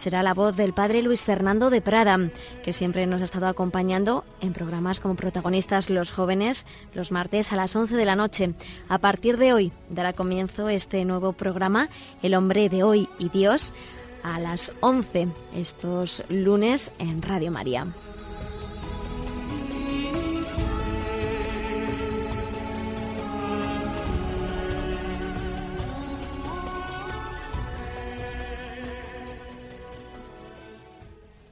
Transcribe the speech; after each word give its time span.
será 0.00 0.22
la 0.22 0.32
voz 0.32 0.56
del 0.56 0.72
padre 0.72 1.02
Luis 1.02 1.20
Fernando 1.20 1.68
de 1.68 1.82
Prada, 1.82 2.18
que 2.64 2.72
siempre 2.72 3.06
nos 3.06 3.20
ha 3.20 3.24
estado 3.24 3.48
acompañando 3.48 4.24
en 4.40 4.54
programas 4.54 4.98
como 4.98 5.14
protagonistas 5.14 5.90
los 5.90 6.10
jóvenes 6.10 6.64
los 6.94 7.12
martes 7.12 7.52
a 7.52 7.56
las 7.56 7.76
11 7.76 7.96
de 7.96 8.06
la 8.06 8.16
noche. 8.16 8.54
A 8.88 8.96
partir 8.96 9.36
de 9.36 9.52
hoy 9.52 9.72
dará 9.90 10.14
comienzo 10.14 10.70
este 10.70 11.04
nuevo 11.04 11.34
programa, 11.34 11.90
El 12.22 12.34
hombre 12.34 12.70
de 12.70 12.82
hoy 12.82 13.10
y 13.18 13.28
Dios, 13.28 13.74
a 14.22 14.40
las 14.40 14.72
11 14.80 15.28
estos 15.54 16.24
lunes 16.30 16.92
en 16.98 17.20
Radio 17.20 17.50
María. 17.50 17.86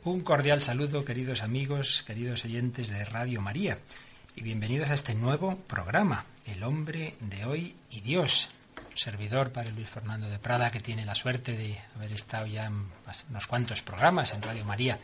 Un 0.08 0.22
cordial 0.22 0.62
saludo, 0.62 1.04
queridos 1.04 1.42
amigos, 1.42 2.02
queridos 2.06 2.42
oyentes 2.46 2.88
de 2.88 3.04
Radio 3.04 3.42
María, 3.42 3.78
y 4.34 4.42
bienvenidos 4.42 4.88
a 4.88 4.94
este 4.94 5.14
nuevo 5.14 5.56
programa, 5.68 6.24
El 6.46 6.62
hombre 6.62 7.16
de 7.20 7.44
hoy 7.44 7.76
y 7.90 8.00
Dios. 8.00 8.48
Servidor 8.94 9.52
Padre 9.52 9.72
Luis 9.72 9.90
Fernando 9.90 10.30
de 10.30 10.38
Prada, 10.38 10.70
que 10.70 10.80
tiene 10.80 11.04
la 11.04 11.14
suerte 11.14 11.58
de 11.58 11.78
haber 11.94 12.10
estado 12.12 12.46
ya 12.46 12.64
en 12.64 12.86
unos 13.28 13.46
cuantos 13.46 13.82
programas 13.82 14.32
en 14.32 14.40
Radio 14.40 14.64
María, 14.64 14.98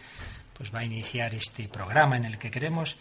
pues 0.57 0.75
va 0.75 0.79
a 0.79 0.87
iniciar 0.87 1.35
este 1.35 1.69
programa 1.69 2.17
en 2.17 2.25
el 2.25 2.39
que 2.39 2.51
queremos 2.51 2.97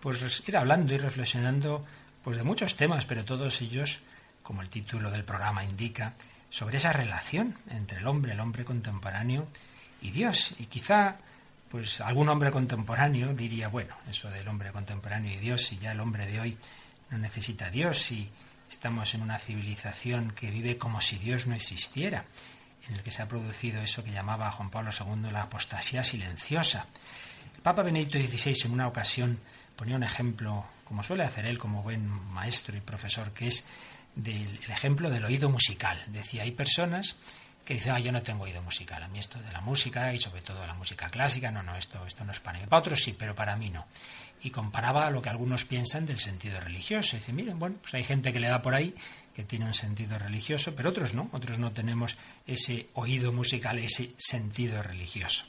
pues 0.00 0.42
ir 0.46 0.58
hablando 0.58 0.92
y 0.92 0.98
reflexionando 0.98 1.86
pues 2.22 2.36
de 2.36 2.42
muchos 2.42 2.76
temas, 2.76 3.06
pero 3.06 3.24
todos 3.24 3.62
ellos, 3.62 4.00
como 4.42 4.60
el 4.60 4.68
título 4.68 5.10
del 5.10 5.24
programa 5.24 5.64
indica, 5.64 6.12
sobre 6.50 6.76
esa 6.76 6.92
relación 6.92 7.56
entre 7.70 8.00
el 8.00 8.06
hombre, 8.06 8.32
el 8.32 8.40
hombre 8.40 8.66
contemporáneo 8.66 9.48
y 10.02 10.10
Dios. 10.10 10.54
Y 10.58 10.66
quizá 10.66 11.16
pues 11.70 12.00
algún 12.00 12.28
hombre 12.28 12.50
contemporáneo 12.50 13.34
diría, 13.34 13.68
bueno, 13.68 13.94
eso 14.08 14.30
del 14.30 14.46
hombre 14.48 14.72
contemporáneo 14.72 15.32
y 15.32 15.36
Dios, 15.36 15.62
si 15.62 15.78
ya 15.78 15.92
el 15.92 16.00
hombre 16.00 16.26
de 16.26 16.40
hoy 16.40 16.58
no 17.10 17.18
necesita 17.18 17.66
a 17.66 17.70
Dios, 17.70 17.98
si 17.98 18.30
estamos 18.70 19.14
en 19.14 19.22
una 19.22 19.38
civilización 19.38 20.32
que 20.32 20.50
vive 20.50 20.78
como 20.78 21.00
si 21.00 21.18
Dios 21.18 21.46
no 21.46 21.54
existiera, 21.54 22.24
en 22.88 22.94
el 22.94 23.02
que 23.02 23.10
se 23.10 23.22
ha 23.22 23.28
producido 23.28 23.82
eso 23.82 24.04
que 24.04 24.12
llamaba 24.12 24.50
Juan 24.50 24.70
Pablo 24.70 24.90
II 24.92 25.30
la 25.32 25.42
apostasía 25.42 26.04
silenciosa. 26.04 26.86
El 27.56 27.62
Papa 27.62 27.82
Benedicto 27.82 28.18
XVI 28.18 28.66
en 28.66 28.72
una 28.72 28.86
ocasión 28.86 29.40
ponía 29.74 29.96
un 29.96 30.04
ejemplo, 30.04 30.64
como 30.84 31.02
suele 31.02 31.24
hacer 31.24 31.46
él 31.46 31.58
como 31.58 31.82
buen 31.82 32.08
maestro 32.08 32.76
y 32.76 32.80
profesor 32.80 33.32
que 33.32 33.48
es, 33.48 33.66
del 34.14 34.58
ejemplo 34.68 35.10
del 35.10 35.24
oído 35.24 35.50
musical. 35.50 36.02
Decía, 36.08 36.44
hay 36.44 36.52
personas 36.52 37.16
que 37.66 37.74
dice, 37.74 37.90
ah, 37.90 37.98
yo 37.98 38.12
no 38.12 38.22
tengo 38.22 38.44
oído 38.44 38.62
musical, 38.62 39.02
a 39.02 39.08
mí 39.08 39.18
esto 39.18 39.40
de 39.40 39.50
la 39.50 39.60
música 39.60 40.14
y 40.14 40.20
sobre 40.20 40.40
todo 40.40 40.64
la 40.64 40.74
música 40.74 41.08
clásica, 41.08 41.50
no, 41.50 41.64
no, 41.64 41.74
esto, 41.74 42.06
esto 42.06 42.24
no 42.24 42.30
es 42.30 42.38
para 42.38 42.60
mí. 42.60 42.66
Para 42.66 42.78
otros 42.78 43.02
sí, 43.02 43.14
pero 43.18 43.34
para 43.34 43.56
mí 43.56 43.70
no. 43.70 43.84
Y 44.40 44.50
comparaba 44.50 45.10
lo 45.10 45.20
que 45.20 45.30
algunos 45.30 45.64
piensan 45.64 46.06
del 46.06 46.20
sentido 46.20 46.60
religioso. 46.60 47.16
Y 47.16 47.18
dice, 47.18 47.32
miren, 47.32 47.58
bueno, 47.58 47.76
pues 47.82 47.92
hay 47.94 48.04
gente 48.04 48.32
que 48.32 48.38
le 48.38 48.46
da 48.46 48.62
por 48.62 48.76
ahí 48.76 48.94
que 49.34 49.42
tiene 49.42 49.64
un 49.64 49.74
sentido 49.74 50.16
religioso, 50.16 50.76
pero 50.76 50.90
otros 50.90 51.12
no, 51.12 51.28
otros 51.32 51.58
no 51.58 51.72
tenemos 51.72 52.16
ese 52.46 52.88
oído 52.94 53.32
musical, 53.32 53.80
ese 53.80 54.14
sentido 54.16 54.80
religioso. 54.82 55.44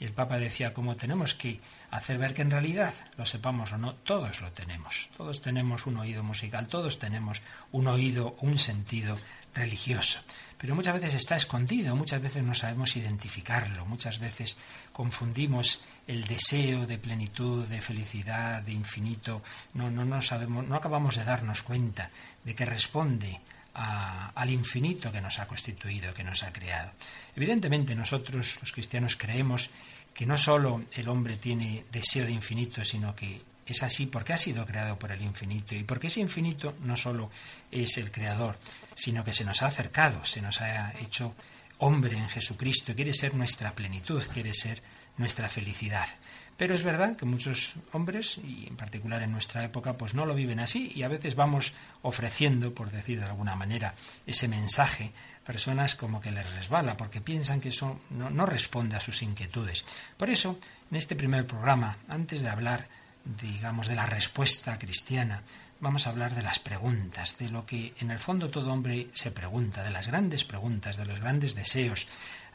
Y 0.00 0.04
el 0.06 0.12
Papa 0.12 0.38
decía, 0.38 0.72
cómo 0.72 0.96
tenemos 0.96 1.34
que 1.34 1.60
hacer 1.90 2.16
ver 2.16 2.32
que 2.32 2.42
en 2.42 2.50
realidad, 2.50 2.94
lo 3.18 3.26
sepamos 3.26 3.72
o 3.72 3.78
no, 3.78 3.94
todos 3.94 4.40
lo 4.40 4.52
tenemos. 4.52 5.10
Todos 5.16 5.42
tenemos 5.42 5.86
un 5.86 5.98
oído 5.98 6.22
musical, 6.22 6.66
todos 6.66 6.98
tenemos 6.98 7.42
un 7.72 7.88
oído, 7.88 8.36
un 8.40 8.58
sentido 8.58 9.18
religioso 9.54 10.20
pero 10.58 10.74
muchas 10.74 10.94
veces 10.94 11.14
está 11.14 11.36
escondido, 11.36 11.94
muchas 11.94 12.20
veces 12.20 12.42
no 12.42 12.54
sabemos 12.54 12.96
identificarlo, 12.96 13.86
muchas 13.86 14.18
veces 14.18 14.56
confundimos 14.92 15.82
el 16.06 16.24
deseo 16.24 16.86
de 16.86 16.98
plenitud, 16.98 17.66
de 17.66 17.80
felicidad, 17.80 18.62
de 18.62 18.72
infinito, 18.72 19.42
no, 19.74 19.90
no, 19.90 20.04
no 20.04 20.20
sabemos, 20.20 20.66
no 20.66 20.74
acabamos 20.76 21.16
de 21.16 21.24
darnos 21.24 21.62
cuenta 21.62 22.10
de 22.44 22.54
que 22.54 22.66
responde 22.66 23.40
al 23.74 24.50
infinito 24.50 25.12
que 25.12 25.20
nos 25.20 25.38
ha 25.38 25.46
constituido, 25.46 26.12
que 26.12 26.24
nos 26.24 26.42
ha 26.42 26.52
creado. 26.52 26.90
Evidentemente 27.36 27.94
nosotros 27.94 28.58
los 28.60 28.72
cristianos 28.72 29.16
creemos 29.16 29.70
que 30.12 30.26
no 30.26 30.36
solo 30.36 30.82
el 30.92 31.08
hombre 31.08 31.36
tiene 31.36 31.84
deseo 31.92 32.26
de 32.26 32.32
infinito, 32.32 32.84
sino 32.84 33.14
que 33.14 33.40
es 33.64 33.82
así 33.82 34.06
porque 34.06 34.32
ha 34.32 34.38
sido 34.38 34.66
creado 34.66 34.98
por 34.98 35.12
el 35.12 35.22
infinito 35.22 35.74
y 35.74 35.84
porque 35.84 36.08
ese 36.08 36.20
infinito 36.20 36.74
no 36.82 36.96
solo 36.96 37.30
es 37.70 37.98
el 37.98 38.10
creador, 38.10 38.58
sino 38.98 39.22
que 39.22 39.32
se 39.32 39.44
nos 39.44 39.62
ha 39.62 39.66
acercado, 39.66 40.24
se 40.24 40.42
nos 40.42 40.60
ha 40.60 40.92
hecho 40.98 41.34
hombre 41.78 42.18
en 42.18 42.28
Jesucristo, 42.28 42.96
quiere 42.96 43.14
ser 43.14 43.34
nuestra 43.34 43.72
plenitud, 43.72 44.22
quiere 44.34 44.52
ser 44.52 44.82
nuestra 45.16 45.48
felicidad. 45.48 46.08
Pero 46.56 46.74
es 46.74 46.82
verdad 46.82 47.14
que 47.16 47.24
muchos 47.24 47.74
hombres, 47.92 48.38
y 48.38 48.66
en 48.66 48.76
particular 48.76 49.22
en 49.22 49.30
nuestra 49.30 49.62
época, 49.62 49.96
pues 49.96 50.14
no 50.14 50.26
lo 50.26 50.34
viven 50.34 50.58
así 50.58 50.90
y 50.92 51.04
a 51.04 51.08
veces 51.08 51.36
vamos 51.36 51.72
ofreciendo, 52.02 52.74
por 52.74 52.90
decir 52.90 53.20
de 53.20 53.26
alguna 53.26 53.54
manera, 53.54 53.94
ese 54.26 54.48
mensaje 54.48 55.12
personas 55.46 55.94
como 55.94 56.20
que 56.20 56.32
les 56.32 56.50
resbala 56.56 56.96
porque 56.96 57.20
piensan 57.20 57.60
que 57.60 57.68
eso 57.68 58.00
no, 58.10 58.28
no 58.30 58.44
responde 58.44 58.96
a 58.96 59.00
sus 59.00 59.22
inquietudes. 59.22 59.84
Por 60.16 60.28
eso, 60.28 60.58
en 60.90 60.96
este 60.96 61.14
primer 61.14 61.46
programa, 61.46 61.98
antes 62.08 62.42
de 62.42 62.48
hablar, 62.48 62.88
digamos, 63.24 63.86
de 63.86 63.94
la 63.94 64.06
respuesta 64.06 64.76
cristiana, 64.78 65.44
vamos 65.80 66.06
a 66.06 66.10
hablar 66.10 66.34
de 66.34 66.42
las 66.42 66.58
preguntas, 66.58 67.38
de 67.38 67.48
lo 67.48 67.64
que 67.64 67.94
en 68.00 68.10
el 68.10 68.18
fondo 68.18 68.50
todo 68.50 68.72
hombre 68.72 69.08
se 69.12 69.30
pregunta, 69.30 69.82
de 69.82 69.90
las 69.90 70.08
grandes 70.08 70.44
preguntas, 70.44 70.96
de 70.96 71.06
los 71.06 71.20
grandes 71.20 71.54
deseos. 71.54 72.06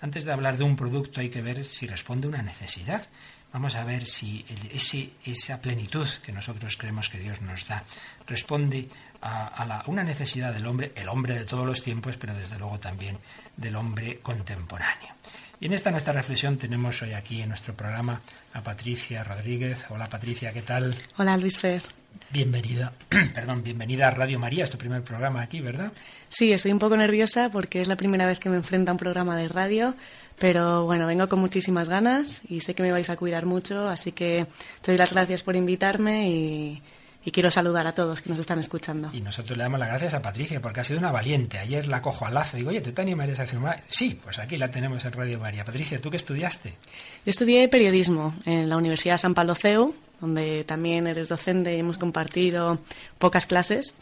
Antes 0.02 0.26
de 0.26 0.34
hablar 0.34 0.58
de 0.58 0.64
un 0.64 0.76
producto 0.76 1.22
hay 1.22 1.30
que 1.30 1.42
ver 1.42 1.66
si 1.66 1.88
responde 1.88 2.28
a 2.28 2.30
una 2.30 2.42
necesidad. 2.42 3.08
Vamos 3.54 3.76
a 3.76 3.86
ver 3.86 4.06
si 4.06 4.46
ese, 4.74 5.12
esa 5.26 5.62
plenitud 5.62 6.08
que 6.24 6.32
nosotros 6.32 6.76
creemos 6.76 7.10
que 7.10 7.20
Dios 7.20 7.42
nos 7.42 7.68
da 7.68 7.84
responde 8.28 8.90
a, 9.22 9.46
a 9.46 9.84
una 9.88 10.04
necesidad 10.04 10.54
del 10.54 10.66
hombre, 10.66 10.92
el 10.96 11.08
hombre 11.08 11.36
de 11.36 11.46
todos 11.46 11.66
los 11.66 11.84
tiempos, 11.84 12.18
pero 12.18 12.34
desde 12.34 12.58
luego 12.58 12.80
también 12.80 13.18
del 13.56 13.76
hombre 13.76 14.20
contemporáneo. 14.20 15.14
Y 15.60 15.68
en 15.68 15.74
esta 15.74 15.92
nuestra 15.92 16.14
reflexión 16.14 16.58
tenemos 16.58 17.02
hoy 17.04 17.14
aquí 17.14 17.42
en 17.42 17.50
nuestro 17.50 17.74
programa 17.74 18.20
a 18.54 18.62
Patricia 18.62 19.24
Rodríguez. 19.24 19.86
Hola 19.90 20.10
Patricia, 20.10 20.52
¿qué 20.52 20.64
tal? 20.64 20.96
Hola 21.18 21.38
Luis 21.38 21.58
Fer. 21.58 22.03
Bienvenida, 22.32 22.94
perdón, 23.34 23.64
bienvenida 23.64 24.08
a 24.08 24.12
Radio 24.12 24.40
María, 24.40 24.64
es 24.64 24.70
tu 24.70 24.78
primer 24.78 25.04
programa 25.04 25.42
aquí, 25.42 25.62
¿verdad? 25.62 25.92
Sí, 26.30 26.52
estoy 26.52 26.72
un 26.72 26.80
poco 26.80 26.98
nerviosa 26.98 27.50
porque 27.52 27.82
es 27.82 27.88
la 27.88 27.96
primera 27.96 28.26
vez 28.26 28.40
que 28.40 28.50
me 28.50 28.56
enfrento 28.56 28.92
a 28.92 28.94
un 28.94 28.98
programa 28.98 29.36
de 29.38 29.48
radio, 29.48 29.94
pero 30.40 30.86
bueno, 30.86 31.06
vengo 31.06 31.30
con 31.30 31.40
muchísimas 31.40 31.90
ganas 31.90 32.42
y 32.50 32.62
sé 32.62 32.74
que 32.74 32.84
me 32.84 32.92
vais 32.92 33.10
a 33.10 33.18
cuidar 33.18 33.46
mucho, 33.46 33.88
así 33.88 34.12
que 34.12 34.48
te 34.82 34.92
doy 34.92 34.98
las 34.98 35.14
gracias 35.14 35.44
por 35.44 35.56
invitarme 35.56 36.30
y, 36.30 36.82
y 37.26 37.32
quiero 37.32 37.50
saludar 37.52 37.88
a 37.88 37.96
todos 37.96 38.22
que 38.22 38.30
nos 38.30 38.40
están 38.40 38.60
escuchando. 38.60 39.10
Y 39.14 39.22
nosotros 39.22 39.58
le 39.58 39.64
damos 39.64 39.80
las 39.80 39.90
gracias 39.90 40.14
a 40.14 40.22
Patricia 40.22 40.60
porque 40.62 40.82
ha 40.82 40.84
sido 40.84 41.00
una 41.00 41.12
valiente. 41.12 41.58
Ayer 41.58 41.88
la 41.88 42.02
cojo 42.02 42.26
al 42.26 42.34
lazo 42.34 42.58
y 42.58 42.62
digo, 42.62 42.72
oye, 42.72 42.82
¿tú 42.82 42.92
te 42.92 43.02
animarías 43.02 43.40
a 43.40 43.48
firmar? 43.48 43.82
Sí, 43.90 44.20
pues 44.24 44.40
aquí 44.40 44.58
la 44.58 44.70
tenemos 44.70 45.06
en 45.06 45.12
Radio 45.14 45.40
María. 45.40 45.64
Patricia, 45.64 46.02
¿tú 46.02 46.10
qué 46.10 46.18
estudiaste? 46.18 46.72
Yo 46.72 47.30
estudié 47.30 47.68
periodismo 47.70 48.36
en 48.46 48.68
la 48.70 48.76
Universidad 48.76 49.18
San 49.18 49.34
Pablo 49.34 49.56
CEU, 49.56 49.96
donde 50.24 50.64
también 50.64 51.06
eres 51.06 51.28
docente 51.28 51.76
y 51.76 51.80
hemos 51.82 51.98
compartido 51.98 52.80
pocas 53.20 53.46
clases, 53.46 53.94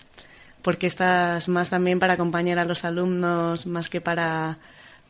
porque 0.61 0.85
estás 0.85 1.49
más 1.49 1.71
también 1.71 1.97
para 1.97 2.13
acompañar 2.13 2.59
a 2.59 2.65
los 2.65 2.85
alumnos 2.85 3.65
más 3.65 3.89
que 3.89 4.01
para, 4.01 4.59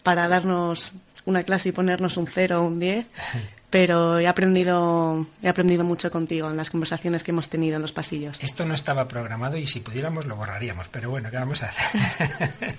para 0.04 0.30
darnos 0.30 0.94
una 1.26 1.44
clase 1.44 1.68
y 1.68 1.72
ponernos 1.74 2.16
un 2.16 2.28
cero 2.28 2.62
o 2.62 2.68
un 2.68 2.80
diez. 2.80 3.08
pero 3.72 4.20
he 4.20 4.28
aprendido, 4.28 5.26
he 5.42 5.48
aprendido 5.48 5.86
mucho 5.86 6.12
contigo 6.12 6.52
en 6.52 6.58
las 6.58 6.70
conversaciones 6.70 7.24
que 7.24 7.32
hemos 7.32 7.48
tenido 7.48 7.78
en 7.78 7.82
los 7.82 7.94
pasillos. 7.94 8.38
Esto 8.44 8.66
no 8.66 8.74
estaba 8.74 9.08
programado 9.08 9.58
y 9.58 9.66
si 9.66 9.80
pudiéramos 9.80 10.26
lo 10.26 10.36
borraríamos, 10.36 10.90
pero 10.90 11.10
bueno, 11.10 11.32
¿qué 11.32 11.38
vamos 11.38 11.64
a 11.64 11.68
hacer? 11.68 12.76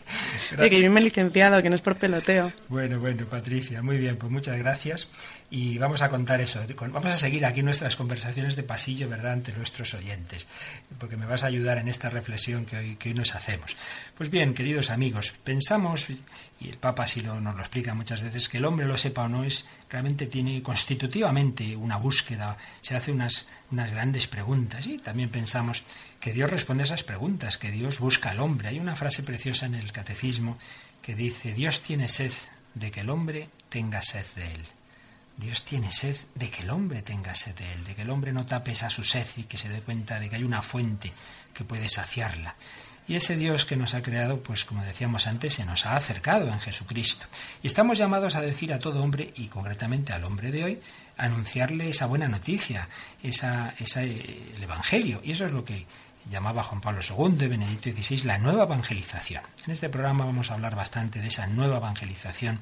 que 0.70 0.82
yo 0.82 0.90
me 0.90 1.00
he 1.00 1.02
licenciado, 1.02 1.62
que 1.62 1.70
no 1.70 1.76
es 1.76 1.80
por 1.80 1.96
peloteo. 1.96 2.52
Bueno, 2.68 3.00
bueno, 3.00 3.24
Patricia, 3.24 3.82
muy 3.82 3.96
bien, 3.96 4.16
pues 4.18 4.30
muchas 4.30 4.58
gracias 4.58 5.08
y 5.48 5.78
vamos 5.78 6.02
a 6.02 6.10
contar 6.10 6.42
eso. 6.42 6.60
Vamos 6.78 7.12
a 7.12 7.16
seguir 7.16 7.46
aquí 7.46 7.62
nuestras 7.62 7.96
conversaciones 7.96 8.54
de 8.54 8.62
pasillo, 8.62 9.08
¿verdad?, 9.08 9.32
ante 9.32 9.52
nuestros 9.52 9.94
oyentes, 9.94 10.46
porque 10.98 11.16
me 11.16 11.24
vas 11.24 11.42
a 11.42 11.46
ayudar 11.46 11.78
en 11.78 11.88
esta 11.88 12.10
reflexión 12.10 12.66
que 12.66 12.76
hoy, 12.76 12.96
que 12.96 13.08
hoy 13.08 13.14
nos 13.14 13.34
hacemos. 13.34 13.76
Pues 14.16 14.30
bien, 14.30 14.52
queridos 14.52 14.90
amigos, 14.90 15.32
pensamos, 15.42 16.06
y 16.62 16.68
el 16.68 16.78
Papa 16.78 17.04
así 17.04 17.20
lo, 17.20 17.40
nos 17.40 17.54
lo 17.54 17.60
explica 17.60 17.94
muchas 17.94 18.22
veces, 18.22 18.48
que 18.48 18.58
el 18.58 18.64
hombre 18.64 18.86
lo 18.86 18.96
sepa 18.96 19.22
o 19.22 19.28
no 19.28 19.44
es, 19.44 19.66
realmente 19.90 20.26
tiene 20.26 20.62
constitutivamente 20.62 21.76
una 21.76 21.96
búsqueda, 21.96 22.56
se 22.80 22.96
hace 22.96 23.12
unas, 23.12 23.46
unas 23.70 23.90
grandes 23.90 24.26
preguntas 24.26 24.86
y 24.86 24.98
también 24.98 25.28
pensamos 25.28 25.82
que 26.20 26.32
Dios 26.32 26.50
responde 26.50 26.82
a 26.82 26.86
esas 26.86 27.02
preguntas, 27.02 27.58
que 27.58 27.70
Dios 27.70 27.98
busca 27.98 28.30
al 28.30 28.40
hombre. 28.40 28.68
Hay 28.68 28.78
una 28.78 28.94
frase 28.94 29.22
preciosa 29.22 29.66
en 29.66 29.74
el 29.74 29.92
catecismo 29.92 30.58
que 31.00 31.14
dice, 31.14 31.52
Dios 31.52 31.82
tiene 31.82 32.08
sed 32.08 32.32
de 32.74 32.90
que 32.90 33.00
el 33.00 33.10
hombre 33.10 33.48
tenga 33.68 34.02
sed 34.02 34.24
de 34.36 34.54
él. 34.54 34.64
Dios 35.36 35.64
tiene 35.64 35.90
sed 35.90 36.16
de 36.34 36.50
que 36.50 36.62
el 36.62 36.70
hombre 36.70 37.02
tenga 37.02 37.34
sed 37.34 37.54
de 37.56 37.72
él, 37.72 37.84
de 37.84 37.94
que 37.94 38.02
el 38.02 38.10
hombre 38.10 38.32
no 38.32 38.46
tape 38.46 38.72
esa 38.72 38.90
su 38.90 39.02
sed 39.02 39.26
y 39.36 39.44
que 39.44 39.58
se 39.58 39.68
dé 39.68 39.80
cuenta 39.80 40.20
de 40.20 40.28
que 40.28 40.36
hay 40.36 40.44
una 40.44 40.62
fuente 40.62 41.12
que 41.52 41.64
puede 41.64 41.88
saciarla. 41.88 42.54
Y 43.12 43.16
ese 43.16 43.36
Dios 43.36 43.66
que 43.66 43.76
nos 43.76 43.92
ha 43.92 44.00
creado, 44.00 44.40
pues 44.40 44.64
como 44.64 44.82
decíamos 44.82 45.26
antes, 45.26 45.52
se 45.52 45.66
nos 45.66 45.84
ha 45.84 45.96
acercado 45.96 46.48
en 46.48 46.58
Jesucristo. 46.58 47.26
Y 47.62 47.66
estamos 47.66 47.98
llamados 47.98 48.36
a 48.36 48.40
decir 48.40 48.72
a 48.72 48.78
todo 48.78 49.02
hombre, 49.02 49.34
y 49.36 49.48
concretamente 49.48 50.14
al 50.14 50.24
hombre 50.24 50.50
de 50.50 50.64
hoy, 50.64 50.80
anunciarle 51.18 51.90
esa 51.90 52.06
buena 52.06 52.26
noticia, 52.28 52.88
esa, 53.22 53.74
eh, 53.78 54.52
el 54.56 54.62
Evangelio. 54.62 55.20
Y 55.22 55.32
eso 55.32 55.44
es 55.44 55.52
lo 55.52 55.62
que 55.62 55.84
llamaba 56.30 56.62
Juan 56.62 56.80
Pablo 56.80 57.00
II 57.06 57.36
y 57.38 57.48
Benedicto 57.48 57.90
XVI 57.90 58.22
la 58.22 58.38
nueva 58.38 58.62
evangelización. 58.62 59.42
En 59.66 59.72
este 59.72 59.90
programa 59.90 60.24
vamos 60.24 60.50
a 60.50 60.54
hablar 60.54 60.74
bastante 60.74 61.20
de 61.20 61.26
esa 61.26 61.46
nueva 61.48 61.76
evangelización, 61.76 62.60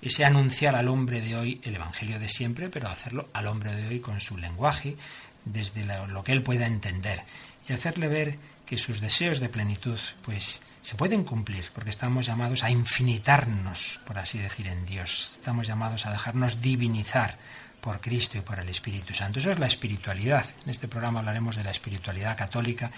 ese 0.00 0.24
anunciar 0.24 0.76
al 0.76 0.88
hombre 0.88 1.20
de 1.20 1.36
hoy 1.36 1.60
el 1.62 1.74
Evangelio 1.74 2.18
de 2.18 2.30
siempre, 2.30 2.70
pero 2.70 2.88
hacerlo 2.88 3.28
al 3.34 3.48
hombre 3.48 3.76
de 3.76 3.88
hoy 3.88 4.00
con 4.00 4.18
su 4.18 4.38
lenguaje, 4.38 4.96
desde 5.44 5.84
lo 5.84 6.24
que 6.24 6.32
él 6.32 6.42
pueda 6.42 6.66
entender, 6.66 7.22
y 7.68 7.74
hacerle 7.74 8.08
ver 8.08 8.38
que 8.70 8.78
sus 8.78 9.00
deseos 9.00 9.40
de 9.40 9.48
plenitud, 9.48 9.98
pues, 10.22 10.62
se 10.80 10.94
pueden 10.94 11.24
cumplir, 11.24 11.64
porque 11.74 11.90
estamos 11.90 12.26
llamados 12.26 12.62
a 12.62 12.70
infinitarnos, 12.70 13.98
por 14.06 14.16
así 14.16 14.38
decir, 14.38 14.68
en 14.68 14.86
Dios. 14.86 15.30
Estamos 15.32 15.66
llamados 15.66 16.06
a 16.06 16.12
dejarnos 16.12 16.60
divinizar 16.60 17.36
por 17.80 18.00
Cristo 18.00 18.38
y 18.38 18.42
por 18.42 18.60
el 18.60 18.68
Espíritu 18.68 19.12
Santo. 19.12 19.40
Eso 19.40 19.50
es 19.50 19.58
la 19.58 19.66
espiritualidad. 19.66 20.46
En 20.62 20.70
este 20.70 20.86
programa 20.86 21.18
hablaremos 21.18 21.56
de 21.56 21.64
la 21.64 21.72
espiritualidad 21.72 22.38
católica, 22.38 22.92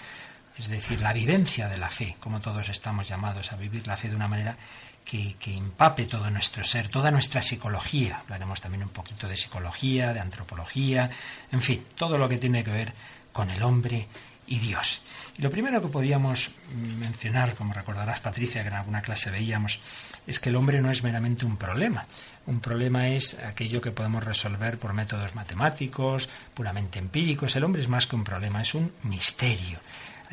es 0.55 0.67
decir, 0.67 1.01
la 1.01 1.11
vivencia 1.11 1.67
de 1.67 1.79
la 1.79 1.89
fe, 1.89 2.17
como 2.19 2.39
todos 2.39 2.69
estamos 2.69 3.07
llamados 3.07 3.51
a 3.51 3.55
vivir 3.55 3.87
la 3.87 3.97
fe 3.97 4.09
de 4.11 4.15
una 4.15 4.27
manera 4.27 4.55
que, 5.03 5.37
que, 5.39 5.57
empape 5.57 6.05
todo 6.05 6.29
nuestro 6.29 6.63
ser, 6.63 6.89
toda 6.89 7.09
nuestra 7.09 7.41
psicología. 7.41 8.19
Hablaremos 8.19 8.61
también 8.61 8.83
un 8.83 8.89
poquito 8.89 9.27
de 9.27 9.35
psicología, 9.35 10.13
de 10.13 10.19
antropología, 10.19 11.09
en 11.51 11.63
fin, 11.63 11.83
todo 11.95 12.19
lo 12.19 12.29
que 12.29 12.37
tiene 12.37 12.63
que 12.63 12.71
ver 12.71 12.93
con 13.31 13.49
el 13.49 13.63
hombre 13.63 14.07
y 14.45 14.59
Dios. 14.59 15.01
Y 15.37 15.41
lo 15.41 15.49
primero 15.49 15.81
que 15.81 15.87
podíamos 15.87 16.51
mencionar, 16.99 17.55
como 17.55 17.73
recordarás 17.73 18.19
Patricia, 18.19 18.61
que 18.61 18.67
en 18.67 18.75
alguna 18.75 19.01
clase 19.01 19.31
veíamos, 19.31 19.79
es 20.27 20.39
que 20.39 20.49
el 20.49 20.55
hombre 20.55 20.81
no 20.81 20.91
es 20.91 21.03
meramente 21.03 21.45
un 21.45 21.57
problema. 21.57 22.05
Un 22.45 22.59
problema 22.59 23.07
es 23.07 23.39
aquello 23.39 23.81
que 23.81 23.91
podemos 23.91 24.23
resolver 24.23 24.77
por 24.77 24.93
métodos 24.93 25.33
matemáticos, 25.33 26.29
puramente 26.53 26.99
empíricos. 26.99 27.55
El 27.55 27.63
hombre 27.63 27.81
es 27.81 27.87
más 27.87 28.05
que 28.05 28.15
un 28.15 28.23
problema, 28.23 28.61
es 28.61 28.75
un 28.75 28.91
misterio. 29.03 29.79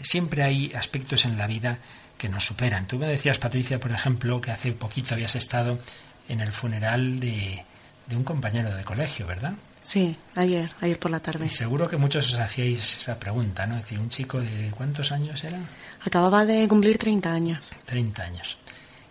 Siempre 0.02 0.42
hay 0.42 0.72
aspectos 0.74 1.24
en 1.24 1.38
la 1.38 1.46
vida 1.46 1.78
que 2.18 2.28
nos 2.28 2.44
superan. 2.44 2.86
Tú 2.86 2.98
me 2.98 3.06
decías, 3.06 3.38
Patricia, 3.38 3.80
por 3.80 3.92
ejemplo, 3.92 4.40
que 4.40 4.50
hace 4.50 4.72
poquito 4.72 5.14
habías 5.14 5.34
estado 5.34 5.80
en 6.28 6.40
el 6.40 6.52
funeral 6.52 7.20
de, 7.20 7.64
de 8.06 8.16
un 8.16 8.24
compañero 8.24 8.74
de 8.74 8.84
colegio, 8.84 9.26
¿verdad? 9.26 9.54
Sí, 9.90 10.16
ayer, 10.36 10.70
ayer 10.82 11.00
por 11.00 11.10
la 11.10 11.18
tarde. 11.18 11.46
Y 11.46 11.48
seguro 11.48 11.88
que 11.88 11.96
muchos 11.96 12.32
os 12.32 12.38
hacíais 12.38 12.98
esa 12.98 13.18
pregunta, 13.18 13.66
¿no? 13.66 13.74
Es 13.74 13.82
decir, 13.82 13.98
un 13.98 14.08
chico 14.08 14.40
de 14.40 14.70
¿cuántos 14.70 15.10
años 15.10 15.42
era? 15.42 15.58
Acababa 16.06 16.44
de 16.44 16.68
cumplir 16.68 16.96
30 16.96 17.32
años. 17.32 17.72
30 17.86 18.22
años. 18.22 18.56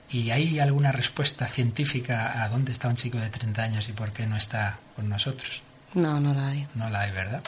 ¿Y 0.09 0.31
hay 0.31 0.57
alguna 0.57 0.93
respuesta 0.93 1.47
científica 1.47 2.41
a 2.41 2.47
dónde 2.47 2.71
está 2.71 2.87
un 2.87 2.95
chico 2.95 3.17
de 3.17 3.29
30 3.29 3.61
años 3.61 3.89
y 3.89 3.91
por 3.91 4.13
qué 4.13 4.25
no 4.25 4.37
está 4.37 4.79
con 4.95 5.09
nosotros? 5.09 5.63
No, 5.95 6.21
no 6.21 6.33
la 6.33 6.47
hay. 6.47 6.65
No 6.75 6.89
la 6.89 7.01
hay, 7.01 7.11
¿verdad? 7.11 7.43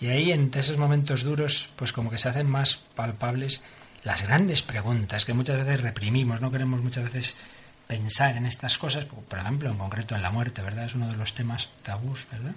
Y 0.00 0.06
ahí, 0.06 0.30
en 0.30 0.48
esos 0.54 0.78
momentos 0.78 1.24
duros, 1.24 1.68
pues 1.74 1.92
como 1.92 2.12
que 2.12 2.18
se 2.18 2.28
hacen 2.28 2.48
más 2.48 2.76
palpables 2.76 3.64
las 4.04 4.22
grandes 4.22 4.62
preguntas 4.62 5.24
que 5.24 5.34
muchas 5.34 5.58
veces 5.58 5.80
reprimimos, 5.80 6.40
no 6.40 6.52
queremos 6.52 6.80
muchas 6.80 7.02
veces 7.02 7.36
pensar 7.92 8.38
en 8.38 8.46
estas 8.46 8.78
cosas, 8.78 9.04
por 9.04 9.38
ejemplo, 9.38 9.68
en 9.70 9.76
concreto 9.76 10.14
en 10.14 10.22
la 10.22 10.30
muerte, 10.30 10.62
¿verdad? 10.62 10.86
Es 10.86 10.94
uno 10.94 11.08
de 11.08 11.16
los 11.18 11.34
temas 11.34 11.68
tabús, 11.82 12.26
¿verdad? 12.32 12.52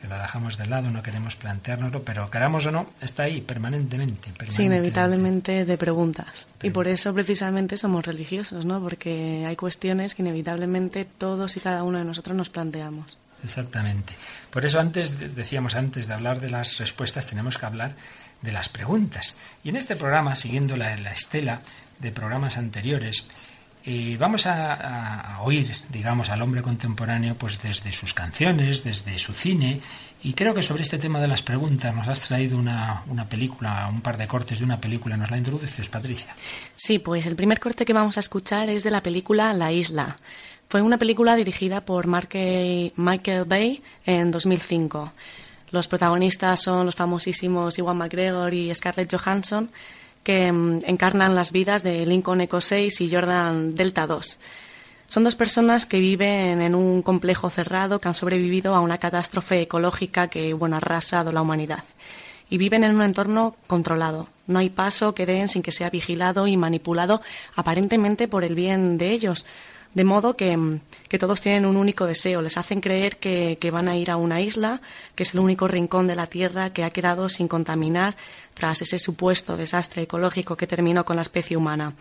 Que 0.00 0.08
lo 0.08 0.16
dejamos 0.16 0.56
de 0.56 0.66
lado, 0.66 0.90
no 0.90 1.02
queremos 1.02 1.36
planteárnoslo, 1.36 2.02
pero 2.04 2.30
queramos 2.30 2.64
o 2.64 2.72
no, 2.72 2.88
está 3.02 3.24
ahí 3.24 3.42
permanentemente. 3.42 4.30
permanentemente. 4.30 4.56
Sí, 4.56 4.62
inevitablemente 4.62 5.66
de 5.66 5.76
preguntas. 5.76 6.46
Y 6.62 6.70
por 6.70 6.88
eso 6.88 7.12
precisamente 7.12 7.76
somos 7.76 8.06
religiosos, 8.06 8.64
¿no? 8.64 8.80
Porque 8.80 9.44
hay 9.46 9.56
cuestiones 9.56 10.14
que 10.14 10.22
inevitablemente 10.22 11.04
todos 11.04 11.58
y 11.58 11.60
cada 11.60 11.82
uno 11.82 11.98
de 11.98 12.06
nosotros 12.06 12.34
nos 12.34 12.48
planteamos. 12.48 13.18
Exactamente. 13.44 14.14
Por 14.50 14.64
eso 14.64 14.80
antes, 14.80 15.34
decíamos 15.36 15.74
antes 15.74 16.08
de 16.08 16.14
hablar 16.14 16.40
de 16.40 16.48
las 16.48 16.78
respuestas, 16.78 17.26
tenemos 17.26 17.58
que 17.58 17.66
hablar 17.66 17.94
de 18.40 18.52
las 18.52 18.70
preguntas. 18.70 19.36
Y 19.64 19.68
en 19.68 19.76
este 19.76 19.96
programa, 19.96 20.34
siguiendo 20.34 20.78
la, 20.78 20.96
la 20.96 21.12
estela 21.12 21.60
de 21.98 22.10
programas 22.10 22.56
anteriores, 22.56 23.26
vamos 24.18 24.46
a, 24.46 25.36
a, 25.36 25.42
oír, 25.42 25.72
digamos, 25.90 26.30
al 26.30 26.42
hombre 26.42 26.62
contemporáneo, 26.62 27.34
pues 27.36 27.60
desde 27.62 27.92
sus 27.92 28.14
canciones, 28.14 28.84
desde 28.84 29.18
su 29.18 29.32
cine, 29.32 29.80
y 30.22 30.32
creo 30.32 30.52
que 30.52 30.62
sobre 30.62 30.82
este 30.82 30.98
tema 30.98 31.20
de 31.20 31.28
las 31.28 31.42
preguntas 31.42 31.94
nos 31.94 32.08
has 32.08 32.20
traído 32.20 32.58
una, 32.58 33.04
una 33.06 33.28
película, 33.28 33.88
un 33.92 34.00
par 34.00 34.16
de 34.16 34.26
cortes 34.26 34.58
de 34.58 34.64
una 34.64 34.80
película, 34.80 35.16
¿nos 35.16 35.30
la 35.30 35.38
introduces, 35.38 35.88
Patricia? 35.88 36.34
Sí, 36.76 36.98
pues 36.98 37.26
el 37.26 37.36
primer 37.36 37.60
corte 37.60 37.84
que 37.84 37.92
vamos 37.92 38.16
a 38.16 38.20
escuchar 38.20 38.68
es 38.68 38.82
de 38.82 38.90
la 38.90 39.02
película 39.02 39.52
La 39.54 39.70
Isla. 39.70 40.16
Fue 40.68 40.82
una 40.82 40.98
película 40.98 41.36
dirigida 41.36 41.80
por 41.82 42.06
Michael 42.06 43.44
Bay 43.46 43.82
en 44.04 44.30
2005. 44.30 45.12
Los 45.70 45.86
protagonistas 45.86 46.60
son 46.60 46.86
los 46.86 46.94
famosísimos 46.94 47.78
Iwan 47.78 47.96
McGregor 47.96 48.52
y 48.52 48.74
Scarlett 48.74 49.14
Johansson, 49.14 49.70
que 50.28 50.52
mm, 50.52 50.80
encarnan 50.84 51.34
las 51.34 51.52
vidas 51.52 51.82
de 51.82 52.04
Lincoln 52.04 52.42
Eco 52.42 52.60
6 52.60 53.00
y 53.00 53.10
Jordan 53.10 53.74
Delta 53.74 54.06
2. 54.06 54.38
Son 55.06 55.24
dos 55.24 55.36
personas 55.36 55.86
que 55.86 56.00
viven 56.00 56.60
en 56.60 56.74
un 56.74 57.00
complejo 57.00 57.48
cerrado 57.48 57.98
que 57.98 58.08
han 58.08 58.14
sobrevivido 58.14 58.74
a 58.74 58.80
una 58.80 58.98
catástrofe 58.98 59.62
ecológica 59.62 60.28
que 60.28 60.52
bueno, 60.52 60.76
ha 60.76 60.80
arrasado 60.84 61.32
la 61.32 61.40
humanidad. 61.40 61.82
Y 62.50 62.58
viven 62.58 62.84
en 62.84 62.94
un 62.94 63.00
entorno 63.00 63.56
controlado. 63.66 64.28
No 64.46 64.58
hay 64.58 64.68
paso 64.68 65.14
que 65.14 65.24
den 65.24 65.48
sin 65.48 65.62
que 65.62 65.72
sea 65.72 65.88
vigilado 65.88 66.46
y 66.46 66.58
manipulado 66.58 67.22
aparentemente 67.56 68.28
por 68.28 68.44
el 68.44 68.54
bien 68.54 68.98
de 68.98 69.12
ellos. 69.12 69.46
De 69.94 70.04
modo 70.04 70.36
que, 70.36 70.78
que 71.08 71.18
todos 71.18 71.40
tienen 71.40 71.64
un 71.66 71.76
único 71.76 72.06
deseo. 72.06 72.42
Les 72.42 72.56
hacen 72.56 72.80
creer 72.80 73.16
que, 73.16 73.58
que 73.60 73.70
van 73.70 73.88
a 73.88 73.96
ir 73.96 74.10
a 74.10 74.16
una 74.16 74.40
isla, 74.40 74.80
que 75.14 75.22
es 75.22 75.34
el 75.34 75.40
único 75.40 75.66
rincón 75.66 76.06
de 76.06 76.14
la 76.16 76.26
Tierra 76.26 76.72
que 76.72 76.84
ha 76.84 76.90
quedado 76.90 77.28
sin 77.28 77.48
contaminar 77.48 78.16
tras 78.54 78.82
ese 78.82 78.98
supuesto 78.98 79.56
desastre 79.56 80.02
ecológico 80.02 80.56
que 80.56 80.66
terminó 80.66 81.04
con 81.04 81.16
la 81.16 81.22
especie 81.22 81.56
humana. 81.56 81.94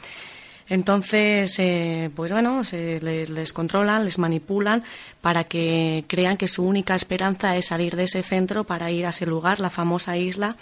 Entonces, 0.69 1.55
eh, 1.59 2.09
pues 2.13 2.31
bueno, 2.31 2.65
se 2.65 2.99
les, 2.99 3.29
les, 3.29 3.53
controlan, 3.53 4.03
les 4.03 4.17
manipulan 4.17 4.83
para 5.21 5.45
que 5.45 6.03
crean 6.07 6.35
que 6.35 6.49
su 6.49 6.63
única 6.63 6.93
esperanza 6.95 7.55
es 7.55 7.67
salir 7.67 7.95
de 7.95 8.03
ese 8.03 8.21
centro 8.21 8.65
para 8.65 8.91
ir 8.91 9.05
a 9.05 9.09
ese 9.09 9.25
lugar, 9.25 9.61
la 9.61 9.69
famosa 9.69 10.17
isla. 10.17 10.57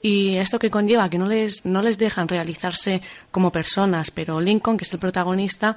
Y 0.00 0.36
esto 0.36 0.58
que 0.58 0.70
conlleva 0.70 1.10
que 1.10 1.18
no 1.18 1.26
les, 1.26 1.66
no 1.66 1.82
les 1.82 1.98
dejan 1.98 2.28
realizarse 2.28 3.02
como 3.30 3.52
personas, 3.52 4.10
pero 4.10 4.40
Lincoln, 4.40 4.78
que 4.78 4.84
es 4.84 4.92
el 4.92 4.98
protagonista, 4.98 5.76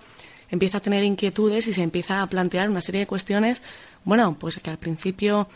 empieza 0.51 0.79
a 0.79 0.81
tener 0.81 1.03
inquietudes 1.03 1.67
y 1.67 1.73
se 1.73 1.81
empieza 1.81 2.21
a 2.21 2.27
plantear 2.27 2.69
una 2.69 2.81
serie 2.81 3.01
de 3.01 3.07
cuestiones, 3.07 3.61
bueno, 4.03 4.35
pues 4.39 4.57
que 4.59 4.69
al 4.69 4.77
principio 4.77 5.47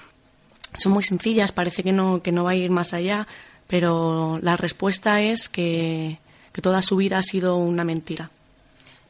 son 0.75 0.91
muy 0.91 1.03
sencillas, 1.03 1.51
parece 1.51 1.83
que 1.83 1.91
no, 1.91 2.21
que 2.21 2.31
no 2.31 2.43
va 2.43 2.51
a 2.51 2.55
ir 2.55 2.69
más 2.69 2.93
allá, 2.93 3.27
pero 3.67 4.39
la 4.41 4.55
respuesta 4.57 5.21
es 5.21 5.49
que, 5.49 6.19
que 6.51 6.61
toda 6.61 6.81
su 6.81 6.95
vida 6.97 7.17
ha 7.17 7.23
sido 7.23 7.57
una 7.57 7.83
mentira. 7.83 8.29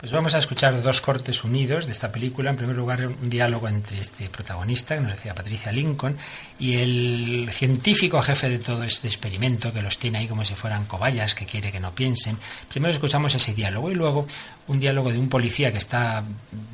Pues 0.04 0.12
vamos 0.12 0.36
a 0.36 0.40
escuchar 0.40 0.84
dos 0.84 1.00
cortes 1.00 1.46
unidos 1.46 1.86
de 1.86 1.94
esta 1.94 2.12
película. 2.12 2.50
En 2.50 2.58
primer 2.58 2.76
lugar, 2.76 3.08
un 3.08 3.30
diálogo 3.30 3.70
entre 3.70 4.02
este 4.02 4.28
protagonista, 4.28 4.96
que 4.96 5.02
nos 5.02 5.14
decía 5.14 5.34
Patricia 5.34 5.72
Lincoln, 5.72 6.18
y 6.60 6.76
el 6.76 7.50
científico 7.54 8.22
jefe 8.22 8.50
de 8.50 8.60
todo 8.60 8.84
este 8.84 9.08
experimento, 9.08 9.72
que 9.72 9.82
los 9.82 9.98
tiene 9.98 10.18
ahí 10.18 10.28
como 10.28 10.44
si 10.44 10.56
fueran 10.56 10.84
cobayas, 10.88 11.36
que 11.36 11.46
quiere 11.46 11.72
que 11.72 11.80
no 11.80 11.96
piensen. 11.96 12.38
Primero 12.68 12.92
escuchamos 12.92 13.34
ese 13.34 13.54
diálogo 13.54 13.92
y 13.92 13.96
luego 13.96 14.28
un 14.68 14.82
diálogo 14.82 15.10
de 15.10 15.20
un 15.20 15.30
policía 15.30 15.72
que 15.72 15.78
está 15.78 16.22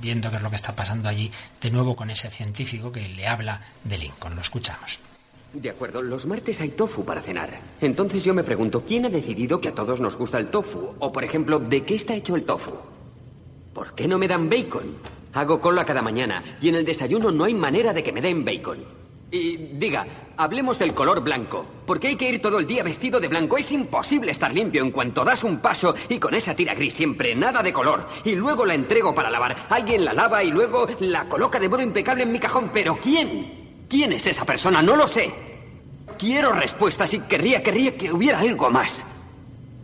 viendo 0.02 0.32
qué 0.32 0.38
es 0.38 0.42
lo 0.42 0.50
que 0.50 0.56
está 0.56 0.76
pasando 0.76 1.08
allí, 1.08 1.32
de 1.62 1.70
nuevo 1.70 1.96
con 1.96 2.10
ese 2.10 2.32
científico 2.32 2.92
que 2.92 3.08
le 3.08 3.28
habla 3.28 3.62
de 3.84 4.00
Lincoln. 4.00 4.34
Lo 4.34 4.42
escuchamos. 4.42 4.98
De 5.54 5.70
acuerdo, 5.70 6.02
los 6.02 6.26
martes 6.26 6.62
hay 6.62 6.70
tofu 6.70 7.06
para 7.06 7.22
cenar. 7.22 7.60
Entonces 7.80 8.24
yo 8.24 8.34
me 8.34 8.44
pregunto, 8.44 8.84
¿quién 8.88 9.06
ha 9.06 9.10
decidido 9.10 9.62
que 9.62 9.70
a 9.70 9.76
todos 9.76 10.02
nos 10.02 10.18
gusta 10.18 10.40
el 10.40 10.48
tofu? 10.48 10.96
O, 10.98 11.12
por 11.12 11.24
ejemplo, 11.24 11.60
¿de 11.60 11.84
qué 11.84 11.94
está 11.94 12.16
hecho 12.16 12.36
el 12.36 12.44
tofu? 12.44 12.74
¿Por 13.80 13.94
qué 13.94 14.10
no 14.10 14.18
me 14.18 14.28
dan 14.28 14.50
bacon? 14.50 14.98
Hago 15.32 15.62
cola 15.62 15.86
cada 15.86 16.02
mañana 16.02 16.44
y 16.62 16.68
en 16.68 16.76
el 16.76 16.84
desayuno 16.84 17.32
no 17.32 17.46
hay 17.46 17.54
manera 17.54 17.94
de 17.94 18.04
que 18.04 18.12
me 18.12 18.20
den 18.20 18.44
bacon. 18.44 18.84
Y 19.32 19.56
diga, 19.56 20.06
hablemos 20.36 20.78
del 20.78 20.94
color 20.94 21.24
blanco. 21.24 21.66
¿Por 21.86 21.98
qué 21.98 22.10
hay 22.10 22.18
que 22.18 22.28
ir 22.30 22.42
todo 22.42 22.60
el 22.60 22.68
día 22.68 22.84
vestido 22.84 23.22
de 23.22 23.30
blanco? 23.30 23.58
Es 23.58 23.72
imposible 23.72 24.34
estar 24.34 24.54
limpio 24.54 24.84
en 24.84 24.92
cuanto 24.92 25.24
das 25.24 25.46
un 25.46 25.60
paso 25.60 25.96
y 26.10 26.20
con 26.20 26.34
esa 26.34 26.54
tira 26.54 26.74
gris 26.74 26.94
siempre, 26.94 27.34
nada 27.36 27.64
de 27.64 27.72
color. 27.72 28.06
Y 28.26 28.36
luego 28.36 28.66
la 28.66 28.74
entrego 28.74 29.16
para 29.16 29.30
lavar. 29.30 29.56
Alguien 29.70 30.04
la 30.04 30.12
lava 30.12 30.44
y 30.44 30.52
luego 30.52 30.86
la 31.00 31.30
coloca 31.30 31.58
de 31.58 31.70
modo 31.70 31.82
impecable 31.82 32.24
en 32.24 32.34
mi 32.34 32.40
cajón. 32.40 32.72
¿Pero 32.74 32.98
quién? 32.98 33.86
¿Quién 33.88 34.12
es 34.12 34.28
esa 34.28 34.44
persona? 34.44 34.82
No 34.82 34.98
lo 34.98 35.08
sé. 35.08 35.34
Quiero 36.18 36.52
respuestas 36.52 37.14
y 37.14 37.20
querría, 37.20 37.64
querría 37.64 37.96
que 37.96 38.12
hubiera 38.12 38.40
algo 38.40 38.70
más. 38.72 39.06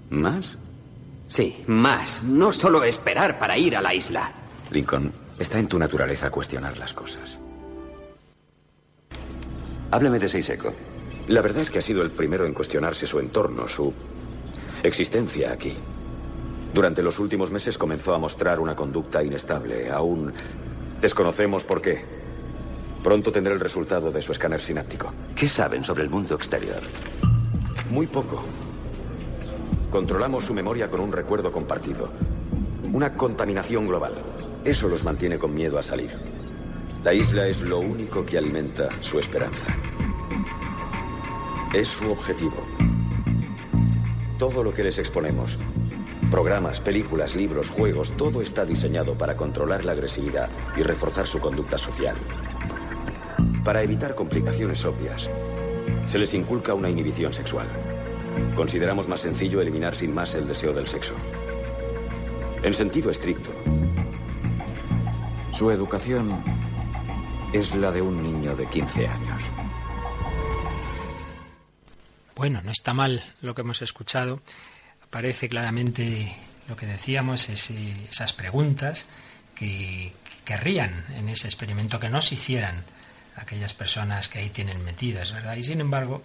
¿Más? 0.10 0.58
Sí, 1.36 1.66
más. 1.68 2.24
No 2.24 2.54
solo 2.54 2.86
esperar 2.86 3.38
para 3.38 3.58
ir 3.58 3.76
a 3.76 3.82
la 3.82 3.94
isla. 3.94 4.32
Lincoln, 4.72 5.12
está 5.38 5.60
en 5.60 5.68
tu 5.68 5.78
naturaleza 5.78 6.30
cuestionar 6.30 6.78
las 6.78 6.94
cosas. 6.94 7.40
Háblame 9.92 10.18
de 10.18 10.30
Seiseco. 10.30 10.74
La 11.28 11.42
verdad 11.42 11.64
es 11.64 11.70
que 11.70 11.80
ha 11.80 11.82
sido 11.82 12.04
el 12.04 12.12
primero 12.12 12.46
en 12.46 12.54
cuestionarse 12.54 13.06
su 13.06 13.20
entorno, 13.20 13.68
su 13.68 13.94
existencia 14.82 15.52
aquí. 15.52 15.74
Durante 16.74 17.04
los 17.04 17.20
últimos 17.20 17.52
meses 17.52 17.78
comenzó 17.78 18.16
a 18.16 18.18
mostrar 18.18 18.62
una 18.62 18.78
conducta 18.78 19.22
inestable. 19.22 19.92
Aún 19.92 20.32
desconocemos 21.02 21.66
por 21.66 21.82
qué. 21.82 22.06
Pronto 23.04 23.34
tendré 23.34 23.54
el 23.54 23.60
resultado 23.60 24.10
de 24.10 24.22
su 24.22 24.32
escáner 24.32 24.62
sináptico. 24.62 25.12
¿Qué 25.36 25.50
saben 25.50 25.84
sobre 25.84 26.06
el 26.06 26.10
mundo 26.10 26.36
exterior? 26.36 26.80
Muy 27.90 28.08
poco. 28.08 28.42
Controlamos 29.96 30.44
su 30.44 30.54
memoria 30.54 30.90
con 30.90 31.00
un 31.00 31.14
recuerdo 31.14 31.54
compartido. 31.54 32.10
Una 32.92 33.14
contaminación 33.14 33.88
global. 33.88 34.12
Eso 34.66 34.90
los 34.90 35.06
mantiene 35.06 35.40
con 35.40 35.54
miedo 35.54 35.80
a 35.80 35.82
salir. 35.82 36.12
La 37.02 37.14
isla 37.14 37.48
es 37.48 37.62
lo 37.62 37.80
único 37.80 38.26
que 38.26 38.38
alimenta 38.38 38.90
su 39.02 39.20
esperanza. 39.20 39.68
Es 41.74 41.88
su 41.88 42.12
objetivo. 42.12 42.58
Todo 44.38 44.66
lo 44.66 44.74
que 44.74 44.84
les 44.84 45.00
exponemos, 45.00 45.58
programas, 46.30 46.82
películas, 46.82 47.34
libros, 47.34 47.70
juegos, 47.70 48.18
todo 48.18 48.42
está 48.42 48.66
diseñado 48.66 49.18
para 49.18 49.38
controlar 49.38 49.86
la 49.86 49.94
agresividad 49.94 50.50
y 50.76 50.84
reforzar 50.84 51.26
su 51.26 51.40
conducta 51.40 51.78
social. 51.78 52.18
Para 53.64 53.82
evitar 53.82 54.14
complicaciones 54.14 54.84
obvias, 54.84 55.32
se 56.06 56.20
les 56.20 56.34
inculca 56.34 56.74
una 56.74 56.90
inhibición 56.90 57.32
sexual. 57.32 57.95
Consideramos 58.56 59.08
más 59.08 59.22
sencillo 59.22 59.62
eliminar 59.62 59.96
sin 59.96 60.14
más 60.14 60.34
el 60.36 60.48
deseo 60.48 60.74
del 60.74 60.88
sexo. 60.88 61.14
En 62.64 62.74
sentido 62.74 63.12
estricto, 63.12 63.52
su 65.52 65.72
educación 65.72 66.44
es 67.54 67.76
la 67.76 67.92
de 67.92 68.02
un 68.02 68.24
niño 68.24 68.56
de 68.56 68.68
15 68.68 69.08
años. 69.08 69.44
Bueno, 72.36 72.62
no 72.64 72.72
está 72.72 72.94
mal 72.94 73.24
lo 73.42 73.56
que 73.56 73.62
hemos 73.62 73.82
escuchado. 73.82 74.42
Aparece 75.04 75.48
claramente 75.48 76.36
lo 76.68 76.76
que 76.76 76.86
decíamos, 76.86 77.50
esas 77.50 78.34
preguntas 78.34 79.08
que 79.54 80.14
querrían 80.44 81.06
en 81.16 81.30
ese 81.30 81.48
experimento 81.48 82.00
que 82.00 82.10
no 82.10 82.22
se 82.22 82.36
hicieran 82.36 82.84
aquellas 83.36 83.74
personas 83.74 84.28
que 84.28 84.40
ahí 84.40 84.50
tienen 84.50 84.84
metidas, 84.84 85.32
¿verdad? 85.34 85.56
Y 85.56 85.64
sin 85.64 85.80
embargo, 85.82 86.22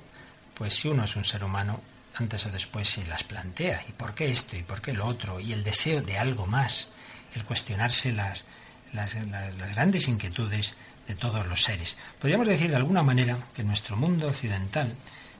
pues 0.54 0.74
si 0.74 0.88
uno 0.88 1.04
es 1.04 1.16
un 1.16 1.24
ser 1.24 1.44
humano, 1.44 1.80
antes 2.20 2.46
o 2.46 2.50
después 2.50 2.88
se 2.88 3.04
las 3.06 3.24
plantea. 3.24 3.82
¿Y 3.88 3.92
por 3.92 4.14
qué 4.14 4.30
esto? 4.30 4.56
¿Y 4.56 4.62
por 4.62 4.80
qué 4.80 4.92
lo 4.92 5.06
otro? 5.06 5.40
Y 5.40 5.52
el 5.52 5.64
deseo 5.64 6.02
de 6.02 6.18
algo 6.18 6.46
más, 6.46 6.88
el 7.34 7.44
cuestionarse 7.44 8.12
las, 8.12 8.44
las, 8.92 9.14
las 9.26 9.74
grandes 9.74 10.06
inquietudes 10.06 10.76
de 11.08 11.14
todos 11.14 11.46
los 11.46 11.62
seres. 11.62 11.96
Podríamos 12.20 12.46
decir 12.46 12.70
de 12.70 12.76
alguna 12.76 13.02
manera 13.02 13.36
que 13.54 13.64
nuestro 13.64 13.96
mundo 13.96 14.28
occidental 14.28 14.94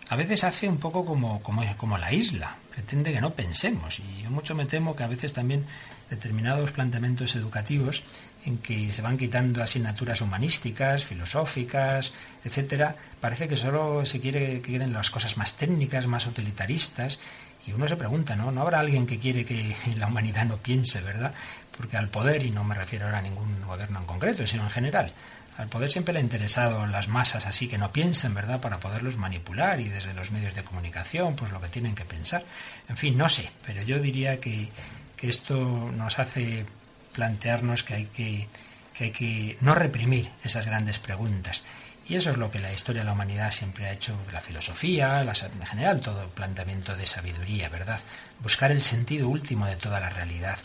a 0.09 0.17
veces 0.17 0.43
hace 0.43 0.69
un 0.69 0.79
poco 0.79 1.05
como, 1.05 1.41
como, 1.43 1.63
como 1.77 1.97
la 1.97 2.13
isla, 2.13 2.57
pretende 2.71 3.13
que 3.13 3.21
no 3.21 3.35
pensemos. 3.35 4.01
Y 4.01 4.23
yo 4.23 4.31
mucho 4.31 4.57
me 4.57 4.67
temo 4.67 4.97
que 4.97 5.05
a 5.05 5.07
veces 5.07 5.33
también 5.33 5.65
determinados 6.11 6.73
planteamientos 6.73 7.37
educativos 7.37 8.03
en 8.47 8.59
que 8.59 8.93
se 8.93 9.03
van 9.03 9.19
quitando 9.19 9.63
asignaturas 9.63 10.21
humanísticas, 10.21 11.05
filosóficas, 11.05 12.13
etcétera, 12.45 12.97
parece 13.21 13.49
que 13.49 13.57
solo 13.57 14.05
se 14.05 14.21
quiere 14.21 14.61
que 14.61 14.73
queden 14.73 14.93
las 14.93 15.11
cosas 15.11 15.37
más 15.37 15.57
técnicas, 15.57 16.07
más 16.07 16.27
utilitaristas, 16.27 17.21
y 17.67 17.73
uno 17.73 17.87
se 17.87 17.97
pregunta, 17.97 18.37
¿no? 18.37 18.51
¿No 18.51 18.63
habrá 18.63 18.81
alguien 18.81 19.07
que 19.07 19.19
quiere 19.19 19.45
que 19.45 19.77
la 19.99 20.07
humanidad 20.07 20.47
no 20.47 20.57
piense, 20.57 21.01
verdad? 21.03 21.35
Porque 21.77 21.97
al 21.97 22.09
poder, 22.09 22.45
y 22.45 22.51
no 22.51 22.65
me 22.65 22.75
refiero 22.75 23.07
ahora 23.07 23.19
a 23.19 23.23
ningún 23.23 23.61
gobierno 23.67 24.01
en 24.01 24.07
concreto, 24.07 24.47
sino 24.47 24.65
en 24.65 24.71
general, 24.71 25.13
al 25.59 25.69
poder 25.69 25.91
siempre 25.91 26.15
le 26.15 26.21
ha 26.21 26.23
interesado 26.23 26.87
las 26.87 27.09
masas 27.09 27.47
así 27.47 27.69
que 27.69 27.77
no 27.77 27.93
piensen, 27.93 28.35
¿verdad?, 28.35 28.61
para 28.61 28.81
poderlos 28.81 29.19
manipular 29.19 29.81
y 29.81 29.89
desde 29.89 30.15
los 30.15 30.31
medios 30.31 30.55
de 30.55 30.65
comunicación, 30.65 31.37
pues 31.37 31.51
lo 31.53 31.61
que 31.61 31.69
tienen 31.69 31.95
que 31.95 32.07
pensar. 32.07 32.43
En 32.89 32.97
fin, 32.97 33.19
no 33.19 33.29
sé, 33.29 33.51
pero 33.67 33.83
yo 33.83 33.99
diría 33.99 34.41
que, 34.41 34.71
que 35.17 35.29
esto 35.29 35.93
nos 35.95 36.19
hace 36.19 36.65
plantearnos 37.13 37.83
que 37.83 37.95
hay 37.95 38.07
que, 38.07 38.49
que 38.95 39.05
hay 39.05 39.11
que 39.11 39.59
no 39.61 39.75
reprimir 39.75 40.31
esas 40.43 40.67
grandes 40.67 40.99
preguntas. 40.99 41.65
Y 42.11 42.17
eso 42.17 42.31
es 42.31 42.39
lo 42.39 42.51
que 42.51 42.59
la 42.59 42.73
historia 42.73 43.03
de 43.03 43.07
la 43.07 43.13
humanidad 43.13 43.53
siempre 43.53 43.87
ha 43.87 43.93
hecho, 43.93 44.17
la 44.33 44.41
filosofía, 44.41 45.23
en 45.23 45.67
general 45.67 46.01
todo 46.01 46.29
planteamiento 46.31 46.97
de 46.97 47.07
sabiduría, 47.07 47.69
¿verdad? 47.69 48.01
Buscar 48.43 48.73
el 48.73 48.83
sentido 48.83 49.29
último 49.29 49.67
de 49.67 49.77
toda 49.77 50.01
la 50.01 50.11
realidad. 50.11 50.59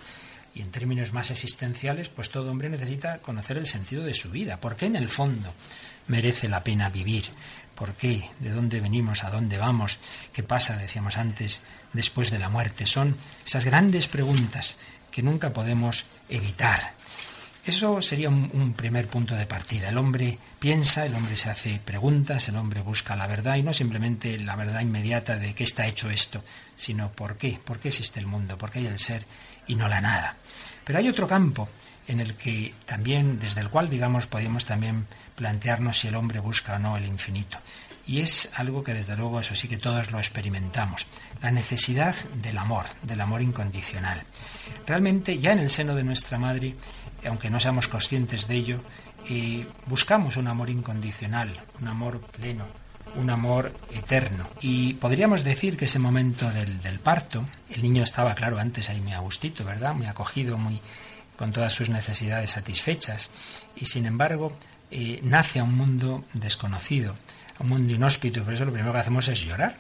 Y 0.55 0.61
en 0.61 0.71
términos 0.71 1.13
más 1.13 1.29
existenciales, 1.29 2.09
pues 2.09 2.31
todo 2.31 2.49
hombre 2.49 2.69
necesita 2.69 3.19
conocer 3.19 3.57
el 3.57 3.67
sentido 3.67 4.03
de 4.03 4.15
su 4.15 4.31
vida. 4.31 4.59
¿Por 4.59 4.75
qué 4.75 4.87
en 4.87 4.95
el 4.95 5.07
fondo 5.07 5.53
merece 6.07 6.49
la 6.49 6.63
pena 6.63 6.89
vivir? 6.89 7.25
¿Por 7.75 7.93
qué? 7.93 8.27
¿De 8.39 8.51
dónde 8.51 8.79
venimos? 8.79 9.23
¿A 9.23 9.29
dónde 9.29 9.57
vamos? 9.59 9.99
¿Qué 10.33 10.41
pasa, 10.41 10.77
decíamos 10.77 11.17
antes, 11.17 11.61
después 11.93 12.31
de 12.31 12.39
la 12.39 12.49
muerte? 12.49 12.87
Son 12.87 13.15
esas 13.45 13.65
grandes 13.65 14.07
preguntas 14.07 14.77
que 15.15 15.23
nunca 15.23 15.53
podemos 15.53 16.03
evitar. 16.27 16.93
Eso 17.63 18.01
sería 18.01 18.27
un, 18.27 18.73
primer 18.73 19.07
punto 19.07 19.33
de 19.33 19.45
partida. 19.45 19.87
El 19.87 19.97
hombre 19.97 20.37
piensa, 20.59 21.05
el 21.05 21.15
hombre 21.15 21.37
se 21.37 21.49
hace 21.49 21.79
preguntas, 21.79 22.49
el 22.49 22.57
hombre 22.57 22.81
busca 22.81 23.15
la 23.15 23.25
verdad 23.25 23.55
y 23.55 23.63
no 23.63 23.71
simplemente 23.71 24.37
la 24.37 24.57
verdad 24.57 24.81
inmediata 24.81 25.37
de 25.37 25.55
qué 25.55 25.63
está 25.63 25.87
hecho 25.87 26.09
esto, 26.09 26.43
sino 26.75 27.11
por 27.11 27.37
qué, 27.37 27.57
por 27.63 27.79
qué 27.79 27.87
existe 27.87 28.19
el 28.19 28.27
mundo, 28.27 28.57
por 28.57 28.71
qué 28.71 28.79
hay 28.79 28.87
el 28.87 28.99
ser 28.99 29.25
y 29.67 29.75
no 29.75 29.87
la 29.87 30.01
nada. 30.01 30.35
Pero 30.83 30.99
hay 30.99 31.07
otro 31.07 31.29
campo 31.29 31.69
en 32.09 32.19
el 32.19 32.35
que 32.35 32.73
también, 32.85 33.39
desde 33.39 33.61
el 33.61 33.69
cual, 33.69 33.89
digamos, 33.89 34.27
podemos 34.27 34.65
también 34.65 35.07
plantearnos 35.35 35.97
si 35.97 36.09
el 36.09 36.15
hombre 36.15 36.41
busca 36.41 36.75
o 36.75 36.79
no 36.79 36.97
el 36.97 37.05
infinito. 37.05 37.57
Y 38.05 38.19
es 38.19 38.51
algo 38.55 38.83
que 38.83 38.93
desde 38.93 39.15
luego, 39.15 39.39
eso 39.39 39.55
sí 39.55 39.69
que 39.69 39.77
todos 39.77 40.11
lo 40.11 40.17
experimentamos, 40.19 41.07
la 41.41 41.51
necesidad 41.51 42.15
del 42.41 42.57
amor, 42.57 42.85
del 43.03 43.21
amor 43.21 43.41
incondicional. 43.41 44.23
Realmente 44.85 45.39
ya 45.39 45.51
en 45.51 45.59
el 45.59 45.69
seno 45.69 45.95
de 45.95 46.03
nuestra 46.03 46.37
madre, 46.37 46.75
aunque 47.27 47.49
no 47.49 47.59
seamos 47.59 47.87
conscientes 47.87 48.47
de 48.47 48.55
ello, 48.55 48.81
eh, 49.29 49.65
buscamos 49.87 50.37
un 50.37 50.47
amor 50.47 50.69
incondicional, 50.69 51.51
un 51.81 51.87
amor 51.87 52.21
pleno, 52.21 52.65
un 53.15 53.29
amor 53.29 53.73
eterno. 53.91 54.47
Y 54.61 54.93
podríamos 54.95 55.43
decir 55.43 55.77
que 55.77 55.85
ese 55.85 55.99
momento 55.99 56.49
del, 56.51 56.81
del, 56.81 56.99
parto, 56.99 57.45
el 57.69 57.81
niño 57.81 58.03
estaba, 58.03 58.35
claro, 58.35 58.59
antes 58.59 58.89
ahí 58.89 59.01
muy 59.01 59.13
a 59.13 59.19
gustito, 59.19 59.63
¿verdad? 59.63 59.95
Muy 59.95 60.05
acogido, 60.07 60.57
muy 60.57 60.81
con 61.37 61.51
todas 61.51 61.73
sus 61.73 61.89
necesidades 61.89 62.51
satisfechas. 62.51 63.31
Y 63.75 63.85
sin 63.85 64.05
embargo, 64.05 64.53
eh, 64.91 65.19
nace 65.23 65.59
a 65.59 65.63
un 65.63 65.75
mundo 65.75 66.23
desconocido, 66.33 67.15
a 67.59 67.63
un 67.63 67.69
mundo 67.69 67.93
inhóspito, 67.93 68.39
y 68.39 68.43
por 68.43 68.53
eso 68.53 68.65
lo 68.65 68.71
primero 68.71 68.93
que 68.93 68.99
hacemos 68.99 69.27
es 69.27 69.41
llorar. 69.41 69.77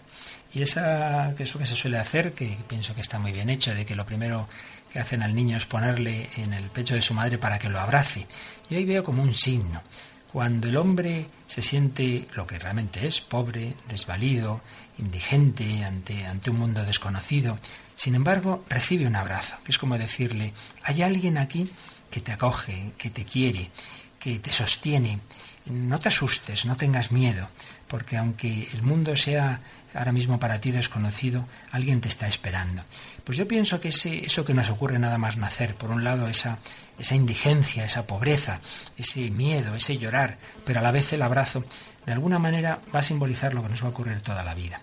Y 0.55 0.61
esa, 0.61 1.31
eso 1.37 1.59
que 1.59 1.65
se 1.65 1.75
suele 1.75 1.97
hacer, 1.97 2.31
que 2.31 2.57
pienso 2.69 2.95
que 2.95 3.01
está 3.01 3.19
muy 3.19 3.33
bien 3.33 3.49
hecho, 3.49 3.75
de 3.75 3.85
que 3.85 3.93
lo 3.93 4.05
primero 4.05 4.47
que 4.89 4.99
hacen 4.99 5.21
al 5.21 5.35
niño 5.35 5.57
es 5.57 5.65
ponerle 5.65 6.29
en 6.37 6.53
el 6.53 6.69
pecho 6.69 6.95
de 6.95 7.01
su 7.01 7.13
madre 7.13 7.37
para 7.37 7.59
que 7.59 7.67
lo 7.67 7.77
abrace. 7.77 8.25
Y 8.69 8.75
ahí 8.75 8.85
veo 8.85 9.03
como 9.03 9.21
un 9.21 9.35
signo. 9.35 9.83
Cuando 10.31 10.69
el 10.69 10.77
hombre 10.77 11.27
se 11.45 11.61
siente 11.61 12.25
lo 12.35 12.47
que 12.47 12.57
realmente 12.57 13.05
es, 13.05 13.19
pobre, 13.19 13.75
desvalido, 13.89 14.61
indigente 14.97 15.83
ante, 15.83 16.25
ante 16.25 16.49
un 16.49 16.59
mundo 16.59 16.85
desconocido, 16.85 17.59
sin 17.97 18.15
embargo 18.15 18.63
recibe 18.69 19.07
un 19.07 19.17
abrazo, 19.17 19.57
que 19.65 19.73
es 19.73 19.77
como 19.77 19.97
decirle, 19.97 20.53
hay 20.83 21.01
alguien 21.01 21.37
aquí 21.37 21.69
que 22.09 22.21
te 22.21 22.31
acoge, 22.31 22.93
que 22.97 23.09
te 23.09 23.25
quiere, 23.25 23.71
que 24.19 24.39
te 24.39 24.53
sostiene. 24.53 25.19
No 25.65 25.99
te 25.99 26.09
asustes, 26.09 26.65
no 26.65 26.75
tengas 26.77 27.11
miedo, 27.11 27.49
porque 27.87 28.17
aunque 28.17 28.69
el 28.73 28.83
mundo 28.83 29.15
sea 29.17 29.61
ahora 29.95 30.11
mismo 30.11 30.39
para 30.39 30.59
ti 30.59 30.71
desconocido, 30.71 31.47
alguien 31.71 32.01
te 32.01 32.07
está 32.07 32.27
esperando. 32.27 32.83
Pues 33.23 33.37
yo 33.37 33.47
pienso 33.47 33.79
que 33.79 33.87
ese, 33.87 34.25
eso 34.25 34.45
que 34.45 34.53
nos 34.53 34.69
ocurre 34.69 34.99
nada 34.99 35.17
más 35.17 35.37
nacer, 35.37 35.75
por 35.75 35.89
un 35.89 36.03
lado 36.03 36.27
esa, 36.27 36.59
esa 36.99 37.15
indigencia, 37.15 37.85
esa 37.85 38.05
pobreza, 38.05 38.59
ese 38.97 39.31
miedo, 39.31 39.75
ese 39.75 39.97
llorar, 39.97 40.37
pero 40.65 40.79
a 40.79 40.83
la 40.83 40.91
vez 40.91 41.13
el 41.13 41.21
abrazo, 41.21 41.63
de 42.05 42.13
alguna 42.13 42.39
manera 42.39 42.79
va 42.93 42.99
a 42.99 43.03
simbolizar 43.03 43.53
lo 43.53 43.63
que 43.63 43.69
nos 43.69 43.81
va 43.81 43.87
a 43.87 43.91
ocurrir 43.91 44.21
toda 44.21 44.43
la 44.43 44.53
vida. 44.53 44.81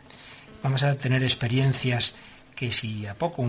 Vamos 0.63 0.83
a 0.83 0.97
tener 0.97 1.23
experiencias 1.23 2.15
que 2.63 2.71
si 2.71 3.09
a 3.09 3.15
poco 3.15 3.45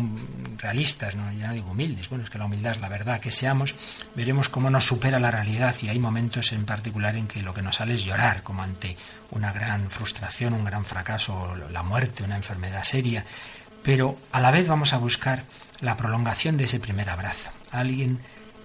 realistas, 0.58 1.14
¿no? 1.14 1.32
ya 1.34 1.46
no 1.46 1.54
digo 1.54 1.70
humildes, 1.70 2.10
bueno, 2.10 2.24
es 2.24 2.32
que 2.32 2.40
la 2.40 2.46
humildad 2.46 2.72
es 2.72 2.82
la 2.82 2.90
verdad, 2.90 3.20
que 3.20 3.30
seamos, 3.30 3.76
veremos 4.16 4.50
cómo 4.50 4.72
nos 4.72 4.86
supera 4.86 5.20
la 5.20 5.30
realidad 5.30 5.76
y 5.84 5.90
hay 5.90 6.00
momentos 6.00 6.52
en 6.52 6.66
particular 6.66 7.16
en 7.16 7.28
que 7.28 7.44
lo 7.44 7.54
que 7.54 7.62
nos 7.62 7.76
sale 7.76 7.94
es 7.94 8.04
llorar, 8.06 8.42
como 8.42 8.64
ante 8.64 8.98
una 9.30 9.54
gran 9.54 9.92
frustración, 9.92 10.54
un 10.54 10.64
gran 10.64 10.84
fracaso, 10.84 11.56
la 11.72 11.84
muerte, 11.84 12.24
una 12.24 12.38
enfermedad 12.38 12.82
seria, 12.82 13.24
pero 13.84 14.18
a 14.32 14.42
la 14.42 14.50
vez 14.50 14.68
vamos 14.68 14.94
a 14.94 14.98
buscar 14.98 15.44
la 15.80 15.96
prolongación 15.96 16.58
de 16.58 16.64
ese 16.64 16.80
primer 16.80 17.12
abrazo, 17.12 17.52
alguien 17.70 18.18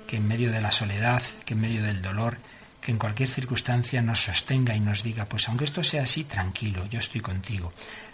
que 0.06 0.16
en 0.16 0.26
medio 0.26 0.50
de 0.50 0.62
la 0.62 0.72
soledad, 0.72 1.22
que 1.44 1.52
en 1.52 1.60
medio 1.60 1.82
del 1.82 2.00
dolor, 2.00 2.38
que 2.80 2.90
en 2.90 2.98
cualquier 2.98 3.28
circunstancia 3.28 4.00
nos 4.00 4.22
sostenga 4.22 4.74
y 4.74 4.80
nos 4.80 5.02
diga, 5.02 5.26
pues 5.26 5.46
aunque 5.46 5.64
esto 5.64 5.84
sea 5.84 6.04
así, 6.04 6.24
tranquilo, 6.24 6.86
yo 6.86 7.00
estoy 7.00 7.20
contigo. 7.20 7.70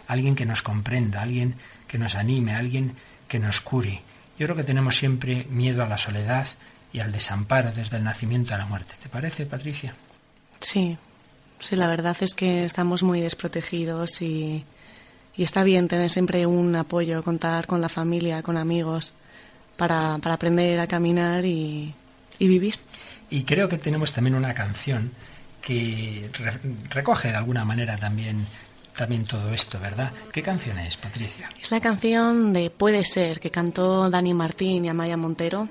Alguien 0.07 0.35
que 0.35 0.47
nos 0.47 0.63
comprenda, 0.63 1.23
alguien 1.23 1.55
que 1.89 1.99
nos 1.99 2.15
anime, 2.15 2.55
alguien 2.55 2.95
que 3.29 3.39
nos 3.39 3.61
cure. 3.61 4.03
Yo 4.39 4.47
creo 4.47 4.57
que 4.57 4.65
tenemos 4.65 4.97
siempre 4.97 5.47
miedo 5.51 5.83
a 5.83 5.89
la 5.89 5.99
soledad 5.99 6.47
y 6.93 7.01
al 7.01 7.13
desamparo 7.13 7.73
desde 7.73 7.97
el 7.97 8.05
nacimiento 8.05 8.55
a 8.55 8.59
la 8.59 8.67
muerte. 8.67 8.95
¿Te 9.03 9.09
parece, 9.09 9.47
Patricia? 9.47 9.95
Sí, 10.61 10.97
sí, 11.61 11.77
la 11.77 11.87
verdad 11.87 12.17
es 12.21 12.35
que 12.35 12.65
estamos 12.65 13.03
muy 13.03 13.21
desprotegidos 13.21 14.23
y, 14.23 14.65
y 15.37 15.43
está 15.43 15.63
bien 15.65 15.89
tener 15.89 16.11
siempre 16.11 16.47
un 16.47 16.75
apoyo, 16.77 17.23
contar 17.23 17.67
con 17.67 17.81
la 17.81 17.89
familia, 17.89 18.43
con 18.43 18.57
amigos 18.57 19.13
para, 19.77 20.19
para 20.19 20.35
aprender 20.37 20.79
a 20.81 20.87
caminar 20.87 21.45
y, 21.45 21.95
y 22.39 22.49
vivir. 22.49 22.77
Y 23.31 23.43
creo 23.45 23.69
que 23.69 23.79
tenemos 23.79 24.13
también 24.13 24.35
una 24.37 24.55
canción 24.55 25.11
que 25.61 26.29
re- 26.35 26.61
recoge 26.91 27.29
de 27.29 27.37
alguna 27.37 27.65
manera 27.65 27.97
también, 27.97 28.47
también 28.97 29.25
todo 29.25 29.53
esto, 29.53 29.79
¿verdad? 29.81 30.13
¿Qué 30.33 30.43
canción 30.43 30.79
es, 30.79 30.97
Patricia? 30.97 31.51
Es 31.61 31.71
la 31.71 31.81
canción 31.81 32.53
de 32.53 32.71
Puede 32.71 33.05
ser 33.05 33.41
que 33.41 33.51
cantó 33.51 34.09
Dani 34.09 34.35
Martín 34.35 34.85
y 34.85 34.89
Amaya 34.89 35.17
Montero, 35.17 35.69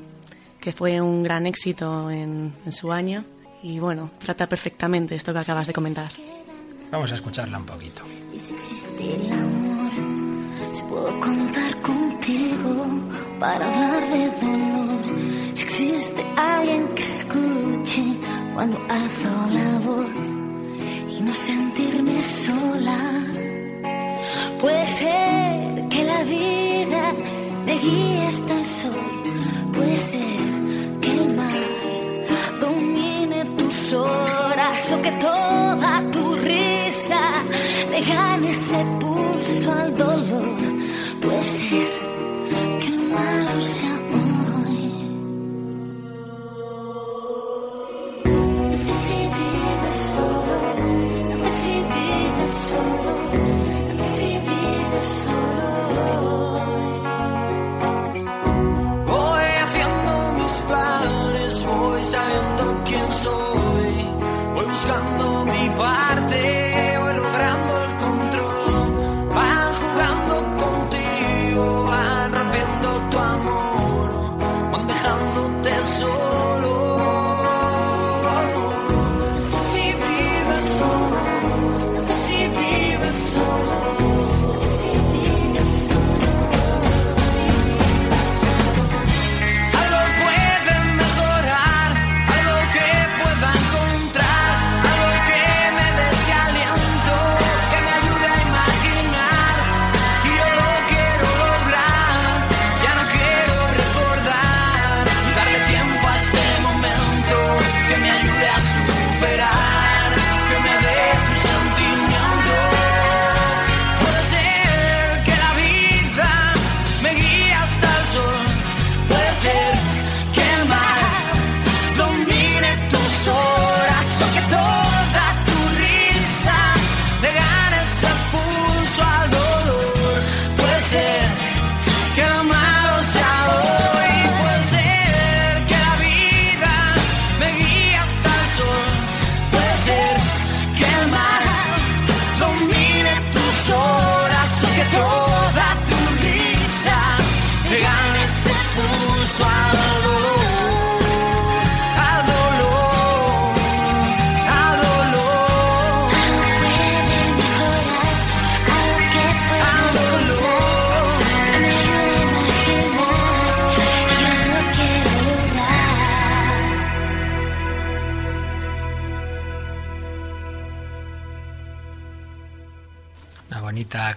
que 0.59 0.73
fue 0.73 1.01
un 1.01 1.23
gran 1.23 1.45
éxito 1.47 2.09
en, 2.11 2.53
en 2.65 2.71
su 2.71 2.91
año. 2.91 3.25
Y 3.61 3.79
bueno, 3.79 4.11
trata 4.19 4.47
perfectamente 4.47 5.15
esto 5.15 5.31
que 5.33 5.39
acabas 5.39 5.67
de 5.67 5.73
comentar. 5.73 6.11
Vamos 6.91 7.11
a 7.11 7.15
escucharla 7.15 7.57
un 7.57 7.65
poquito. 7.65 8.03
Y 8.33 8.39
si 8.39 8.53
existe 8.53 9.15
el 9.15 9.31
amor, 9.31 9.91
si 10.73 10.83
puedo 10.83 11.19
contar 11.19 11.81
contigo 11.81 12.85
para 13.39 13.65
hablar 13.65 14.03
de 14.09 14.47
dolor. 14.47 15.55
Si 15.55 15.63
existe 15.63 16.25
alguien 16.37 16.87
que 16.95 17.03
escuche 17.03 18.03
cuando 18.53 18.77
alzo 18.89 19.49
la 19.51 19.79
voz 19.79 20.42
no 21.25 21.33
sentirme 21.33 22.21
sola. 22.21 22.99
Puede 24.59 24.87
ser 24.87 25.87
que 25.89 26.03
la 26.03 26.23
vida 26.23 27.13
me 27.65 27.73
guíe 27.79 28.27
hasta 28.27 28.53
el 28.59 28.65
sol. 28.65 29.11
Puede 29.73 29.97
ser 29.97 30.43
que 31.01 31.11
el 31.11 31.35
mar 31.35 31.63
domine 32.59 33.45
tus 33.57 33.93
horas 33.93 34.91
o 34.91 35.01
que 35.01 35.11
toda 35.11 36.03
tu 36.11 36.35
risa 36.35 37.21
le 37.91 38.01
gane 38.01 38.49
ese 38.49 38.85
pulso 38.99 39.71
al 39.71 39.97
dolor. 39.97 40.57
Puede 41.21 41.43
ser 41.43 41.87
que 42.79 42.87
el 42.87 43.09
malo 43.09 43.61
sea 43.61 44.02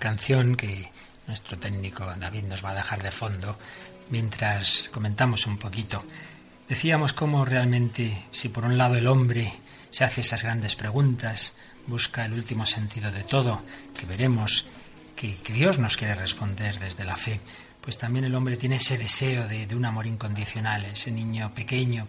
canción 0.06 0.54
que 0.54 0.88
nuestro 1.26 1.58
técnico 1.58 2.06
David 2.20 2.44
nos 2.44 2.64
va 2.64 2.70
a 2.70 2.76
dejar 2.76 3.02
de 3.02 3.10
fondo 3.10 3.58
mientras 4.08 4.88
comentamos 4.92 5.48
un 5.48 5.58
poquito. 5.58 6.04
Decíamos 6.68 7.12
cómo 7.12 7.44
realmente, 7.44 8.16
si 8.30 8.48
por 8.48 8.64
un 8.64 8.78
lado 8.78 8.94
el 8.94 9.08
hombre 9.08 9.52
se 9.90 10.04
hace 10.04 10.20
esas 10.20 10.44
grandes 10.44 10.76
preguntas, 10.76 11.56
busca 11.88 12.24
el 12.24 12.34
último 12.34 12.66
sentido 12.66 13.10
de 13.10 13.24
todo, 13.24 13.62
que 13.98 14.06
veremos 14.06 14.66
que, 15.16 15.34
Dios 15.52 15.80
nos 15.80 15.96
quiere 15.96 16.14
responder 16.14 16.78
desde 16.78 17.02
la 17.02 17.16
fe, 17.16 17.40
pues 17.80 17.98
también 17.98 18.26
el 18.26 18.34
hombre 18.36 18.56
tiene 18.56 18.76
ese 18.76 18.98
deseo 18.98 19.48
de, 19.48 19.66
un 19.74 19.86
amor 19.86 20.06
incondicional, 20.06 20.84
ese 20.84 21.10
niño 21.10 21.52
pequeño 21.52 22.06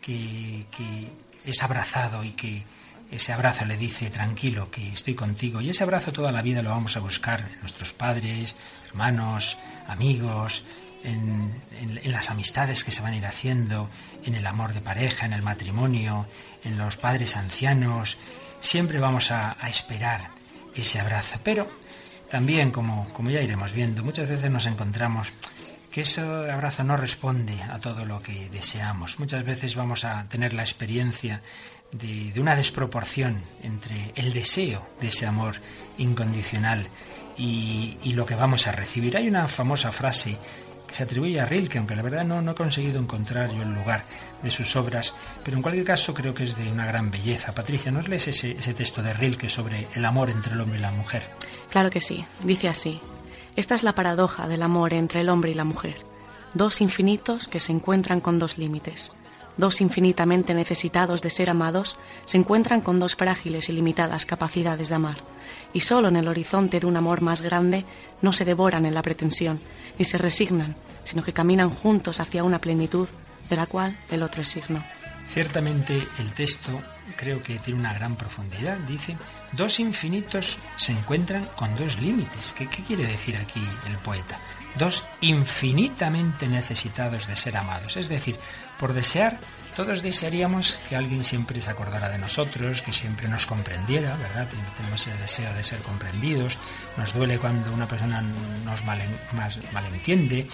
que, 0.00 0.66
que 0.70 1.10
es 1.46 1.60
abrazado 1.64 2.22
y 2.22 2.30
que 2.30 2.62
ese 3.10 3.32
abrazo 3.32 3.64
le 3.64 3.76
dice 3.76 4.08
tranquilo 4.10 4.70
que 4.70 4.88
estoy 4.88 5.14
contigo 5.14 5.60
y 5.60 5.70
ese 5.70 5.82
abrazo 5.82 6.12
toda 6.12 6.32
la 6.32 6.42
vida 6.42 6.62
lo 6.62 6.70
vamos 6.70 6.96
a 6.96 7.00
buscar 7.00 7.48
en 7.52 7.60
nuestros 7.60 7.92
padres, 7.92 8.56
hermanos, 8.88 9.58
amigos, 9.88 10.64
en, 11.02 11.60
las 12.04 12.30
amistades 12.30 12.84
que 12.84 12.92
se 12.92 13.02
van 13.02 13.14
a 13.14 13.16
ir 13.16 13.26
haciendo, 13.26 13.88
en 14.24 14.34
el 14.34 14.46
amor 14.46 14.74
de 14.74 14.80
pareja, 14.80 15.26
en 15.26 15.32
el 15.32 15.42
matrimonio, 15.42 16.26
en 16.64 16.78
los 16.78 16.96
padres 16.96 17.36
ancianos. 17.36 18.18
Siempre 18.60 19.00
vamos 19.00 19.30
a, 19.30 19.56
a 19.58 19.68
esperar 19.68 20.30
ese 20.74 21.00
abrazo. 21.00 21.38
Pero 21.42 21.68
también, 22.30 22.70
como, 22.70 23.08
como 23.12 23.30
ya 23.30 23.42
iremos 23.42 23.72
viendo, 23.72 24.04
muchas 24.04 24.28
veces 24.28 24.50
nos 24.50 24.66
encontramos 24.66 25.32
que 25.90 26.02
ese 26.02 26.20
abrazo 26.20 26.84
no 26.84 26.96
responde 26.96 27.60
a 27.62 27.80
todo 27.80 28.04
lo 28.04 28.22
que 28.22 28.48
deseamos. 28.50 29.18
Muchas 29.18 29.44
veces 29.44 29.74
vamos 29.74 30.04
a 30.04 30.28
tener 30.28 30.54
la 30.54 30.62
experiencia 30.62 31.42
de, 31.92 32.32
una 32.40 32.56
desproporción 32.56 33.42
entre 33.62 34.12
el 34.14 34.32
deseo 34.32 34.86
de 35.00 35.08
ese 35.08 35.26
amor 35.26 35.56
incondicional 35.98 36.86
y, 37.36 37.96
y 38.02 38.12
lo 38.12 38.26
que 38.26 38.34
vamos 38.34 38.66
a 38.66 38.72
recibir. 38.72 39.16
Hay 39.16 39.28
una 39.28 39.48
famosa 39.48 39.92
frase 39.92 40.38
que 40.86 40.94
se 40.94 41.04
atribuye 41.04 41.40
a 41.40 41.46
Rilke, 41.46 41.78
aunque 41.78 41.94
la 41.94 42.02
verdad 42.02 42.24
no, 42.24 42.42
no 42.42 42.52
he 42.52 42.54
conseguido 42.54 42.98
encontrar 42.98 43.50
yo 43.52 43.62
el 43.62 43.72
lugar 43.72 44.04
de 44.42 44.50
sus 44.50 44.74
obras, 44.76 45.14
pero 45.44 45.56
en 45.56 45.62
cualquier 45.62 45.84
caso 45.84 46.14
creo 46.14 46.34
que 46.34 46.44
es 46.44 46.56
de 46.56 46.70
una 46.70 46.86
gran 46.86 47.10
belleza. 47.10 47.52
Patricia, 47.52 47.92
¿nos 47.92 48.08
lees 48.08 48.26
ese, 48.28 48.58
ese 48.58 48.74
texto 48.74 49.02
de 49.02 49.12
Rilke 49.12 49.48
sobre 49.48 49.86
el 49.94 50.04
amor 50.04 50.30
entre 50.30 50.54
el 50.54 50.60
hombre 50.60 50.78
y 50.78 50.82
la 50.82 50.90
mujer? 50.90 51.22
Claro 51.70 51.90
que 51.90 52.00
sí, 52.00 52.24
dice 52.42 52.68
así. 52.68 53.00
Esta 53.56 53.74
es 53.74 53.82
la 53.82 53.94
paradoja 53.94 54.48
del 54.48 54.62
amor 54.62 54.94
entre 54.94 55.20
el 55.20 55.28
hombre 55.28 55.50
y 55.50 55.54
la 55.54 55.64
mujer. 55.64 55.96
Dos 56.54 56.80
infinitos 56.80 57.46
que 57.46 57.60
se 57.60 57.72
encuentran 57.72 58.20
con 58.20 58.38
dos 58.38 58.58
límites. 58.58 59.12
Dos 59.56 59.80
infinitamente 59.80 60.54
necesitados 60.54 61.22
de 61.22 61.30
ser 61.30 61.50
amados 61.50 61.98
se 62.24 62.38
encuentran 62.38 62.80
con 62.80 62.98
dos 62.98 63.16
frágiles 63.16 63.68
y 63.68 63.72
limitadas 63.72 64.26
capacidades 64.26 64.88
de 64.88 64.94
amar. 64.94 65.18
Y 65.72 65.80
solo 65.80 66.08
en 66.08 66.16
el 66.16 66.28
horizonte 66.28 66.80
de 66.80 66.86
un 66.86 66.96
amor 66.96 67.20
más 67.20 67.40
grande 67.40 67.84
no 68.22 68.32
se 68.32 68.44
devoran 68.44 68.86
en 68.86 68.94
la 68.94 69.02
pretensión, 69.02 69.60
ni 69.98 70.04
se 70.04 70.18
resignan, 70.18 70.76
sino 71.04 71.22
que 71.22 71.32
caminan 71.32 71.70
juntos 71.70 72.20
hacia 72.20 72.44
una 72.44 72.60
plenitud 72.60 73.08
de 73.48 73.56
la 73.56 73.66
cual 73.66 73.98
el 74.10 74.22
otro 74.22 74.42
es 74.42 74.48
signo. 74.48 74.82
Ciertamente 75.28 76.02
el 76.18 76.32
texto 76.32 76.80
creo 77.16 77.42
que 77.42 77.58
tiene 77.58 77.78
una 77.78 77.94
gran 77.94 78.16
profundidad. 78.16 78.78
Dice, 78.78 79.16
dos 79.52 79.78
infinitos 79.78 80.58
se 80.76 80.92
encuentran 80.92 81.44
con 81.54 81.76
dos 81.76 82.00
límites. 82.00 82.52
¿Qué, 82.56 82.66
qué 82.66 82.82
quiere 82.82 83.06
decir 83.06 83.36
aquí 83.36 83.62
el 83.86 83.96
poeta? 83.98 84.38
Dos 84.76 85.04
infinitamente 85.20 86.48
necesitados 86.48 87.26
de 87.28 87.36
ser 87.36 87.56
amados. 87.56 87.96
Es 87.96 88.08
decir, 88.08 88.36
por 88.80 88.94
desear 88.94 89.38
todos 89.76 90.02
desearíamos 90.02 90.78
que 90.88 90.96
alguien 90.96 91.22
siempre 91.22 91.62
se 91.62 91.70
acordara 91.70 92.08
de 92.08 92.18
nosotros, 92.18 92.82
que 92.82 92.92
siempre 92.92 93.28
nos 93.28 93.46
comprendiera, 93.46 94.16
¿verdad? 94.16 94.48
Tenemos 94.76 95.06
el 95.06 95.16
deseo 95.18 95.54
de 95.54 95.62
ser 95.62 95.78
comprendidos. 95.78 96.58
Nos 96.96 97.14
duele 97.14 97.38
cuando 97.38 97.72
una 97.72 97.86
persona 97.86 98.22
nos 98.64 98.84
malentiende. 99.72 100.48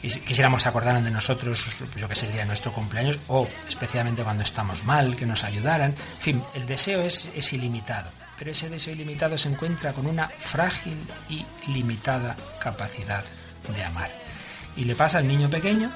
Quisiéramos 0.00 0.66
acordaran 0.66 1.04
de 1.04 1.10
nosotros, 1.10 1.84
yo 1.96 2.08
que 2.08 2.14
sé, 2.14 2.26
el 2.26 2.32
día 2.32 2.40
de 2.40 2.48
nuestro 2.48 2.72
cumpleaños, 2.72 3.18
o 3.28 3.46
especialmente 3.68 4.22
cuando 4.22 4.42
estamos 4.42 4.84
mal, 4.84 5.14
que 5.16 5.26
nos 5.26 5.44
ayudaran. 5.44 5.90
En 5.90 6.20
fin, 6.20 6.42
el 6.54 6.66
deseo 6.66 7.02
es, 7.02 7.30
es 7.36 7.52
ilimitado, 7.52 8.10
pero 8.38 8.52
ese 8.52 8.70
deseo 8.70 8.94
ilimitado 8.94 9.36
se 9.36 9.50
encuentra 9.50 9.92
con 9.92 10.06
una 10.06 10.28
frágil 10.28 10.96
y 11.28 11.44
limitada 11.70 12.34
capacidad 12.58 13.22
de 13.76 13.84
amar. 13.84 14.10
Y 14.76 14.84
le 14.84 14.96
pasa 14.96 15.18
al 15.18 15.28
niño 15.28 15.50
pequeño 15.50 15.92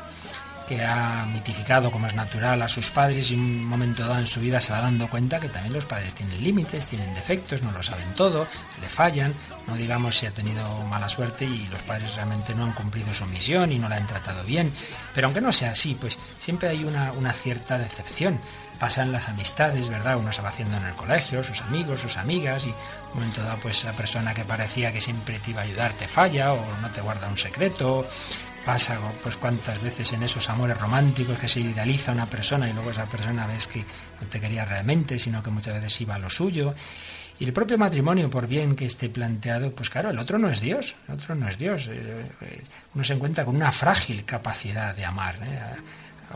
que 0.67 0.85
ha 0.85 1.27
mitificado 1.33 1.91
como 1.91 2.07
es 2.07 2.15
natural 2.15 2.63
a 2.63 2.69
sus 2.69 2.91
padres 2.91 3.31
y 3.31 3.35
un 3.35 3.65
momento 3.65 4.03
dado 4.03 4.19
en 4.19 4.27
su 4.27 4.41
vida 4.41 4.61
se 4.61 4.73
va 4.73 4.81
dando 4.81 5.09
cuenta 5.09 5.41
que 5.41 5.49
también 5.49 5.75
los 5.75 5.85
padres 5.85 6.15
tienen 6.15 6.43
límites, 6.43 6.87
tienen 6.87 7.15
defectos, 7.15 7.63
no 7.63 7.73
lo 7.73 7.83
saben 7.83 8.15
todo, 8.15 8.47
le 8.81 8.89
fallan, 8.89 9.35
no 9.67 9.77
digamos 9.77 10.17
si 10.17 10.27
ha 10.27 10.31
tenido 10.31 10.83
mala 10.85 11.09
suerte 11.09 11.45
y 11.45 11.67
los 11.69 11.83
padres 11.83 12.15
realmente 12.15 12.55
no 12.55 12.65
han 12.65 12.73
cumplido 12.73 13.13
su 13.13 13.27
misión 13.27 13.73
y 13.73 13.79
no 13.79 13.89
la 13.89 13.97
han 13.97 14.07
tratado 14.07 14.43
bien, 14.45 14.73
pero 15.15 15.27
aunque 15.27 15.41
no 15.41 15.53
sea 15.53 15.71
así, 15.71 15.97
pues 15.99 16.19
siempre 16.39 16.69
hay 16.69 16.85
una, 16.85 17.33
cierta 17.33 17.79
decepción. 17.79 18.41
Pasan 18.79 19.13
las 19.13 19.29
amistades, 19.29 19.89
¿verdad? 19.89 20.17
Uno 20.17 20.33
se 20.33 20.43
va 20.43 20.49
haciendo 20.49 20.77
en 20.77 20.85
el 20.85 20.95
colegio, 20.95 21.45
sus 21.45 21.63
amigos, 21.63 22.01
sus 22.01 22.17
amigas, 22.17 22.65
y 22.65 22.69
un 22.69 22.75
momento 23.15 23.43
dado, 23.43 23.59
pues 23.63 23.85
la 23.85 23.93
persona 23.93 24.35
que 24.35 24.45
parecía 24.45 24.93
que 24.93 25.01
siempre 25.01 25.39
te 25.39 25.53
iba 25.53 25.61
a 25.61 25.65
ayudar 25.65 25.93
te 25.93 26.09
falla 26.09 26.53
o 26.53 26.59
no 26.83 26.89
te 26.91 27.01
guarda 27.01 27.29
un 27.29 27.39
secreto, 27.39 28.07
pasa 28.65 28.99
pues 29.23 29.37
cuántas 29.37 29.83
veces 29.83 30.13
en 30.13 30.23
esos 30.23 30.49
amores 30.49 30.81
románticos 30.81 31.39
que 31.39 31.49
se 31.49 31.61
idealiza 31.61 32.13
una 32.13 32.27
persona 32.27 32.69
y 32.69 32.73
luego 32.73 32.91
esa 32.91 33.07
persona 33.07 33.47
ves 33.47 33.67
que 33.67 33.81
no 33.81 34.27
te 34.29 34.41
quería 34.41 34.65
realmente, 34.65 35.19
sino 35.19 35.43
que 35.43 35.51
muchas 35.51 35.75
veces 35.75 36.01
iba 36.01 36.15
a 36.15 36.19
lo 36.19 36.31
suyo. 36.31 36.75
Y 37.39 37.45
el 37.45 37.53
propio 37.53 37.77
matrimonio, 37.77 38.31
por 38.31 38.47
bien 38.47 38.77
que 38.77 38.87
esté 38.87 39.09
planteado, 39.09 39.73
pues 39.73 39.91
claro, 39.91 40.11
el 40.11 40.19
otro 40.19 40.39
no 40.39 40.49
es 40.49 40.61
Dios, 40.61 40.95
el 41.09 41.15
otro 41.15 41.35
no 41.35 41.49
es 41.49 41.59
Dios. 41.59 41.89
Eh, 41.89 42.27
eh, 42.43 42.63
uno 42.95 43.05
se 43.05 43.15
encuentra 43.15 43.45
con 43.45 43.57
una 43.57 43.73
frágil 43.73 44.25
capacidad 44.25 44.95
de 44.95 45.05
amar. 45.05 45.37
¿eh? 45.43 45.81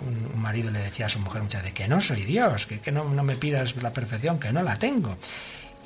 Un, 0.00 0.40
marido 0.40 0.70
le 0.70 0.80
decía 0.80 1.06
a 1.06 1.08
su 1.08 1.20
mujer 1.20 1.42
muchas 1.42 1.62
veces 1.62 1.74
que 1.74 1.88
no 1.88 2.00
soy 2.00 2.24
Dios, 2.24 2.66
que, 2.66 2.80
que 2.80 2.90
no, 2.90 3.04
no 3.04 3.22
me 3.22 3.36
pidas 3.36 3.76
la 3.76 3.92
perfección, 3.92 4.38
que 4.38 4.52
no 4.52 4.62
la 4.62 4.76
tengo. 4.76 5.16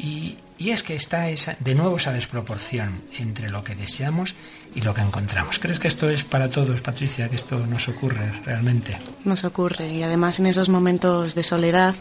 Y, 0.02 0.36
es 0.58 0.84
que 0.84 0.94
está 0.94 1.26
de 1.26 1.74
nuevo 1.74 1.96
esa 1.96 2.12
desproporción 2.12 3.02
entre 3.18 3.50
lo 3.50 3.64
que 3.64 3.74
deseamos 3.74 4.36
y 4.74 4.80
lo 4.82 4.94
que 4.94 5.00
encontramos. 5.00 5.58
¿Crees 5.58 5.80
que 5.80 5.88
esto 5.88 6.08
es 6.08 6.22
para 6.22 6.48
todos, 6.48 6.80
Patricia, 6.80 7.28
que 7.28 7.34
esto 7.34 7.66
nos 7.66 7.88
ocurre 7.88 8.30
realmente? 8.44 8.96
Nos 9.24 9.42
ocurre 9.42 9.88
y 9.88 10.04
además 10.04 10.38
en 10.38 10.46
esos 10.46 10.68
momentos 10.68 11.34
de 11.34 11.42
soledad 11.42 11.96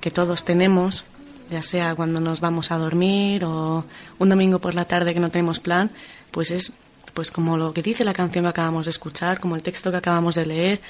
que 0.00 0.10
todos 0.10 0.44
tenemos, 0.44 1.06
ya 1.50 1.62
sea 1.62 1.94
cuando 1.94 2.20
nos 2.20 2.40
vamos 2.40 2.70
a 2.70 2.76
dormir 2.76 3.44
o 3.46 3.86
un 4.18 4.28
domingo 4.28 4.58
por 4.58 4.74
la 4.74 4.84
tarde 4.84 5.14
que 5.14 5.20
no 5.20 5.30
tenemos 5.30 5.58
plan, 5.58 5.90
pues 6.32 6.50
es 6.50 6.72
pues 7.14 7.30
como 7.30 7.56
lo 7.56 7.72
que 7.72 7.82
dice 7.82 8.04
la 8.04 8.12
canción 8.12 8.44
que 8.44 8.50
acabamos 8.50 8.86
de 8.86 8.90
escuchar, 8.90 9.40
como 9.40 9.56
el 9.56 9.62
texto 9.62 9.90
que 9.90 9.96
acabamos 9.98 10.34
de 10.34 10.46
leer, 10.46 10.80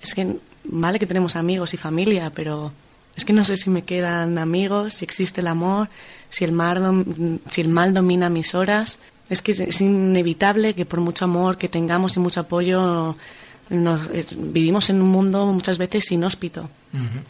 es 0.00 0.14
que 0.14 0.38
vale 0.64 0.98
que 0.98 1.06
tenemos 1.06 1.36
amigos 1.36 1.74
y 1.74 1.76
familia, 1.76 2.32
pero 2.34 2.72
es 3.18 3.24
que 3.24 3.32
no 3.32 3.44
sé 3.44 3.56
si 3.56 3.68
me 3.68 3.82
quedan 3.82 4.38
amigos, 4.38 4.94
si 4.94 5.04
existe 5.04 5.40
el 5.40 5.48
amor, 5.48 5.88
si 6.30 6.44
el, 6.44 6.54
si 7.50 7.60
el 7.60 7.68
mal 7.68 7.92
domina 7.92 8.30
mis 8.30 8.54
horas. 8.54 9.00
Es 9.28 9.42
que 9.42 9.50
es, 9.50 9.80
inevitable 9.80 10.72
que 10.72 10.86
por 10.86 11.00
mucho 11.00 11.24
amor 11.24 11.58
que 11.58 11.68
tengamos 11.68 12.16
y 12.16 12.20
mucho 12.20 12.38
apoyo 12.38 13.16
vivimos 13.70 14.88
en 14.90 15.02
un 15.02 15.08
mundo 15.08 15.46
muchas 15.46 15.78
veces 15.78 16.12
inhóspito. 16.12 16.70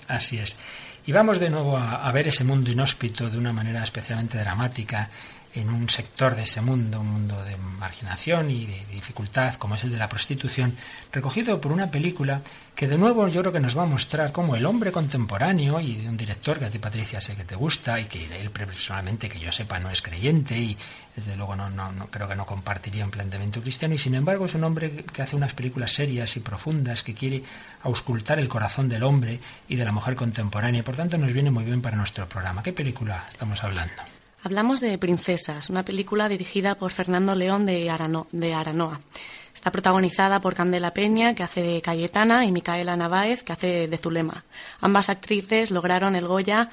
así 0.09 0.37
es. 0.37 0.59
Y 1.07 1.12
vamos 1.12 1.40
de 1.40 1.48
nuevo 1.48 1.79
a, 1.79 2.12
ver 2.12 2.29
ese 2.29 2.44
mundo 2.44 2.70
inhóspito 2.70 3.31
de 3.31 3.38
una 3.38 3.55
manera 3.55 3.83
especialmente 3.83 4.37
dramática 4.37 5.09
en 5.54 5.70
un 5.70 5.88
sector 5.88 6.37
de 6.37 6.42
ese 6.42 6.61
mundo, 6.61 7.00
un 7.00 7.08
mundo 7.08 7.42
de 7.44 7.56
marginación 7.56 8.50
y 8.50 8.66
de 8.66 8.84
dificultad, 8.92 9.54
como 9.54 9.74
es 9.74 9.84
el 9.84 9.90
de 9.90 9.98
la 9.98 10.08
prostitución, 10.08 10.74
recogido 11.12 11.61
por 11.61 11.72
una 11.72 11.90
película 11.90 12.42
que 12.74 12.87
de 12.87 12.98
nuevo 12.98 13.26
yo 13.28 13.40
creo 13.40 13.52
que 13.52 13.61
nos 13.61 13.76
va 13.76 13.82
a 13.82 13.87
mostrar 13.87 14.30
cómo 14.30 14.54
el 14.54 14.66
hombre 14.66 14.92
contemporáneo 14.92 15.80
y 15.80 15.96
de 15.96 16.08
un 16.08 16.16
director 16.16 16.58
que 16.58 16.66
a 16.66 16.70
ti 16.70 16.78
Patricia 16.78 17.20
sé 17.20 17.34
que 17.34 17.44
te 17.44 17.56
gusta 17.56 17.98
y 17.98 18.04
que 18.04 18.24
él 18.40 18.50
personalmente 18.50 19.28
que 19.28 19.40
yo 19.40 19.50
sepa 19.50 19.80
no 19.80 19.90
es 19.90 20.02
creyente 20.02 20.56
y 20.56 20.76
desde 21.16 21.34
luego 21.34 21.56
no, 21.56 21.70
no, 21.70 21.90
no 21.90 22.06
creo 22.06 22.28
que 22.28 22.37
no 22.37 22.46
compartiría 22.46 23.04
un 23.04 23.11
planteamiento 23.11 23.61
cristiano 23.61 23.94
y 23.94 23.98
sin 23.98 24.14
embargo 24.14 24.46
es 24.46 24.54
un 24.54 24.62
hombre 24.62 25.04
que 25.12 25.22
hace 25.22 25.34
unas 25.34 25.54
películas 25.54 25.92
serias 25.92 26.37
y 26.37 26.40
profundas 26.40 27.02
que 27.02 27.14
quiere 27.14 27.42
auscultar 27.82 28.38
el 28.38 28.48
corazón 28.48 28.88
del 28.88 29.02
hombre 29.02 29.40
y 29.68 29.76
de 29.76 29.84
la 29.84 29.92
mujer 29.92 30.14
contemporánea 30.14 30.80
y 30.80 30.84
por 30.84 30.94
tanto 30.94 31.18
nos 31.18 31.32
viene 31.32 31.50
muy 31.50 31.64
bien 31.64 31.82
para 31.82 31.96
nuestro 31.96 32.28
programa. 32.28 32.62
¿Qué 32.62 32.72
película 32.72 33.24
estamos 33.28 33.64
hablando? 33.64 34.17
Hablamos 34.44 34.81
de 34.81 34.96
Princesas, 34.98 35.68
una 35.68 35.85
película 35.85 36.29
dirigida 36.29 36.77
por 36.77 36.92
Fernando 36.92 37.35
León 37.35 37.66
de, 37.66 37.92
de 38.31 38.55
Aranoa. 38.55 39.01
Está 39.53 39.72
protagonizada 39.72 40.40
por 40.40 40.55
Candela 40.55 40.94
Peña, 40.94 41.35
que 41.35 41.42
hace 41.42 41.61
de 41.61 41.83
Cayetana, 41.83 42.44
y 42.44 42.53
Micaela 42.53 42.96
Naváez, 42.96 43.42
que 43.42 43.53
hace 43.53 43.88
de 43.88 43.98
Zulema. 43.98 44.44
Ambas 44.81 45.09
actrices 45.09 45.72
lograron 45.72 46.14
el 46.14 46.29
Goya 46.29 46.70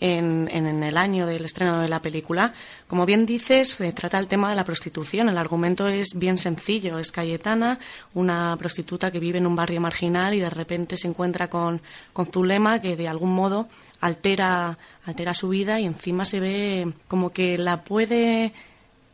en, 0.00 0.82
el 0.82 0.96
año 0.96 1.26
del 1.26 1.44
estreno 1.44 1.78
de 1.78 1.88
la 1.88 2.02
película. 2.02 2.52
Como 2.88 3.06
bien 3.06 3.26
dices, 3.26 3.78
trata 3.94 4.18
el 4.18 4.26
tema 4.26 4.50
de 4.50 4.56
la 4.56 4.64
prostitución. 4.64 5.28
El 5.28 5.38
argumento 5.38 5.86
es 5.86 6.18
bien 6.18 6.36
sencillo. 6.36 6.98
Es 6.98 7.12
Cayetana, 7.12 7.78
una 8.14 8.56
prostituta 8.58 9.12
que 9.12 9.20
vive 9.20 9.38
en 9.38 9.46
un 9.46 9.54
barrio 9.54 9.80
marginal 9.80 10.34
y 10.34 10.40
de 10.40 10.50
repente 10.50 10.96
se 10.96 11.06
encuentra 11.06 11.48
con, 11.48 11.80
con 12.12 12.26
Zulema, 12.26 12.80
que 12.80 12.96
de 12.96 13.06
algún 13.06 13.32
modo 13.34 13.68
altera, 14.00 14.78
altera 15.04 15.34
su 15.34 15.48
vida 15.48 15.80
y 15.80 15.86
encima 15.86 16.24
se 16.24 16.40
ve 16.40 16.92
como 17.08 17.30
que 17.30 17.58
la 17.58 17.84
puede 17.84 18.52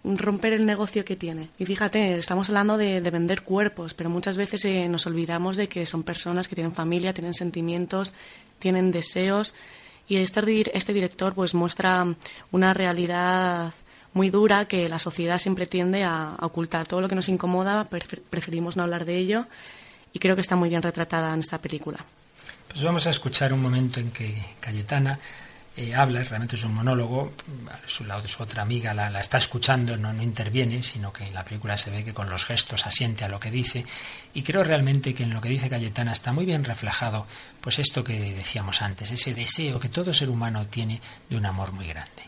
romper 0.05 0.55
el 0.55 0.66
negocio 0.66 1.05
que 1.05 1.16
tiene. 1.16 1.49
Y 1.59 1.66
fíjate, 1.66 2.16
estamos 2.16 2.49
hablando 2.49 2.77
de, 2.79 3.01
vender 3.01 3.43
cuerpos, 3.43 3.95
pero 3.95 4.09
muchas 4.09 4.37
veces 4.37 4.64
eh, 4.64 4.88
nos 4.88 5.07
olvidamos 5.07 5.57
de 5.57 5.69
que 5.69 5.87
son 5.87 6.03
personas 6.03 6.49
que 6.49 6.55
tienen 6.55 6.73
familia, 6.73 7.12
tienen 7.12 7.35
sentimientos, 7.35 8.14
tienen 8.59 8.93
deseos. 8.93 9.55
Y 10.09 10.16
este, 10.16 10.77
este 10.77 10.93
director 10.93 11.35
pues 11.35 11.55
muestra 11.55 12.07
una 12.51 12.75
realidad 12.75 13.73
muy 14.12 14.31
dura 14.31 14.66
que 14.66 14.88
la 14.88 14.99
sociedad 14.99 15.38
siempre 15.38 15.66
tiende 15.66 16.03
a, 16.05 16.35
ocultar. 16.40 16.87
Todo 16.87 17.01
lo 17.01 17.09
que 17.09 17.14
nos 17.14 17.29
incomoda 17.29 17.88
preferimos 17.88 18.77
no 18.77 18.83
hablar 18.83 19.05
de 19.05 19.19
ello 19.19 19.47
y 20.12 20.19
creo 20.19 20.35
que 20.35 20.40
está 20.40 20.57
muy 20.57 20.69
bien 20.69 20.83
retratada 20.83 21.33
en 21.35 21.40
esta 21.40 21.59
película. 21.59 22.05
Pues 22.71 22.85
vamos 22.85 23.07
a 23.09 23.11
escuchar 23.11 23.53
un 23.53 23.61
momento 23.61 23.99
en 23.99 24.13
que 24.13 24.43
Cayetana 24.61 25.19
eh, 25.77 25.93
habla, 25.93 26.23
realmente 26.23 26.55
es 26.55 26.63
un 26.63 26.73
monólogo, 26.73 27.33
a 27.69 27.89
su 27.89 28.05
lado 28.05 28.27
su 28.29 28.43
otra 28.43 28.63
amiga 28.63 28.95
la, 28.95 29.19
está 29.19 29.39
escuchando, 29.39 29.97
no, 29.97 30.13
no, 30.13 30.23
interviene, 30.23 30.81
sino 30.85 31.13
que 31.13 31.27
en 31.27 31.35
la 31.35 31.45
película 31.45 31.77
se 31.77 31.91
ve 31.91 32.05
que 32.05 32.15
con 32.15 32.31
los 32.31 32.45
gestos 32.45 32.87
asiente 32.87 33.25
a 33.25 33.29
lo 33.29 33.41
que 33.41 33.51
dice, 33.51 33.85
y 34.35 34.43
creo 34.45 34.63
realmente 34.63 35.15
que 35.15 35.25
en 35.25 35.35
lo 35.35 35.41
que 35.41 35.49
dice 35.49 35.69
Cayetana 35.69 36.13
está 36.13 36.33
muy 36.33 36.47
bien 36.47 36.63
reflejado, 36.63 37.27
pues 37.61 37.81
esto 37.81 38.05
que 38.05 38.35
decíamos 38.35 38.83
antes, 38.83 39.11
ese 39.11 39.35
deseo 39.35 39.81
que 39.81 39.89
todo 39.89 40.15
ser 40.15 40.31
humano 40.31 40.65
tiene 40.67 41.01
de 41.29 41.37
un 41.37 41.47
amor 41.47 41.73
muy 41.73 41.89
grande. 41.89 42.23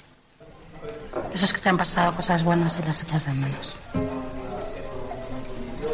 Eso 1.33 1.45
es 1.45 1.53
que 1.53 1.61
te 1.61 1.69
han 1.69 1.77
pasado 1.77 2.17
cosas 2.17 2.43
buenas 2.43 2.81
y 2.81 2.83
las 2.83 3.01
echas 3.01 3.27
de 3.27 3.33
menos. 3.33 3.77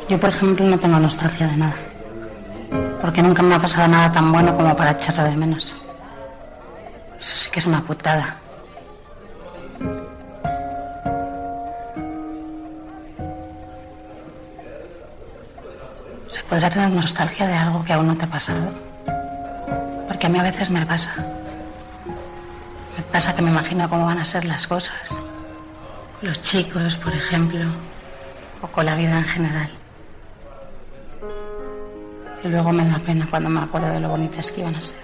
Yo, 0.09 0.19
por 0.19 0.31
ejemplo, 0.31 0.65
no 0.65 0.79
tengo 0.79 0.99
nostalgia 0.99 1.47
de 1.47 1.57
nada 1.59 1.88
porque 3.01 3.23
nunca 3.23 3.43
me 3.43 3.55
ha 3.55 3.61
pasado 3.61 3.89
nada 3.89 4.13
tan 4.13 4.33
bueno 4.33 4.57
como 4.57 4.77
para 4.77 4.93
echarlo 4.93 5.25
de 5.25 5.37
menos. 5.37 5.77
Eso 7.19 7.37
sí 7.37 7.51
que 7.51 7.59
es 7.59 7.67
una 7.67 7.81
putada. 7.83 8.37
¿Se 16.29 16.43
podrá 16.43 16.69
tener 16.69 16.91
nostalgia 16.91 17.47
de 17.47 17.55
algo 17.55 17.85
que 17.85 17.93
aún 17.93 18.07
no 18.07 18.17
te 18.17 18.27
ha 18.27 18.29
pasado? 18.29 18.73
Porque 20.07 20.27
a 20.27 20.31
mí 20.31 20.39
a 20.39 20.43
veces 20.43 20.71
me 20.71 20.85
pasa. 20.85 21.15
Me 22.97 23.03
pasa 23.11 23.35
que 23.35 23.43
me 23.43 23.51
imagino 23.51 23.89
cómo 23.89 24.05
van 24.05 24.19
a 24.19 24.25
ser 24.25 24.45
las 24.45 24.67
cosas. 24.67 25.17
Los 26.21 26.43
chicos, 26.43 26.97
por 26.97 27.15
ejemplo, 27.15 27.65
o 28.61 28.67
con 28.67 28.87
la 28.87 28.95
vida 28.95 29.19
en 29.19 29.25
general. 29.25 29.78
Y 32.45 32.49
luego 32.49 32.73
me 32.73 32.85
da 32.89 32.99
pena 32.99 33.27
cuando 33.29 33.51
me 33.51 33.61
acuerdo 33.61 33.89
de 33.89 34.01
lo 34.01 34.09
bonitas 34.11 34.53
que 34.53 34.61
iban 34.61 34.77
a 34.77 34.83
ser. 34.83 34.99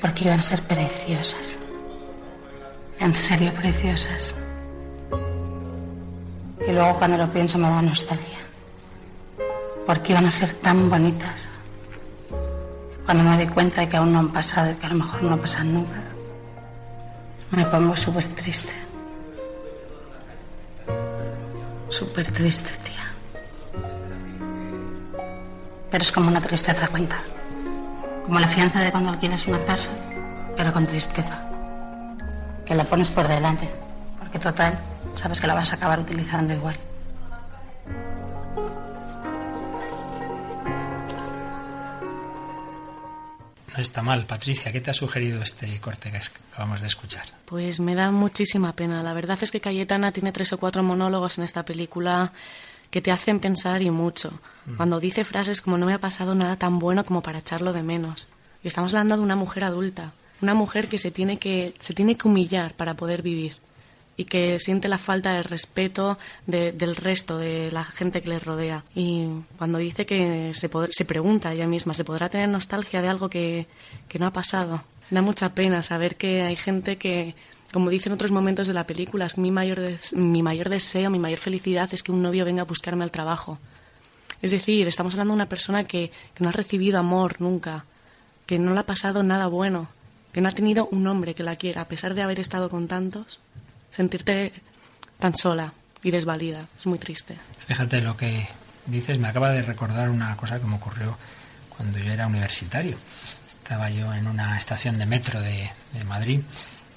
Porque 0.00 0.24
iban 0.24 0.38
a 0.38 0.42
ser 0.42 0.62
preciosas. 0.62 1.58
En 3.00 3.14
serio, 3.14 3.52
preciosas. 3.52 4.34
Y 6.66 6.72
luego 6.72 6.98
cuando 6.98 7.16
lo 7.16 7.32
pienso 7.32 7.58
me 7.58 7.68
da 7.68 7.82
nostalgia. 7.82 8.38
Porque 9.86 10.12
iban 10.12 10.26
a 10.26 10.30
ser 10.30 10.52
tan 10.54 10.88
bonitas. 10.90 11.48
cuando 13.04 13.24
me 13.24 13.36
doy 13.36 13.46
cuenta 13.46 13.80
de 13.80 13.88
que 13.88 13.96
aún 13.96 14.12
no 14.12 14.18
han 14.18 14.28
pasado 14.28 14.70
y 14.70 14.74
que 14.74 14.84
a 14.84 14.90
lo 14.90 14.96
mejor 14.96 15.22
no 15.22 15.36
pasan 15.38 15.72
nunca, 15.72 16.02
me 17.52 17.64
pongo 17.64 17.96
súper 17.96 18.28
triste. 18.28 18.74
Súper 21.88 22.30
triste, 22.30 22.70
tía. 22.84 22.97
Pero 25.90 26.02
es 26.02 26.12
como 26.12 26.28
una 26.28 26.40
tristeza 26.40 26.88
cuenta. 26.88 27.18
Como 28.24 28.38
la 28.40 28.48
fianza 28.48 28.82
de 28.82 28.90
cuando 28.90 29.10
alquilas 29.10 29.46
una 29.46 29.64
casa, 29.64 29.90
pero 30.56 30.72
con 30.72 30.86
tristeza. 30.86 31.46
Que 32.66 32.74
la 32.74 32.84
pones 32.84 33.10
por 33.10 33.26
delante, 33.26 33.68
porque 34.18 34.38
total, 34.38 34.78
sabes 35.14 35.40
que 35.40 35.46
la 35.46 35.54
vas 35.54 35.72
a 35.72 35.76
acabar 35.76 35.98
utilizando 35.98 36.52
igual. 36.52 36.76
No 43.78 43.82
está 43.82 44.02
mal. 44.02 44.26
Patricia, 44.26 44.72
¿qué 44.72 44.80
te 44.80 44.90
ha 44.90 44.94
sugerido 44.94 45.40
este 45.40 45.80
corte 45.80 46.10
que 46.10 46.18
acabamos 46.52 46.80
de 46.80 46.88
escuchar? 46.88 47.24
Pues 47.44 47.78
me 47.78 47.94
da 47.94 48.10
muchísima 48.10 48.72
pena. 48.72 49.04
La 49.04 49.12
verdad 49.12 49.38
es 49.40 49.52
que 49.52 49.60
Cayetana 49.60 50.10
tiene 50.10 50.32
tres 50.32 50.52
o 50.52 50.58
cuatro 50.58 50.82
monólogos 50.82 51.38
en 51.38 51.44
esta 51.44 51.64
película 51.64 52.32
que 52.90 53.00
te 53.02 53.10
hacen 53.12 53.40
pensar 53.40 53.82
y 53.82 53.90
mucho. 53.90 54.32
Cuando 54.76 55.00
dice 55.00 55.24
frases 55.24 55.60
como 55.62 55.78
no 55.78 55.86
me 55.86 55.94
ha 55.94 55.98
pasado 55.98 56.34
nada 56.34 56.56
tan 56.56 56.78
bueno 56.78 57.04
como 57.04 57.22
para 57.22 57.38
echarlo 57.38 57.72
de 57.72 57.82
menos. 57.82 58.28
Y 58.62 58.68
estamos 58.68 58.92
hablando 58.92 59.16
de 59.16 59.22
una 59.22 59.36
mujer 59.36 59.64
adulta, 59.64 60.12
una 60.42 60.54
mujer 60.54 60.88
que 60.88 60.98
se 60.98 61.10
tiene 61.10 61.38
que, 61.38 61.74
se 61.78 61.94
tiene 61.94 62.16
que 62.16 62.28
humillar 62.28 62.74
para 62.74 62.94
poder 62.94 63.22
vivir 63.22 63.56
y 64.16 64.24
que 64.24 64.58
siente 64.58 64.88
la 64.88 64.98
falta 64.98 65.32
de 65.32 65.42
respeto 65.44 66.18
de- 66.46 66.72
del 66.72 66.96
resto, 66.96 67.38
de 67.38 67.70
la 67.72 67.84
gente 67.84 68.20
que 68.20 68.28
le 68.30 68.38
rodea. 68.40 68.84
Y 68.94 69.26
cuando 69.58 69.78
dice 69.78 70.06
que 70.06 70.52
se, 70.54 70.68
se 70.90 71.04
pregunta 71.04 71.52
ella 71.52 71.66
misma, 71.68 71.94
¿se 71.94 72.04
podrá 72.04 72.28
tener 72.28 72.48
nostalgia 72.48 73.00
de 73.00 73.08
algo 73.08 73.30
que, 73.30 73.66
que 74.08 74.18
no 74.18 74.26
ha 74.26 74.32
pasado? 74.32 74.82
Da 75.10 75.22
mucha 75.22 75.54
pena 75.54 75.82
saber 75.82 76.16
que 76.16 76.42
hay 76.42 76.56
gente 76.56 76.98
que, 76.98 77.34
como 77.72 77.90
dice 77.90 78.08
en 78.08 78.14
otros 78.14 78.30
momentos 78.30 78.66
de 78.66 78.72
la 78.72 78.86
película, 78.86 79.26
es 79.26 79.36
mi 79.36 79.50
mayor, 79.50 79.80
mi 80.12 80.42
mayor 80.42 80.68
deseo, 80.68 81.10
mi 81.10 81.18
mayor 81.18 81.38
felicidad 81.38 81.92
es 81.92 82.02
que 82.02 82.12
un 82.12 82.22
novio 82.22 82.44
venga 82.44 82.62
a 82.62 82.66
buscarme 82.66 83.04
al 83.04 83.10
trabajo. 83.10 83.58
Es 84.40 84.52
decir, 84.52 84.88
estamos 84.88 85.14
hablando 85.14 85.32
de 85.32 85.36
una 85.36 85.48
persona 85.48 85.84
que, 85.84 86.10
que 86.34 86.44
no 86.44 86.48
ha 86.48 86.52
recibido 86.52 86.98
amor 86.98 87.40
nunca, 87.40 87.84
que 88.46 88.58
no 88.58 88.72
le 88.72 88.80
ha 88.80 88.86
pasado 88.86 89.22
nada 89.22 89.48
bueno, 89.48 89.88
que 90.32 90.40
no 90.40 90.48
ha 90.48 90.52
tenido 90.52 90.88
un 90.90 91.06
hombre 91.06 91.34
que 91.34 91.42
la 91.42 91.56
quiera, 91.56 91.82
a 91.82 91.88
pesar 91.88 92.14
de 92.14 92.22
haber 92.22 92.40
estado 92.40 92.70
con 92.70 92.88
tantos, 92.88 93.40
sentirte 93.90 94.52
tan 95.18 95.34
sola 95.34 95.72
y 96.02 96.10
desvalida. 96.10 96.66
Es 96.78 96.86
muy 96.86 96.98
triste. 96.98 97.36
Fíjate 97.66 98.00
lo 98.00 98.16
que 98.16 98.48
dices, 98.86 99.18
me 99.18 99.28
acaba 99.28 99.50
de 99.50 99.62
recordar 99.62 100.08
una 100.08 100.36
cosa 100.36 100.58
que 100.58 100.66
me 100.66 100.76
ocurrió 100.76 101.18
cuando 101.76 101.98
yo 101.98 102.12
era 102.12 102.26
universitario. 102.26 102.96
Estaba 103.46 103.90
yo 103.90 104.14
en 104.14 104.26
una 104.26 104.56
estación 104.56 104.98
de 104.98 105.06
metro 105.06 105.40
de, 105.40 105.70
de 105.92 106.04
Madrid 106.04 106.40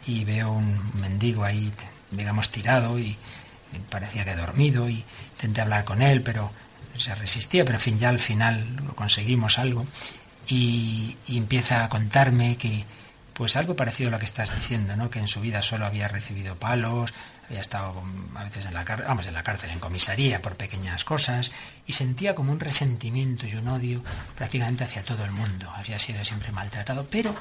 y 0.05 0.23
veo 0.25 0.51
un 0.51 0.99
mendigo 0.99 1.43
ahí, 1.43 1.71
digamos, 2.11 2.49
tirado 2.49 2.99
y, 2.99 3.17
parecía 3.89 4.25
que 4.25 4.35
dormido 4.35 4.89
y 4.89 5.03
intenté 5.33 5.61
hablar 5.61 5.85
con 5.85 6.01
él, 6.01 6.21
pero 6.21 6.51
se 6.97 7.15
resistía, 7.15 7.63
pero 7.63 7.77
en 7.77 7.81
fin, 7.81 7.99
ya 7.99 8.09
al 8.09 8.19
final 8.19 8.75
lo 8.85 8.93
conseguimos 8.95 9.57
algo 9.59 9.85
y, 10.47 11.17
empieza 11.27 11.83
a 11.83 11.89
contarme 11.89 12.57
que 12.57 12.85
pues 13.33 13.55
algo 13.55 13.75
parecido 13.75 14.09
a 14.09 14.11
lo 14.11 14.19
que 14.19 14.25
estás 14.25 14.53
diciendo, 14.53 14.95
¿no? 14.95 15.09
Que 15.09 15.19
en 15.19 15.27
su 15.27 15.39
vida 15.39 15.61
solo 15.61 15.85
había 15.85 16.07
recibido 16.07 16.57
palos, 16.57 17.13
había 17.47 17.61
estado 17.61 17.93
mm, 17.93 18.37
a 18.37 18.43
veces 18.43 18.65
en 18.65 18.73
la 18.73 18.83
cárcel, 18.83 19.07
vamos, 19.07 19.25
en 19.25 19.33
la 19.33 19.43
cárcel, 19.43 19.71
en 19.71 19.79
comisaría 19.79 20.41
por 20.41 20.57
pequeñas 20.57 21.03
cosas, 21.05 21.51
y 21.87 21.93
sentía 21.93 22.35
como 22.35 22.51
un 22.51 22.59
resentimiento 22.59 23.47
y 23.47 23.55
un 23.55 23.67
odio 23.69 24.03
prácticamente 24.35 24.83
hacia 24.83 25.03
todo 25.03 25.25
el 25.25 25.31
mundo. 25.31 25.71
Había 25.75 25.97
sido 25.97 26.23
siempre 26.25 26.51
maltratado, 26.51 27.07
pero 27.09 27.33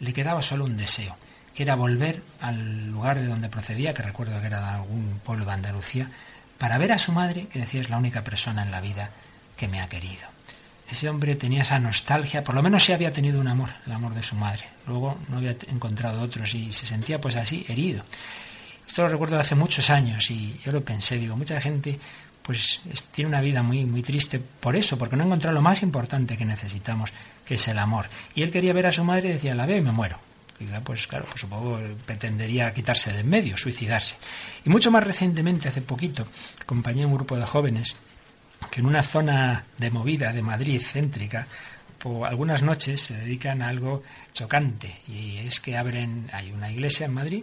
le 0.00 0.12
quedaba 0.12 0.42
solo 0.42 0.64
un 0.64 0.76
deseo, 0.76 1.16
era 1.62 1.74
volver 1.74 2.22
al 2.40 2.90
lugar 2.90 3.18
de 3.18 3.26
donde 3.26 3.48
procedía, 3.48 3.94
que 3.94 4.02
recuerdo 4.02 4.40
que 4.40 4.46
era 4.46 4.60
de 4.60 4.66
algún 4.76 5.20
pueblo 5.24 5.44
de 5.44 5.52
Andalucía, 5.52 6.10
para 6.58 6.78
ver 6.78 6.92
a 6.92 6.98
su 6.98 7.12
madre, 7.12 7.46
que 7.52 7.58
decía 7.60 7.80
es 7.80 7.90
la 7.90 7.98
única 7.98 8.22
persona 8.24 8.62
en 8.62 8.70
la 8.70 8.80
vida 8.80 9.10
que 9.56 9.68
me 9.68 9.80
ha 9.80 9.88
querido. 9.88 10.22
Ese 10.90 11.08
hombre 11.08 11.34
tenía 11.34 11.62
esa 11.62 11.78
nostalgia, 11.80 12.44
por 12.44 12.54
lo 12.54 12.62
menos 12.62 12.84
sí 12.84 12.92
había 12.92 13.12
tenido 13.12 13.40
un 13.40 13.48
amor, 13.48 13.70
el 13.86 13.92
amor 13.92 14.14
de 14.14 14.22
su 14.22 14.36
madre. 14.36 14.64
Luego 14.86 15.18
no 15.28 15.38
había 15.38 15.56
encontrado 15.68 16.20
otros 16.22 16.54
y 16.54 16.72
se 16.72 16.86
sentía 16.86 17.20
pues 17.20 17.34
así, 17.36 17.66
herido. 17.68 18.04
Esto 18.86 19.02
lo 19.02 19.08
recuerdo 19.08 19.38
hace 19.38 19.54
muchos 19.56 19.90
años 19.90 20.30
y 20.30 20.58
yo 20.64 20.70
lo 20.72 20.84
pensé, 20.84 21.16
digo, 21.18 21.36
mucha 21.36 21.60
gente 21.60 21.98
pues 22.42 22.80
es- 22.90 23.02
tiene 23.08 23.28
una 23.28 23.40
vida 23.40 23.64
muy, 23.64 23.84
muy 23.84 24.02
triste 24.02 24.38
por 24.38 24.76
eso, 24.76 24.96
porque 24.96 25.16
no 25.16 25.24
ha 25.24 25.26
encontrado 25.26 25.54
lo 25.54 25.62
más 25.62 25.82
importante 25.82 26.36
que 26.36 26.44
necesitamos, 26.44 27.10
que 27.44 27.56
es 27.56 27.66
el 27.66 27.78
amor. 27.80 28.08
Y 28.36 28.42
él 28.42 28.52
quería 28.52 28.72
ver 28.72 28.86
a 28.86 28.92
su 28.92 29.02
madre 29.02 29.28
y 29.30 29.32
decía, 29.32 29.56
la 29.56 29.66
veo 29.66 29.78
y 29.78 29.80
me 29.80 29.90
muero. 29.90 30.20
Quizá, 30.58 30.80
pues 30.80 31.06
claro, 31.06 31.26
pues 31.26 31.40
supongo 31.40 31.78
pretendería 32.06 32.72
quitarse 32.72 33.12
de 33.12 33.20
en 33.20 33.28
medio, 33.28 33.56
suicidarse. 33.58 34.16
Y 34.64 34.70
mucho 34.70 34.90
más 34.90 35.04
recientemente, 35.04 35.68
hace 35.68 35.82
poquito, 35.82 36.26
acompañé 36.62 37.02
a 37.02 37.06
un 37.06 37.14
grupo 37.14 37.36
de 37.36 37.44
jóvenes 37.44 37.96
que 38.70 38.80
en 38.80 38.86
una 38.86 39.02
zona 39.02 39.64
de 39.76 39.90
movida 39.90 40.32
de 40.32 40.40
Madrid 40.40 40.80
céntrica, 40.80 41.46
po- 41.98 42.24
algunas 42.24 42.62
noches 42.62 43.02
se 43.02 43.18
dedican 43.18 43.60
a 43.60 43.68
algo 43.68 44.02
chocante 44.32 44.98
y 45.08 45.36
es 45.38 45.60
que 45.60 45.76
abren, 45.76 46.30
hay 46.32 46.50
una 46.52 46.70
iglesia 46.70 47.04
en 47.06 47.12
Madrid 47.12 47.42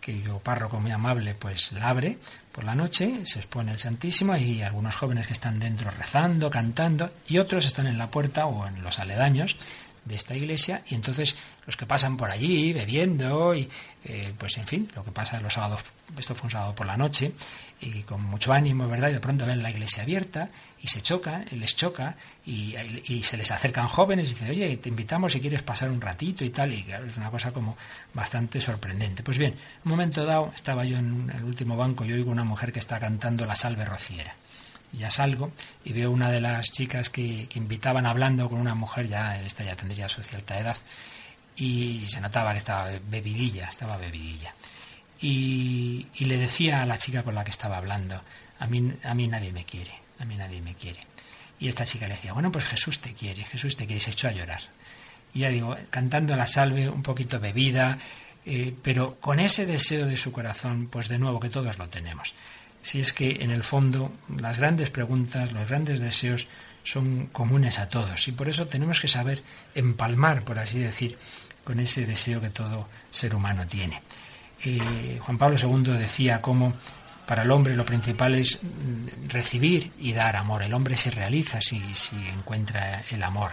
que 0.00 0.20
yo 0.22 0.38
párroco 0.40 0.80
muy 0.80 0.90
amable 0.92 1.34
pues 1.34 1.72
la 1.72 1.88
abre 1.88 2.18
por 2.52 2.64
la 2.64 2.74
noche, 2.74 3.24
se 3.24 3.38
expone 3.40 3.72
el 3.72 3.78
Santísimo 3.78 4.36
y 4.36 4.62
algunos 4.62 4.94
jóvenes 4.96 5.26
que 5.26 5.32
están 5.32 5.58
dentro 5.58 5.90
rezando, 5.90 6.50
cantando 6.50 7.10
y 7.26 7.38
otros 7.38 7.66
están 7.66 7.86
en 7.88 7.98
la 7.98 8.10
puerta 8.10 8.46
o 8.46 8.66
en 8.66 8.82
los 8.82 8.98
aledaños 8.98 9.56
de 10.04 10.14
esta 10.16 10.34
iglesia 10.34 10.82
y 10.88 10.94
entonces 10.94 11.36
los 11.66 11.76
que 11.76 11.86
pasan 11.86 12.16
por 12.16 12.30
allí 12.30 12.72
bebiendo 12.72 13.54
y 13.54 13.68
eh, 14.04 14.32
pues 14.36 14.58
en 14.58 14.66
fin 14.66 14.90
lo 14.96 15.04
que 15.04 15.12
pasa 15.12 15.40
los 15.40 15.54
sábados 15.54 15.82
esto 16.18 16.34
fue 16.34 16.48
un 16.48 16.50
sábado 16.50 16.74
por 16.74 16.86
la 16.86 16.96
noche 16.96 17.32
y 17.80 18.02
con 18.02 18.22
mucho 18.22 18.52
ánimo 18.52 18.88
verdad 18.88 19.10
y 19.10 19.14
de 19.14 19.20
pronto 19.20 19.46
ven 19.46 19.62
la 19.62 19.70
iglesia 19.70 20.02
abierta 20.02 20.48
y 20.80 20.88
se 20.88 21.02
chocan 21.02 21.46
les 21.52 21.76
choca 21.76 22.16
y, 22.44 22.74
y 23.06 23.22
se 23.22 23.36
les 23.36 23.50
acercan 23.52 23.86
jóvenes 23.86 24.26
y 24.26 24.34
dicen 24.34 24.50
oye 24.50 24.76
te 24.76 24.88
invitamos 24.88 25.32
si 25.32 25.40
quieres 25.40 25.62
pasar 25.62 25.90
un 25.90 26.00
ratito 26.00 26.44
y 26.44 26.50
tal 26.50 26.72
y 26.72 26.84
es 26.90 27.16
una 27.16 27.30
cosa 27.30 27.52
como 27.52 27.76
bastante 28.12 28.60
sorprendente. 28.60 29.22
Pues 29.22 29.38
bien 29.38 29.54
un 29.84 29.90
momento 29.90 30.24
dado 30.24 30.52
estaba 30.54 30.84
yo 30.84 30.98
en 30.98 31.32
el 31.34 31.44
último 31.44 31.76
banco 31.76 32.04
y 32.04 32.12
oigo 32.12 32.30
una 32.30 32.44
mujer 32.44 32.72
que 32.72 32.80
está 32.80 32.98
cantando 32.98 33.46
la 33.46 33.54
salve 33.54 33.84
rociera 33.84 34.34
y 34.92 34.98
ya 34.98 35.10
salgo 35.10 35.52
y 35.84 35.92
veo 35.92 36.10
una 36.10 36.30
de 36.30 36.40
las 36.40 36.70
chicas 36.70 37.10
que, 37.10 37.46
que 37.48 37.58
invitaban 37.58 38.06
hablando 38.06 38.48
con 38.48 38.60
una 38.60 38.74
mujer, 38.74 39.08
ya 39.08 39.40
esta 39.42 39.64
ya 39.64 39.76
tendría 39.76 40.08
su 40.08 40.22
cierta 40.22 40.58
edad, 40.58 40.76
y 41.56 42.04
se 42.06 42.20
notaba 42.20 42.52
que 42.52 42.58
estaba 42.58 42.90
bebidilla, 43.08 43.68
estaba 43.68 43.96
bebidilla. 43.96 44.54
Y, 45.20 46.06
le 46.18 46.36
decía 46.36 46.82
a 46.82 46.86
la 46.86 46.98
chica 46.98 47.22
con 47.22 47.34
la 47.34 47.44
que 47.44 47.50
estaba 47.50 47.78
hablando, 47.78 48.20
a 48.58 48.66
mí, 48.66 48.92
a 49.04 49.14
mí 49.14 49.28
nadie 49.28 49.52
me 49.52 49.64
quiere, 49.64 49.92
a 50.18 50.24
mí 50.24 50.36
nadie 50.36 50.60
me 50.62 50.74
quiere. 50.74 51.00
Y 51.58 51.68
esta 51.68 51.84
chica 51.84 52.08
le 52.08 52.14
decía, 52.14 52.32
bueno, 52.32 52.50
pues 52.50 52.64
Jesús 52.64 52.98
te 52.98 53.14
quiere, 53.14 53.44
Jesús 53.44 53.76
te 53.76 53.86
quiere, 53.86 53.98
y 53.98 54.00
se 54.00 54.10
echó 54.10 54.28
a 54.28 54.32
llorar. 54.32 54.62
Y 55.32 55.40
ya 55.40 55.48
digo, 55.48 55.76
cantando 55.90 56.34
la 56.34 56.46
salve, 56.46 56.88
un 56.88 57.02
poquito 57.02 57.38
bebida, 57.38 57.98
eh, 58.44 58.74
pero 58.82 59.20
con 59.20 59.38
ese 59.38 59.64
deseo 59.64 60.06
de 60.06 60.16
su 60.16 60.32
corazón, 60.32 60.88
pues 60.88 61.08
de 61.08 61.18
nuevo 61.18 61.38
que 61.38 61.50
todos 61.50 61.78
lo 61.78 61.88
tenemos. 61.88 62.34
Si 62.82 63.00
es 63.00 63.12
que 63.12 63.42
en 63.42 63.50
el 63.50 63.62
fondo 63.62 64.12
las 64.36 64.58
grandes 64.58 64.90
preguntas, 64.90 65.52
los 65.52 65.68
grandes 65.68 66.00
deseos 66.00 66.48
son 66.82 67.26
comunes 67.26 67.78
a 67.78 67.88
todos 67.88 68.26
y 68.28 68.32
por 68.32 68.48
eso 68.48 68.66
tenemos 68.66 69.00
que 69.00 69.08
saber 69.08 69.42
empalmar, 69.74 70.42
por 70.42 70.58
así 70.58 70.80
decir, 70.80 71.16
con 71.64 71.78
ese 71.78 72.06
deseo 72.06 72.40
que 72.40 72.50
todo 72.50 72.88
ser 73.10 73.34
humano 73.34 73.66
tiene. 73.66 74.02
Eh, 74.64 75.18
Juan 75.20 75.38
Pablo 75.38 75.56
II 75.60 75.92
decía 75.92 76.40
cómo 76.40 76.72
para 77.26 77.42
el 77.42 77.50
hombre 77.50 77.76
lo 77.76 77.84
principal 77.84 78.34
es 78.34 78.62
mm, 78.62 79.28
recibir 79.28 79.92
y 79.98 80.12
dar 80.12 80.36
amor. 80.36 80.62
El 80.62 80.74
hombre 80.74 80.96
se 80.96 81.10
realiza 81.10 81.60
si, 81.60 81.80
si 81.94 82.16
encuentra 82.28 83.02
el 83.10 83.22
amor. 83.22 83.52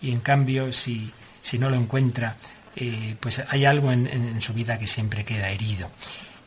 Y 0.00 0.10
en 0.12 0.20
cambio, 0.20 0.72
si, 0.72 1.12
si 1.40 1.58
no 1.58 1.70
lo 1.70 1.76
encuentra, 1.76 2.36
eh, 2.76 3.16
pues 3.18 3.42
hay 3.48 3.64
algo 3.64 3.90
en, 3.90 4.06
en, 4.06 4.24
en 4.26 4.42
su 4.42 4.52
vida 4.52 4.78
que 4.78 4.86
siempre 4.86 5.24
queda 5.24 5.48
herido. 5.48 5.90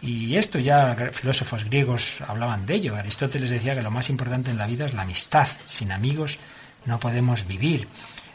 Y 0.01 0.37
esto 0.37 0.59
ya 0.59 0.95
filósofos 1.11 1.65
griegos 1.65 2.21
hablaban 2.21 2.65
de 2.65 2.75
ello. 2.75 2.95
Aristóteles 2.95 3.49
decía 3.49 3.75
que 3.75 3.81
lo 3.81 3.91
más 3.91 4.09
importante 4.09 4.49
en 4.49 4.57
la 4.57 4.67
vida 4.67 4.85
es 4.85 4.93
la 4.93 5.01
amistad. 5.01 5.47
Sin 5.65 5.91
amigos 5.91 6.39
no 6.85 6.99
podemos 6.99 7.47
vivir. 7.47 7.87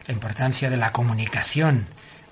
La 0.07 0.13
importancia 0.13 0.69
de 0.69 0.77
la 0.77 0.93
comunicación. 0.93 1.87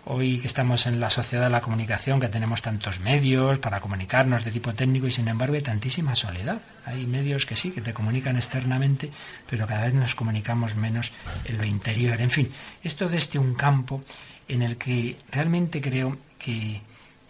Hoy 0.04 0.38
que 0.38 0.48
estamos 0.48 0.86
en 0.86 0.98
la 0.98 1.10
sociedad 1.10 1.44
de 1.44 1.50
la 1.50 1.60
comunicación, 1.60 2.20
que 2.20 2.28
tenemos 2.28 2.60
tantos 2.60 3.00
medios 3.00 3.60
para 3.60 3.80
comunicarnos 3.80 4.44
de 4.44 4.50
tipo 4.50 4.74
técnico 4.74 5.06
y 5.06 5.12
sin 5.12 5.28
embargo 5.28 5.54
hay 5.54 5.62
tantísima 5.62 6.16
soledad. 6.16 6.60
Hay 6.84 7.06
medios 7.06 7.46
que 7.46 7.56
sí, 7.56 7.70
que 7.70 7.80
te 7.80 7.94
comunican 7.94 8.36
externamente, 8.36 9.10
pero 9.48 9.66
cada 9.66 9.82
vez 9.86 9.94
nos 9.94 10.16
comunicamos 10.16 10.74
menos 10.74 11.12
en 11.44 11.56
lo 11.56 11.64
interior. 11.64 12.20
En 12.20 12.30
fin, 12.30 12.50
esto 12.82 13.08
desde 13.08 13.38
un 13.38 13.54
campo 13.54 14.02
en 14.48 14.62
el 14.62 14.76
que 14.76 15.16
realmente 15.30 15.80
creo 15.80 16.18
que 16.36 16.82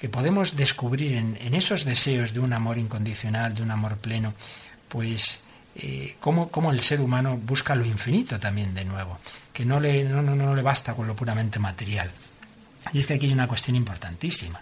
que 0.02 0.08
podemos 0.08 0.56
descubrir 0.56 1.12
en, 1.12 1.54
esos 1.54 1.84
deseos 1.84 2.34
de 2.34 2.40
un 2.40 2.52
amor 2.52 2.76
incondicional, 2.76 3.54
de 3.54 3.62
un 3.62 3.70
amor 3.70 3.98
pleno, 3.98 4.34
pues 4.88 5.44
eh, 5.76 6.16
cómo, 6.18 6.48
cómo, 6.48 6.72
el 6.72 6.80
ser 6.80 7.00
humano 7.00 7.36
busca 7.36 7.76
lo 7.76 7.84
infinito 7.84 8.40
también 8.40 8.74
de 8.74 8.84
nuevo, 8.84 9.20
que 9.52 9.64
no 9.64 9.78
le, 9.78 10.02
no, 10.02 10.20
no, 10.20 10.34
no 10.34 10.56
le 10.56 10.62
basta 10.62 10.94
con 10.94 11.06
lo 11.06 11.14
puramente 11.14 11.60
material. 11.60 12.10
Y 12.92 12.98
es 12.98 13.06
que 13.06 13.14
aquí 13.14 13.26
hay 13.26 13.32
una 13.32 13.46
cuestión 13.46 13.76
importantísima. 13.76 14.60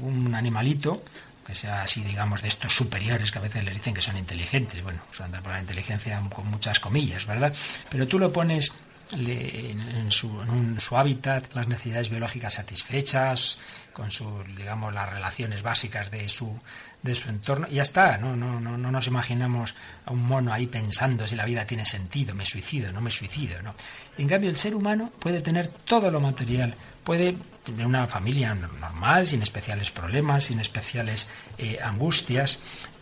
Un 0.00 0.34
animalito, 0.34 1.04
que 1.46 1.54
sea 1.54 1.82
así, 1.82 2.02
digamos, 2.02 2.42
de 2.42 2.48
estos 2.48 2.74
superiores 2.74 3.30
que 3.30 3.38
a 3.38 3.42
veces 3.42 3.62
les 3.62 3.74
dicen 3.74 3.94
que 3.94 4.02
son 4.02 4.16
inteligentes, 4.16 4.82
bueno, 4.82 5.02
son 5.12 5.30
por 5.30 5.52
la 5.52 5.60
inteligencia 5.60 6.20
con 6.34 6.50
muchas 6.50 6.80
comillas, 6.80 7.26
¿verdad? 7.26 7.54
Pero 7.90 8.08
tú 8.08 8.18
lo 8.18 8.32
pones 8.32 8.72
en, 9.12 10.10
su, 10.10 10.40
en 10.42 10.80
su, 10.80 10.96
hábitat 10.96 11.54
las 11.54 11.68
necesidades 11.68 12.10
biológicas 12.10 12.54
satisfechas, 12.54 13.58
con 13.92 14.10
su, 14.10 14.42
digamos, 14.56 14.92
las 14.92 15.10
relaciones 15.10 15.62
básicas 15.62 16.10
de 16.10 16.28
su, 16.28 16.58
de 17.02 17.14
su 17.14 17.28
entorno, 17.28 17.66
y 17.70 17.74
ya 17.74 17.82
está, 17.82 18.18
¿no? 18.18 18.36
No, 18.36 18.60
no, 18.60 18.78
no 18.78 18.90
nos 18.90 19.06
imaginamos 19.06 19.74
a 20.06 20.12
un 20.12 20.22
mono 20.22 20.52
ahí 20.52 20.66
pensando 20.66 21.26
si 21.26 21.36
la 21.36 21.44
vida 21.44 21.66
tiene 21.66 21.84
sentido, 21.84 22.34
me 22.34 22.46
suicido, 22.46 22.92
no 22.92 23.00
me 23.00 23.10
suicido, 23.10 23.60
¿no? 23.62 23.74
En 24.18 24.28
cambio, 24.28 24.50
el 24.50 24.56
ser 24.56 24.74
humano 24.74 25.12
puede 25.18 25.40
tener 25.40 25.68
todo 25.68 26.10
lo 26.10 26.20
material, 26.20 26.74
puede 27.04 27.36
tener 27.64 27.86
una 27.86 28.06
familia 28.06 28.54
normal, 28.54 29.26
sin 29.26 29.42
especiales 29.42 29.90
problemas, 29.90 30.44
sin 30.44 30.60
especiales 30.60 31.28
eh, 31.58 31.78
angustias, 31.82 32.60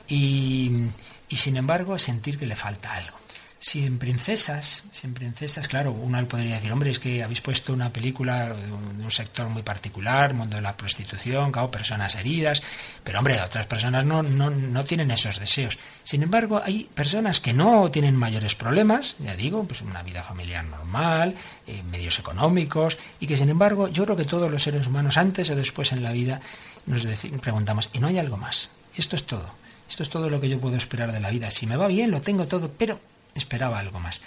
y 0.09 0.91
sin 1.29 1.59
embargo 1.59 1.99
sentir 1.99 2.39
que 2.39 2.47
le 2.47 2.57
falta 2.57 2.95
algo. 2.95 3.18
Si 3.61 3.85
en 3.85 3.99
princesas, 3.99 4.85
si 4.93 5.09
en 5.09 5.15
princesas, 5.15 5.67
claro, 5.67 5.91
uno 5.91 6.25
podría 6.29 6.55
decir, 6.55 6.71
hombre, 6.71 6.93
es 6.93 7.01
que 7.01 7.25
habéis 7.25 7.41
puesto 7.41 7.73
una 7.73 7.93
película 7.93 8.55
de 8.55 8.73
un 8.73 9.11
sector 9.11 9.49
muy 9.49 9.63
particular, 9.63 10.33
mundo 10.33 10.57
de 10.57 10.63
la 10.63 10.77
prostitución, 10.77 11.51
claro, 11.51 11.69
personas 11.69 12.15
heridas, 12.15 12.63
pero 13.03 13.19
hombre, 13.19 13.41
otras 13.41 13.67
personas 13.67 14.05
no, 14.05 14.23
no, 14.23 14.51
no 14.51 14.85
tienen 14.85 15.11
esos 15.11 15.41
deseos. 15.41 15.77
Sin 16.05 16.23
embargo, 16.23 16.63
hay 16.65 16.85
personas 16.85 17.41
que 17.41 17.53
no 17.53 17.91
tienen 17.91 18.15
mayores 18.15 18.55
problemas, 18.55 19.17
ya 19.19 19.35
digo, 19.35 19.65
pues 19.65 19.83
una 19.83 20.05
vida 20.05 20.23
familiar 20.23 20.65
normal, 20.65 21.35
eh, 21.67 21.83
medios 21.83 22.19
económicos, 22.21 22.97
y 23.19 23.27
que 23.27 23.37
sin 23.37 23.51
embargo, 23.51 23.89
yo 23.89 24.05
creo 24.05 24.17
que 24.17 24.25
todos 24.25 24.51
los 24.51 24.63
seres 24.63 24.87
humanos, 24.87 25.17
antes 25.17 25.51
o 25.51 25.57
después 25.57 25.91
en 25.91 26.05
la 26.05 26.13
vida, 26.13 26.41
nos 26.87 27.07
preguntamos, 27.41 27.91
¿y 27.93 27.99
no 27.99 28.07
hay 28.07 28.19
algo 28.19 28.37
más? 28.37 28.71
Esto 28.97 29.17
es 29.17 29.25
todo. 29.25 29.53
Esto 29.89 30.05
es 30.05 30.11
todo 30.11 30.31
lo 30.31 30.41
que 30.41 30.49
yo 30.49 30.61
puedo 30.61 30.77
esperar 30.77 31.11
de 31.13 31.21
la 31.21 31.31
vida. 31.31 31.51
Si 31.51 31.67
me 31.67 31.77
va 31.77 31.89
bien, 31.89 32.11
lo 32.11 32.21
tengo 32.21 32.47
todo, 32.47 32.71
pero 32.71 33.01
esperaba 33.39 33.79
algo 33.79 34.01
más. 34.01 34.21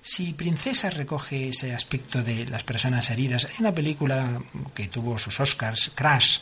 Si 0.00 0.32
Princesa 0.32 0.90
recoge 0.90 1.48
ese 1.48 1.74
aspecto 1.74 2.22
de 2.22 2.46
las 2.46 2.62
personas 2.62 3.10
heridas, 3.10 3.46
hay 3.46 3.56
una 3.58 3.72
película 3.72 4.40
que 4.74 4.88
tuvo 4.88 5.18
sus 5.18 5.40
Oscars, 5.40 5.90
Crash, 5.94 6.38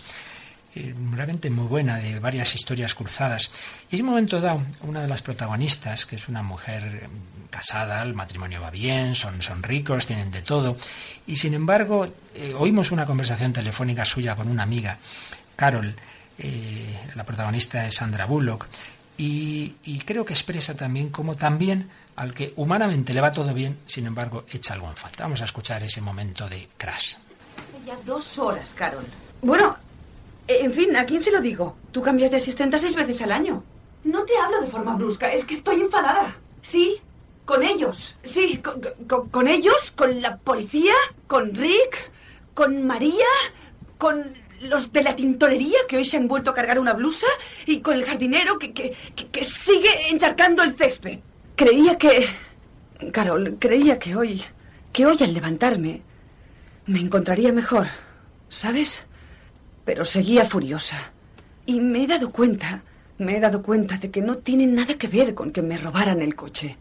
eh, 0.75 0.95
realmente 1.13 1.49
muy 1.49 1.67
buena, 1.67 1.99
de 1.99 2.19
varias 2.21 2.55
historias 2.55 2.95
cruzadas. 2.95 3.51
Y 3.91 3.97
en 3.97 4.03
un 4.03 4.11
momento 4.11 4.41
dado, 4.41 4.63
una 4.83 5.01
de 5.01 5.09
las 5.09 5.23
protagonistas, 5.23 6.05
que 6.05 6.17
es 6.17 6.29
una 6.29 6.43
mujer 6.43 7.09
casada, 7.49 8.03
el 8.03 8.13
matrimonio 8.13 8.61
va 8.61 8.71
bien, 8.71 9.15
son, 9.15 9.41
son 9.41 9.63
ricos, 9.63 10.05
tienen 10.05 10.31
de 10.31 10.43
todo, 10.43 10.77
y 11.27 11.37
sin 11.37 11.55
embargo, 11.55 12.07
eh, 12.35 12.55
oímos 12.59 12.91
una 12.91 13.07
conversación 13.07 13.55
telefónica 13.55 14.05
suya 14.05 14.37
con 14.37 14.49
una 14.49 14.65
amiga, 14.65 14.99
Carol, 15.57 15.97
eh, 16.39 16.95
la 17.15 17.25
protagonista 17.25 17.87
es 17.87 17.95
Sandra 17.95 18.27
Bullock, 18.27 18.69
y, 19.19 19.99
creo 20.05 20.25
que 20.25 20.33
expresa 20.33 20.77
también 20.77 21.09
cómo 21.11 21.35
también 21.37 21.89
al 22.17 22.33
que 22.33 22.53
humanamente 22.57 23.13
le 23.13 23.21
va 23.21 23.33
todo 23.33 23.53
bien, 23.53 23.79
sin 23.87 24.07
embargo, 24.07 24.45
echa 24.51 24.75
algo 24.75 24.89
en 24.89 24.97
falta. 24.97 25.25
Vamos 25.25 25.43
a 25.43 25.45
escuchar 25.45 25.83
ese 25.83 26.01
momento 26.01 26.49
de 26.49 26.69
crash. 26.77 27.17
Ya 27.85 27.97
dos 28.05 28.39
horas, 28.39 28.73
Carol. 28.75 29.05
Bueno, 29.43 29.77
en 30.49 30.73
fin, 30.73 30.97
¿a 30.97 31.05
quién 31.05 31.23
se 31.23 31.31
lo 31.31 31.41
digo? 31.41 31.77
Tú 31.93 32.03
cambias 32.03 32.31
de 32.31 32.39
asistente 32.39 32.79
seis 32.79 32.95
veces 32.95 33.21
al 33.23 33.33
año. 33.33 33.63
No 34.05 34.25
te 34.25 34.37
hablo 34.39 34.61
de 34.61 34.69
forma 34.69 34.95
brusca, 34.95 35.33
es 35.33 35.45
que 35.45 35.55
estoy 35.55 35.81
enfadada. 35.81 36.37
Sí, 36.63 37.01
con 37.45 37.63
ellos. 37.63 38.17
Sí, 38.23 38.59
con, 39.07 39.29
con 39.29 39.49
ellos, 39.49 39.93
con 39.95 40.21
la 40.23 40.37
policía, 40.37 40.95
con 41.27 41.55
Rick, 41.55 42.11
con 42.55 42.87
María, 42.87 43.27
con 43.99 44.33
los 44.63 44.93
de 44.93 45.03
la 45.03 45.15
tintorería 45.15 45.79
que 45.89 45.97
hoy 45.97 46.05
se 46.05 46.17
han 46.17 46.29
vuelto 46.29 46.51
a 46.51 46.55
cargar 46.55 46.79
una 46.79 46.93
blusa 46.93 47.27
y 47.67 47.81
con 47.81 47.95
el 47.95 48.05
jardinero 48.05 48.59
que, 48.59 48.73
que, 48.73 48.95
que 49.15 49.45
sigue 49.45 50.11
encharcando 50.11 50.63
el 50.63 50.77
césped. 50.77 51.19
Creía 51.55 51.97
que... 51.99 52.27
Carol, 53.13 53.57
creía 53.59 53.99
que 53.99 54.17
hoy... 54.17 54.43
que 54.93 55.07
hoy 55.07 55.17
al 55.21 55.35
levantarme 55.35 56.03
me 56.87 57.01
encontraría 57.01 57.53
mejor, 57.53 57.89
¿sabes? 58.49 59.07
Pero 59.85 60.05
seguía 60.05 60.47
furiosa. 60.47 61.13
Y 61.67 61.81
me 61.81 62.05
he 62.05 62.07
dado 62.07 62.31
cuenta, 62.31 62.83
me 63.19 63.37
he 63.37 63.41
dado 63.41 63.61
cuenta 63.61 63.99
de 63.99 64.11
que 64.11 64.23
no 64.23 64.39
tiene 64.39 64.67
nada 64.67 64.95
que 64.95 65.09
ver 65.09 65.35
con 65.35 65.51
que 65.51 65.63
me 65.63 65.79
robaran 65.79 66.23
el 66.23 66.35
coche. 66.37 66.77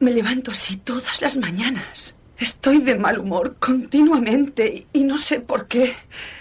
Me 0.00 0.10
levanto 0.10 0.50
así 0.50 0.76
todas 0.76 1.22
las 1.22 1.36
mañanas. 1.36 2.14
Estoy 2.38 2.78
de 2.78 2.96
mal 2.96 3.18
humor 3.18 3.56
continuamente 3.58 4.86
y 4.92 5.04
no 5.04 5.18
sé 5.18 5.40
por 5.40 5.68
qué. 5.68 5.94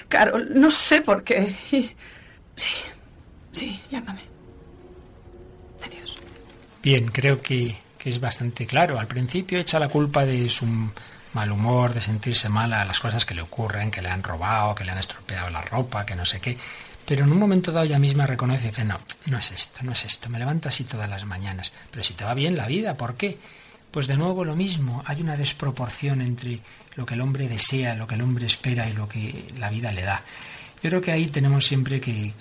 Carol, 0.10 0.60
no 0.60 0.71
sé 0.71 1.01
por 1.01 1.23
qué. 1.23 1.55
Sí, 2.55 2.69
sí, 3.51 3.81
llámame. 3.91 4.36
Bien, 6.86 7.08
creo 7.08 7.41
que, 7.41 7.75
es 8.03 8.19
bastante 8.19 8.67
claro. 8.67 8.99
Al 8.99 9.08
principio 9.08 9.58
echa 9.58 9.79
la 9.79 9.89
culpa 9.89 10.23
de 10.23 10.47
su 10.49 10.67
mal 11.34 11.51
humor, 11.51 11.95
de 11.95 11.99
sentirse 11.99 12.47
mal 12.47 12.71
a 12.73 12.86
las 12.86 12.99
cosas 12.99 13.25
que 13.25 13.34
le 13.34 13.41
ocurren, 13.41 13.89
que 13.89 14.03
le 14.03 14.10
han 14.10 14.21
robado, 14.21 14.75
que 14.75 14.86
le 14.86 14.91
han 14.91 14.99
estropeado 14.99 15.49
la 15.49 15.63
ropa, 15.63 16.05
que 16.05 16.13
no 16.13 16.25
sé 16.25 16.39
qué. 16.39 16.55
Pero 17.08 17.23
en 17.23 17.31
un 17.31 17.39
momento 17.39 17.71
dado 17.71 17.88
ella 17.88 17.97
misma 17.97 18.27
reconoce 18.27 18.65
y 18.65 18.69
dice, 18.69 18.86
no, 18.86 18.99
no 19.25 19.39
es 19.39 19.51
esto, 19.51 19.79
no 19.81 19.93
es 19.93 20.05
esto, 20.05 20.29
me 20.29 20.38
levanto 20.38 20.69
así 20.69 20.84
todas 20.84 21.10
las 21.10 21.25
mañanas. 21.25 21.73
Pero 21.89 22.03
si 22.03 22.13
te 22.13 22.23
va 22.23 22.36
bien 22.36 22.55
la 22.55 22.67
vida, 22.67 22.97
¿por 22.97 23.15
qué? 23.15 23.39
Pues 23.95 24.08
de 24.08 24.17
nuevo 24.17 24.43
lo 24.43 24.58
mismo, 24.58 25.01
hay 25.05 25.21
una 25.21 25.38
desproporción 25.38 26.19
entre 26.19 26.60
lo 26.97 27.05
que 27.05 27.13
el 27.13 27.21
hombre 27.21 27.47
desea, 27.47 27.95
lo 27.95 28.08
que 28.08 28.15
el 28.15 28.23
hombre 28.23 28.45
espera 28.45 28.89
y 28.89 28.91
lo 28.91 29.08
que 29.08 29.45
la 29.58 29.69
vida 29.69 29.93
le 29.93 30.01
da. 30.01 30.21
Yo 30.84 30.89
creo 30.89 30.99
que 30.99 31.13
ahí 31.13 31.27
tenemos 31.27 31.65
siempre 31.65 32.01
que, 32.01 32.34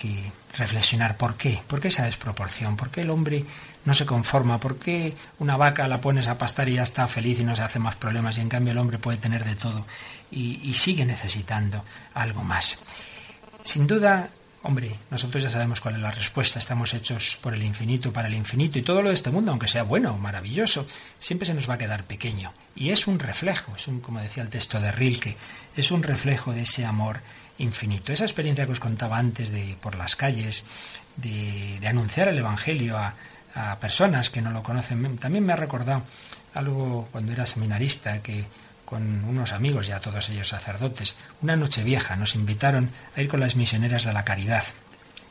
reflexionar 0.58 1.16
por 1.16 1.36
qué, 1.36 1.62
por 1.68 1.78
qué 1.78 1.86
esa 1.86 2.06
desproporción, 2.06 2.76
por 2.76 2.90
qué 2.90 3.02
el 3.02 3.10
hombre 3.10 3.44
no 3.84 3.94
se 3.94 4.04
conforma. 4.04 4.58
¿Por 4.58 4.80
qué 4.80 5.14
una 5.38 5.56
vaca 5.56 5.86
la 5.86 6.00
pones 6.00 6.26
a 6.26 6.38
pastar 6.38 6.68
y 6.68 6.74
ya 6.74 6.82
está 6.82 7.06
feliz 7.06 7.38
y 7.38 7.44
no 7.44 7.54
se 7.54 7.62
hace 7.62 7.78
más 7.78 7.94
problemas 7.94 8.36
y 8.36 8.40
en 8.40 8.48
cambio 8.48 8.72
el 8.72 8.78
hombre 8.78 8.98
puede 8.98 9.18
tener 9.18 9.44
de 9.44 9.54
todo 9.54 9.86
y, 10.32 10.74
sigue 10.74 11.04
necesitando 11.04 11.84
algo 12.14 12.42
más? 12.42 12.80
Sin 13.62 13.86
duda, 13.86 14.28
hombre, 14.64 14.96
nosotros 15.10 15.42
ya 15.42 15.50
sabemos 15.50 15.80
cuál 15.80 15.94
es 15.94 16.00
la 16.00 16.10
respuesta. 16.10 16.58
Estamos 16.58 16.94
hechos 16.94 17.38
por 17.40 17.54
el 17.54 17.62
infinito, 17.62 18.12
para 18.12 18.28
el 18.28 18.34
infinito 18.34 18.78
y 18.78 18.82
todo 18.82 19.02
lo 19.02 19.08
de 19.08 19.14
este 19.14 19.30
mundo, 19.30 19.50
aunque 19.50 19.68
sea 19.68 19.84
bueno, 19.84 20.18
maravilloso, 20.18 20.86
siempre 21.20 21.46
se 21.46 21.54
nos 21.54 21.68
va 21.68 21.74
a 21.74 21.78
quedar 21.78 22.04
pequeño. 22.04 22.52
Y 22.74 22.90
es 22.90 23.06
un 23.06 23.18
reflejo, 23.18 23.74
es 23.76 23.86
un, 23.86 24.00
como 24.00 24.20
decía 24.20 24.42
el 24.42 24.48
texto 24.48 24.80
de 24.80 24.90
Rilke, 24.90 25.36
es 25.76 25.90
un 25.90 26.02
reflejo 26.02 26.52
de 26.52 26.62
ese 26.62 26.84
amor 26.84 27.20
infinito. 27.58 28.12
Esa 28.12 28.24
experiencia 28.24 28.66
que 28.66 28.72
os 28.72 28.80
contaba 28.80 29.18
antes 29.18 29.50
de 29.50 29.76
por 29.80 29.94
las 29.94 30.16
calles, 30.16 30.64
de 31.16 31.86
anunciar 31.86 32.28
el 32.28 32.38
Evangelio 32.38 32.98
a, 32.98 33.14
a 33.54 33.78
personas 33.78 34.30
que 34.30 34.42
no 34.42 34.50
lo 34.50 34.62
conocen. 34.62 35.18
También 35.18 35.44
me 35.44 35.52
ha 35.52 35.56
recordado 35.56 36.02
algo 36.54 37.08
cuando 37.12 37.32
era 37.32 37.46
seminarista, 37.46 38.22
que 38.22 38.44
con 38.94 39.24
unos 39.24 39.52
amigos, 39.52 39.88
ya 39.88 39.98
todos 39.98 40.28
ellos 40.28 40.46
sacerdotes, 40.46 41.16
una 41.42 41.56
noche 41.56 41.82
vieja 41.82 42.14
nos 42.14 42.36
invitaron 42.36 42.90
a 43.16 43.22
ir 43.22 43.28
con 43.28 43.40
las 43.40 43.56
misioneras 43.56 44.04
de 44.04 44.12
la 44.12 44.24
caridad 44.24 44.62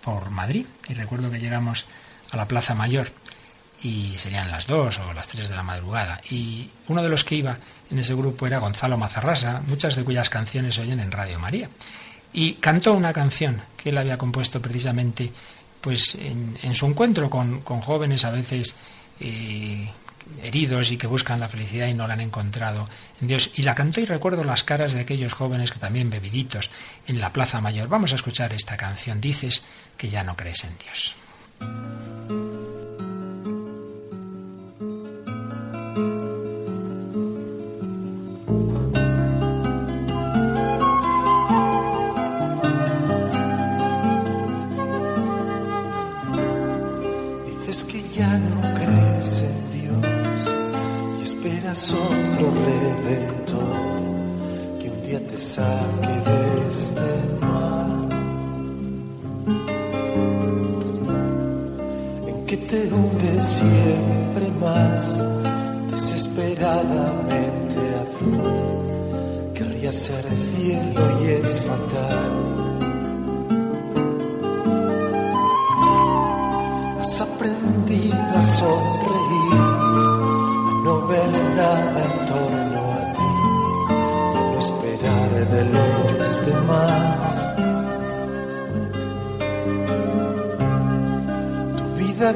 por 0.04 0.32
Madrid. 0.32 0.65
Y 0.89 0.95
recuerdo 0.95 1.32
que 1.32 1.39
llegamos 1.39 1.86
a 2.32 2.36
la 2.36 2.45
Plaza 2.45 2.76
Mayor 2.76 3.10
y 3.82 4.15
serían 4.17 4.52
las 4.52 4.67
dos 4.67 4.99
o 4.99 5.13
las 5.13 5.30
tres 5.30 5.47
de 5.47 5.56
la 5.56 5.63
madrugada. 5.63 6.19
Y 6.30 6.71
uno 6.89 7.02
de 7.02 7.08
los 7.08 7.23
que 7.23 7.36
iba 7.36 7.58
en 7.89 7.99
ese 7.99 8.15
grupo 8.15 8.45
era 8.47 8.60
Gonzalo 8.60 8.97
Mazarrasa, 8.97 9.62
muchas 9.65 9.95
de 9.95 10.04
cuyas 10.04 10.30
canciones 10.30 10.78
oyen 10.78 10.99
en 10.99 11.10
Radio 11.10 11.39
María. 11.39 11.69
Y 12.34 12.56
cantó 12.56 12.91
una 12.95 13.13
canción 13.13 13.62
que 13.78 13.91
él 13.91 13.97
había 13.97 14.17
compuesto 14.17 14.62
precisamente 14.62 15.32
pues 15.80 16.15
en, 16.15 16.76
su 16.76 16.86
encuentro 16.86 17.30
con, 17.30 17.62
jóvenes 17.62 18.26
a 18.26 18.32
veces 18.32 18.76
eh, 19.21 19.89
heridos 20.41 20.91
y 20.91 20.97
que 20.97 21.07
buscan 21.07 21.39
la 21.39 21.49
felicidad 21.49 21.88
y 21.88 21.93
no 21.93 22.07
la 22.07 22.13
han 22.13 22.21
encontrado 22.21 22.88
en 23.21 23.27
Dios. 23.27 23.51
Y 23.55 23.63
la 23.63 23.76
cantó 23.76 24.01
y 24.01 24.05
recuerdo 24.05 24.43
las 24.43 24.63
caras 24.63 24.93
de 24.93 25.01
aquellos 25.01 25.34
jóvenes 25.34 25.71
que 25.71 25.80
también 25.80 26.09
bebiditos 26.09 26.69
en 27.07 27.19
la 27.19 27.34
Plaza 27.34 27.61
Mayor. 27.61 27.88
Vamos 27.88 28.13
a 28.13 28.15
escuchar 28.15 28.53
esta 28.53 28.78
canción. 28.78 29.21
Dices 29.21 29.63
que 29.97 30.09
ya 30.09 30.24
no 30.24 30.36
crees 30.36 30.63
en 30.63 30.78
Dios. 30.78 31.15
Otro 51.91 52.51
redentor 52.65 53.59
que 54.79 54.89
un 54.89 55.03
día 55.03 55.19
te 55.27 55.39
saque 55.39 56.07
de 56.07 56.69
este 56.69 57.01
mar. 57.41 57.88
¿En 62.27 62.45
que 62.45 62.57
te 62.57 62.93
hunde 62.93 63.41
siempre 63.41 64.51
más, 64.61 65.23
desesperadamente 65.91 67.77
azul. 68.03 69.53
Querría 69.53 69.91
ser 69.91 70.23
cielo 70.23 71.01
y 71.23 71.27
es 71.27 71.61
fatal. 71.61 72.53
Has 77.01 77.21
aprendido 77.21 78.15
a 78.36 78.43
sonreír, 78.43 79.62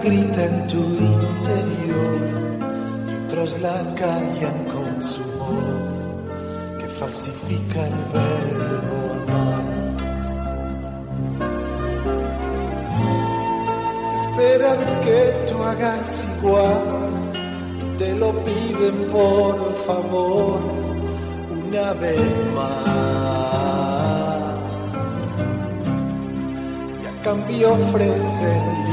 grita 0.08 0.46
en 0.46 0.68
tu 0.68 0.78
interior, 0.78 2.20
y 3.10 3.26
otros 3.26 3.60
la 3.60 3.78
callan 3.96 4.58
con 4.74 5.02
su 5.02 5.22
voz, 5.22 6.80
que 6.80 6.88
falsifica 6.88 7.88
el 7.88 7.98
verbo 8.14 8.98
amar. 9.24 9.78
esperan 14.16 14.78
que 15.04 15.20
tú 15.48 15.64
hagas 15.64 16.30
igual 16.38 16.82
y 17.82 17.98
te 17.98 18.16
lo 18.16 18.32
piden 18.46 18.96
por 19.12 19.76
favor 19.86 20.62
una 21.68 21.94
vez 21.94 22.32
más. 22.56 22.88
Y 27.02 27.06
a 27.06 27.24
cambio 27.24 27.74
ofrecen 27.74 28.87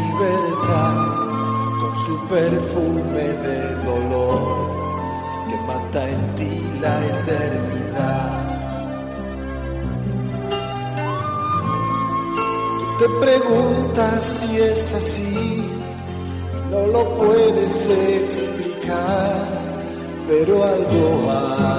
con 1.81 1.95
su 1.95 2.29
perfume 2.29 3.23
de 3.45 3.75
dolor 3.85 4.41
que 5.49 5.57
mata 5.67 6.09
en 6.09 6.35
ti 6.37 6.71
la 6.81 7.05
eternidad. 7.07 8.45
Te 12.99 13.09
preguntas 13.21 14.23
si 14.23 14.57
es 14.57 14.95
así, 14.95 15.69
no 16.71 16.87
lo 16.87 17.17
puedes 17.17 17.89
explicar, 17.89 19.49
pero 20.29 20.63
algo 20.65 21.31
hay. 21.31 21.75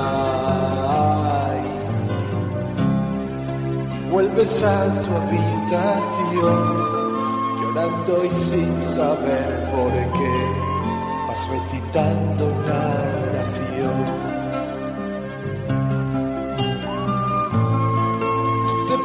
Vuelves 4.12 4.64
a 4.64 5.02
tu 5.04 5.12
habitación, 5.16 6.85
llorando 7.76 8.26
y 8.26 8.36
sin 8.36 8.82
saber 8.82 9.70
por 9.72 9.92
qué, 9.92 10.38
vas 11.28 11.48
recitando 11.50 12.46
una 12.46 12.82
oración. 13.30 14.26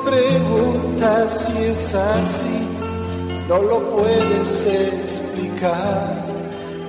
preguntas 0.04 1.46
si 1.46 1.56
es 1.66 1.94
así, 1.94 2.60
no 3.48 3.58
lo 3.62 3.78
puedes 3.90 4.66
explicar, 4.66 6.24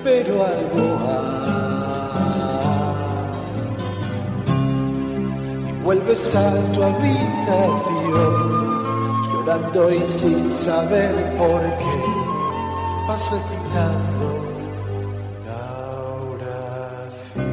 pero 0.03 0.43
algo 0.43 0.97
hay. 1.07 1.41
Y 5.69 5.71
vuelves 5.83 6.35
a 6.35 6.73
tu 6.73 6.81
habitación, 6.81 8.50
llorando 9.41 9.91
y 9.93 10.05
sin 10.05 10.49
saber 10.49 11.13
por 11.37 11.61
qué, 11.61 11.95
vas 13.07 13.27
recitando 13.31 14.27
la 15.45 15.81
oración. 16.29 17.45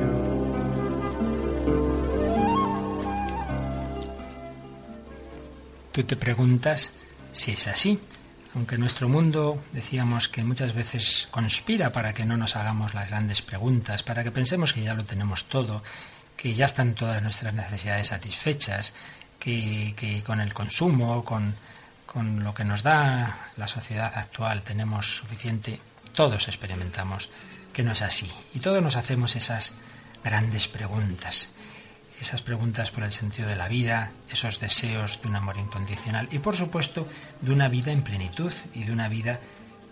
Tú 5.93 6.05
te 6.05 6.17
preguntas 6.17 6.95
si 7.33 7.53
es 7.53 7.69
así, 7.69 7.99
aunque 8.55 8.77
nuestro 8.77 9.09
mundo 9.09 9.63
decíamos 9.73 10.29
que 10.29 10.45
muchas 10.45 10.75
veces 10.75 11.29
conspira 11.31 11.91
para 11.91 12.13
que 12.13 12.27
no 12.27 12.37
nos 12.37 12.57
hagamos 12.57 12.93
las 12.93 13.09
grandes 13.09 13.41
preguntas, 13.41 14.03
para 14.03 14.25
que 14.25 14.31
pensemos 14.31 14.75
que 14.75 14.83
ya 14.83 14.93
lo 14.95 15.05
tenemos 15.05 15.47
todo, 15.47 15.83
que 16.37 16.55
ya 16.55 16.67
están 16.67 16.95
todas 16.95 17.23
nuestras 17.23 17.55
necesidades 17.55 18.09
satisfechas, 18.09 18.93
que, 19.39 19.95
que 19.97 20.23
con 20.23 20.41
el 20.41 20.53
consumo, 20.53 21.25
con, 21.25 21.55
con 22.13 22.43
lo 22.43 22.55
que 22.55 22.65
nos 22.65 22.83
da 22.83 23.51
la 23.57 23.69
sociedad 23.69 24.13
actual 24.17 24.63
tenemos 24.63 25.07
suficiente, 25.19 25.79
todos 26.15 26.49
experimentamos 26.49 27.31
que 27.73 27.85
no 27.85 27.93
es 27.93 28.03
así. 28.03 28.33
Y 28.55 28.61
todos 28.61 28.83
nos 28.83 28.97
hacemos 28.97 29.37
esas 29.37 29.75
grandes 30.25 30.67
preguntas 30.67 31.51
esas 32.21 32.43
preguntas 32.43 32.91
por 32.91 33.05
el 33.05 33.13
sentido 33.13 33.49
de 33.49 33.57
la 33.57 33.69
vida, 33.69 34.11
esos 34.31 34.61
deseos 34.61 35.23
de 35.23 35.29
un 35.29 35.37
amor 35.37 35.57
incondicional 35.57 36.29
y 36.31 36.39
por 36.39 36.57
supuesto 36.57 37.07
de 37.41 37.53
una 37.53 37.69
vida 37.69 37.93
en 37.93 38.03
plenitud 38.03 38.53
y 38.75 38.85
de 38.85 38.93
una 38.93 39.09
vida 39.09 39.41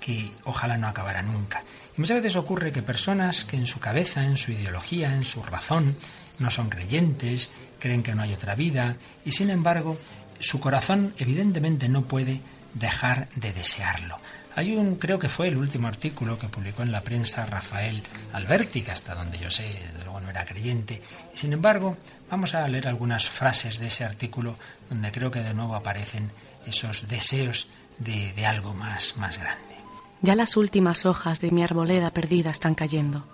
que 0.00 0.32
ojalá 0.44 0.76
no 0.76 0.88
acabara 0.88 1.22
nunca. 1.22 1.62
Y 1.96 2.00
muchas 2.00 2.16
veces 2.16 2.36
ocurre 2.36 2.72
que 2.72 2.82
personas 2.82 3.44
que 3.44 3.56
en 3.56 3.66
su 3.66 3.80
cabeza, 3.80 4.24
en 4.24 4.36
su 4.36 4.52
ideología, 4.52 5.14
en 5.14 5.24
su 5.24 5.42
razón, 5.42 5.96
no 6.38 6.50
son 6.50 6.68
creyentes, 6.68 7.50
creen 7.78 8.02
que 8.02 8.14
no 8.14 8.22
hay 8.22 8.34
otra 8.34 8.54
vida 8.54 8.96
y 9.24 9.32
sin 9.32 9.50
embargo 9.50 9.96
su 10.40 10.60
corazón 10.60 11.14
evidentemente 11.18 11.88
no 11.88 12.02
puede 12.02 12.40
dejar 12.74 13.28
de 13.36 13.52
desearlo. 13.52 14.18
Hay 14.54 14.74
un, 14.74 14.96
creo 14.96 15.18
que 15.18 15.28
fue 15.28 15.48
el 15.48 15.58
último 15.58 15.86
artículo 15.86 16.38
que 16.38 16.48
publicó 16.48 16.82
en 16.82 16.90
la 16.90 17.02
prensa 17.02 17.44
Rafael 17.44 18.02
Alberti, 18.32 18.80
que 18.82 18.90
hasta 18.90 19.14
donde 19.14 19.38
yo 19.38 19.50
sé, 19.50 19.64
desde 19.64 20.04
luego 20.04 20.20
no 20.20 20.30
era 20.30 20.46
creyente, 20.46 21.02
sin 21.34 21.52
embargo 21.52 21.96
vamos 22.30 22.54
a 22.54 22.66
leer 22.66 22.88
algunas 22.88 23.28
frases 23.28 23.78
de 23.78 23.88
ese 23.88 24.04
artículo 24.04 24.56
donde 24.88 25.12
creo 25.12 25.30
que 25.30 25.40
de 25.40 25.52
nuevo 25.52 25.74
aparecen 25.74 26.30
esos 26.66 27.06
deseos 27.08 27.68
de, 27.98 28.32
de 28.32 28.46
algo 28.46 28.72
más, 28.72 29.18
más 29.18 29.38
grande. 29.38 29.76
Ya 30.22 30.34
las 30.34 30.56
últimas 30.56 31.04
hojas 31.04 31.40
de 31.40 31.50
mi 31.50 31.62
arboleda 31.62 32.10
perdida 32.10 32.50
están 32.50 32.74
cayendo. 32.74 33.24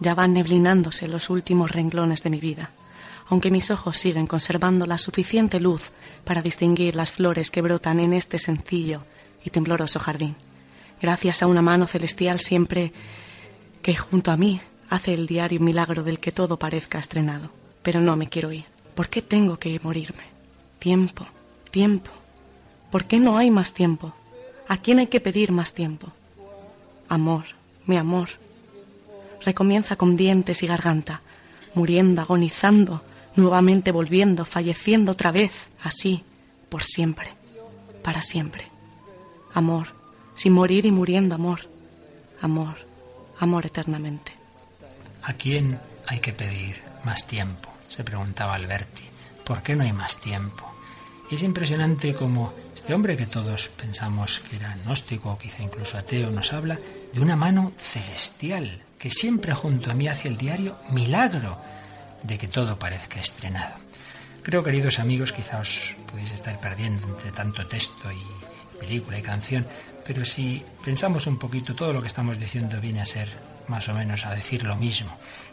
Ya 0.00 0.14
van 0.14 0.32
neblinándose 0.32 1.06
los 1.06 1.30
últimos 1.30 1.70
renglones 1.70 2.22
de 2.24 2.30
mi 2.30 2.40
vida, 2.40 2.70
aunque 3.28 3.50
mis 3.50 3.70
ojos 3.70 3.98
siguen 3.98 4.26
conservando 4.26 4.86
la 4.86 4.98
suficiente 4.98 5.60
luz 5.60 5.92
para 6.24 6.42
distinguir 6.42 6.94
las 6.94 7.12
flores 7.12 7.50
que 7.50 7.62
brotan 7.62 8.00
en 8.00 8.12
este 8.12 8.38
sencillo 8.38 9.02
y 9.44 9.50
tembloroso 9.50 9.98
jardín. 9.98 10.36
Gracias 11.00 11.42
a 11.42 11.46
una 11.46 11.62
mano 11.62 11.86
celestial 11.86 12.40
siempre 12.40 12.92
que 13.82 13.94
junto 13.94 14.30
a 14.30 14.36
mí 14.36 14.60
hace 14.90 15.14
el 15.14 15.26
diario 15.26 15.60
milagro 15.60 16.02
del 16.02 16.18
que 16.18 16.32
todo 16.32 16.58
parezca 16.58 16.98
estrenado. 16.98 17.50
Pero 17.82 18.00
no 18.00 18.16
me 18.16 18.28
quiero 18.28 18.52
ir. 18.52 18.64
¿Por 18.94 19.08
qué 19.08 19.22
tengo 19.22 19.58
que 19.58 19.78
morirme? 19.82 20.24
Tiempo, 20.78 21.26
tiempo. 21.70 22.10
¿Por 22.90 23.04
qué 23.04 23.20
no 23.20 23.36
hay 23.36 23.50
más 23.50 23.74
tiempo? 23.74 24.12
¿A 24.68 24.78
quién 24.78 24.98
hay 24.98 25.06
que 25.06 25.20
pedir 25.20 25.52
más 25.52 25.74
tiempo? 25.74 26.08
Amor, 27.08 27.44
mi 27.86 27.96
amor. 27.96 28.30
Recomienza 29.44 29.96
con 29.96 30.16
dientes 30.16 30.62
y 30.62 30.66
garganta, 30.66 31.20
muriendo, 31.74 32.22
agonizando, 32.22 33.02
nuevamente 33.36 33.92
volviendo, 33.92 34.44
falleciendo 34.44 35.12
otra 35.12 35.30
vez, 35.30 35.68
así, 35.82 36.24
por 36.68 36.82
siempre, 36.82 37.30
para 38.02 38.22
siempre. 38.22 38.68
Amor, 39.54 39.88
sin 40.34 40.52
morir 40.52 40.86
y 40.86 40.90
muriendo, 40.90 41.34
amor. 41.34 41.68
Amor, 42.40 42.76
amor 43.38 43.66
eternamente. 43.66 44.32
¿A 45.22 45.32
quién 45.32 45.78
hay 46.06 46.20
que 46.20 46.32
pedir 46.32 46.82
más 47.04 47.26
tiempo? 47.26 47.70
Se 47.88 48.04
preguntaba 48.04 48.54
Alberti. 48.54 49.02
¿Por 49.44 49.62
qué 49.62 49.76
no 49.76 49.84
hay 49.84 49.92
más 49.92 50.20
tiempo? 50.20 50.70
Y 51.30 51.36
es 51.36 51.42
impresionante 51.42 52.14
como 52.14 52.52
este 52.74 52.94
hombre 52.94 53.16
que 53.16 53.26
todos 53.26 53.68
pensamos 53.68 54.40
que 54.40 54.56
era 54.56 54.76
gnóstico 54.84 55.38
quizá 55.38 55.62
incluso 55.62 55.98
ateo 55.98 56.30
nos 56.30 56.52
habla 56.52 56.78
de 57.12 57.20
una 57.20 57.34
mano 57.34 57.72
celestial 57.78 58.82
que 58.98 59.10
siempre 59.10 59.54
junto 59.54 59.90
a 59.90 59.94
mí 59.94 60.06
hace 60.06 60.28
el 60.28 60.36
diario 60.36 60.76
milagro 60.90 61.58
de 62.22 62.38
que 62.38 62.48
todo 62.48 62.78
parezca 62.78 63.20
estrenado. 63.20 63.74
Creo, 64.42 64.62
queridos 64.62 64.98
amigos, 64.98 65.32
quizá 65.32 65.58
os 65.58 65.96
podéis 66.06 66.30
estar 66.30 66.60
perdiendo 66.60 67.06
entre 67.08 67.32
tanto 67.32 67.66
texto 67.66 68.12
y 68.12 68.22
película 68.78 69.18
y 69.18 69.22
canción, 69.22 69.66
pero 70.06 70.24
si 70.24 70.62
pensamos 70.84 71.26
un 71.26 71.38
poquito, 71.38 71.74
todo 71.74 71.92
lo 71.92 72.00
que 72.00 72.06
estamos 72.06 72.38
diciendo 72.38 72.80
viene 72.80 73.02
a 73.02 73.06
ser 73.06 73.28
más 73.66 73.88
o 73.88 73.94
menos 73.94 74.24
a 74.24 74.34
decir 74.34 74.62
lo 74.62 74.76
mismo. 74.76 75.10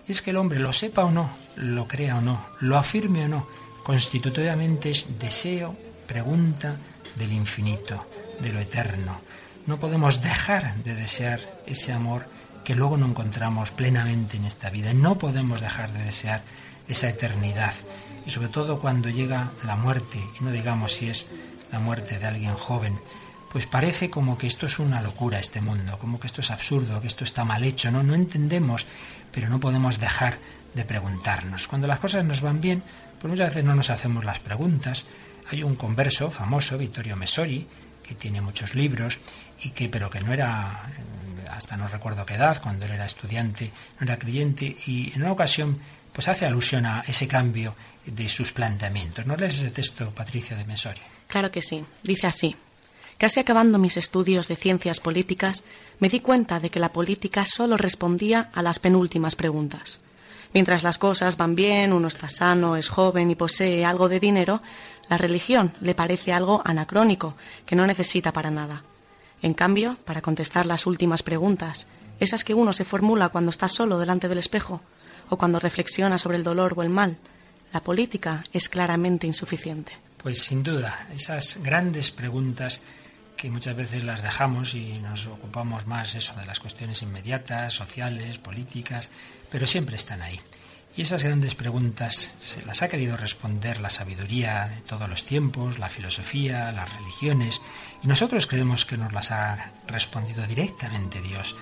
Y 0.07 0.11
es 0.11 0.22
que 0.22 0.30
el 0.30 0.38
hombre, 0.38 0.59
lo 0.59 0.74
sepa 0.74 1.05
o 1.05 1.11
no, 1.11 1.30
lo 1.55 1.88
crea 1.88 2.18
o 2.18 2.22
no, 2.22 2.45
lo 2.59 2.78
afirme 2.78 3.26
o 3.26 3.28
no, 3.28 3.47
constitutivamente 3.84 4.91
es 4.91 5.18
deseo, 5.18 5.76
pregunta 6.07 6.76
del 7.16 7.34
infinito, 7.34 8.05
de 8.39 8.53
lo 8.53 8.59
eterno. 8.59 9.20
No 9.66 9.80
podemos 9.80 10.22
dejar 10.22 10.76
de 10.84 10.93
desear 10.93 11.39
ese 11.66 11.93
amor 11.93 12.28
que 12.64 12.76
luego 12.76 12.97
no 12.97 13.07
encontramos 13.07 13.72
plenamente 13.72 14.38
en 14.38 14.45
esta 14.45 14.70
vida. 14.70 14.93
No 14.93 15.18
podemos 15.18 15.61
dejar 15.61 15.91
de 15.91 16.03
desear 16.03 16.41
esa 16.88 17.09
eternidad. 17.09 17.74
Y 18.26 18.32
sobre 18.32 18.47
todo 18.47 18.80
cuando 18.80 19.09
llega 19.09 19.51
la 19.66 19.76
muerte, 19.76 20.20
y 20.39 20.43
no 20.43 20.51
digamos 20.51 20.93
si 20.93 21.09
es 21.09 21.32
la 21.72 21.80
muerte 21.80 22.20
de 22.20 22.26
alguien 22.26 22.53
joven, 22.53 22.97
pues 23.51 23.68
parece 23.68 24.09
como 24.09 24.38
que 24.38 24.47
esto 24.47 24.66
es 24.66 24.80
una 24.80 25.01
locura 25.01 25.39
este 25.39 25.61
mundo, 25.61 25.99
como 25.99 26.20
que 26.20 26.28
esto 26.28 26.41
es 26.41 26.49
absurdo, 26.49 27.01
que 27.01 27.07
esto 27.07 27.24
está 27.24 27.43
mal 27.43 27.64
hecho, 27.64 27.91
no, 27.91 28.01
no 28.01 28.16
entendemos, 28.16 28.88
pero 29.32 29.47
no 29.49 29.59
podemos 29.59 29.99
dejar 29.99 30.39
de 30.74 30.86
preguntarnos. 30.86 31.68
Cuando 31.68 31.88
las 31.88 31.99
cosas 31.99 32.26
nos 32.26 32.41
van 32.41 32.61
bien, 32.61 32.82
pues 33.20 33.30
muchas 33.30 33.49
veces 33.49 33.64
no 33.64 33.76
nos 33.76 33.89
hacemos 33.89 34.26
las 34.26 34.39
preguntas. 34.39 35.05
Hay 35.51 35.61
un 35.61 35.76
converso 35.76 36.32
famoso, 36.32 36.78
Vittorio 36.78 37.16
Messori, 37.16 37.68
que 38.01 38.16
tiene 38.16 38.41
muchos 38.41 38.74
libros 38.74 39.20
y 39.61 39.70
que 39.70 39.88
pero 39.88 40.09
que 40.09 40.22
no 40.22 40.34
era 40.34 40.89
hasta 41.64 41.78
no 41.78 41.88
recuerdo 41.88 42.26
qué 42.26 42.34
edad, 42.34 42.61
cuando 42.61 42.86
él 42.86 42.91
era 42.91 43.05
estudiante, 43.05 43.72
no 43.97 44.05
era 44.05 44.20
creyente 44.20 44.76
y 44.86 45.14
en 45.16 45.22
una 45.22 45.32
ocasión 45.32 45.80
pues 46.11 46.28
hace 46.28 46.45
alusión 46.45 46.86
a 46.86 47.03
ese 47.07 47.26
cambio 47.26 47.74
de 48.05 48.28
sus 48.28 48.51
planteamientos. 48.51 49.26
¿No 49.26 49.38
lees 49.38 49.55
ese 49.55 49.72
texto, 49.72 50.11
Patricia 50.11 50.57
de 50.57 50.66
Messori? 50.66 50.99
Claro 51.28 51.51
que 51.51 51.61
sí. 51.61 51.86
Dice 52.03 52.28
así. 52.28 52.55
Casi 53.18 53.39
acabando 53.39 53.80
mis 53.80 53.95
estudios 53.95 54.49
de 54.49 54.57
ciencias 54.57 54.99
políticas, 54.99 55.64
me 55.99 56.09
di 56.09 56.20
cuenta 56.20 56.59
de 56.59 56.70
que 56.70 56.82
la 56.82 56.91
política 56.91 57.45
solo 57.45 57.78
respondía 57.78 58.51
a 58.53 58.61
las 58.61 58.80
penúltimas 58.80 59.36
preguntas. 59.36 60.01
Mientras 60.53 60.84
las 60.84 60.97
cosas 60.97 61.38
van 61.38 61.55
bien, 61.55 61.93
uno 61.93 62.09
está 62.09 62.28
sano, 62.28 62.76
es 62.76 62.89
joven 62.89 63.32
y 63.32 63.36
posee 63.36 63.86
algo 63.86 64.09
de 64.09 64.20
dinero, 64.20 64.61
la 65.09 65.18
religión 65.18 65.74
le 65.80 65.95
parece 65.95 66.34
algo 66.34 66.61
anacrónico, 66.66 67.36
que 67.66 67.78
no 67.78 67.88
necesita 67.88 68.34
para 68.34 68.51
nada. 68.51 68.84
En 69.43 69.53
cambio, 69.53 69.97
para 70.05 70.21
contestar 70.21 70.65
las 70.65 70.87
últimas 70.87 71.21
preguntas, 71.21 71.85
esas 72.21 72.45
que 72.45 72.53
uno 72.53 72.71
se 72.71 72.85
formula 72.85 73.27
cuando 73.27 73.51
está 73.51 73.67
solo 73.67 73.99
delante 73.99 74.29
del 74.29 74.37
espejo, 74.37 74.81
o 75.29 75.37
cuando 75.37 75.59
reflexiona 75.59 76.17
sobre 76.17 76.37
el 76.37 76.45
dolor 76.45 76.73
o 76.77 76.81
el 76.81 76.89
mal, 76.89 77.17
la 77.73 77.83
política 77.83 78.45
es 78.53 78.69
claramente 78.69 79.27
insuficiente. 79.27 79.91
Pues 80.17 80.41
sin 80.43 80.63
duda, 80.63 81.07
esas 81.13 81.59
grandes 81.61 82.11
preguntas 82.11 82.79
que 83.35 83.49
muchas 83.51 83.75
veces 83.75 84.05
las 84.05 84.23
dejamos 84.23 84.75
y 84.75 84.93
nos 84.99 85.25
ocupamos 85.25 85.87
más 85.87 86.15
eso 86.15 86.33
de 86.35 86.45
las 86.45 86.61
cuestiones 86.61 87.01
inmediatas, 87.01 87.73
sociales, 87.73 88.37
políticas, 88.37 89.11
pero 89.51 89.67
siempre 89.67 89.97
están 89.97 90.21
ahí. 90.21 90.39
Y 90.95 91.01
esas 91.01 91.23
grandes 91.23 91.55
preguntas 91.55 92.35
se 92.37 92.63
las 92.65 92.83
ha 92.83 92.87
querido 92.87 93.17
responder 93.17 93.81
la 93.81 93.89
sabiduría 93.89 94.67
de 94.67 94.81
todos 94.81 95.09
los 95.09 95.25
tiempos, 95.25 95.79
la 95.79 95.89
filosofía, 95.89 96.71
las 96.71 96.93
religiones, 96.93 97.61
y 98.03 98.07
nosotros 98.07 98.45
creemos 98.45 98.85
que 98.85 98.97
nos 98.97 99.11
las 99.11 99.31
ha 99.31 99.71
respondido 99.87 100.45
directamente 100.45 101.19
Dios. 101.19 101.55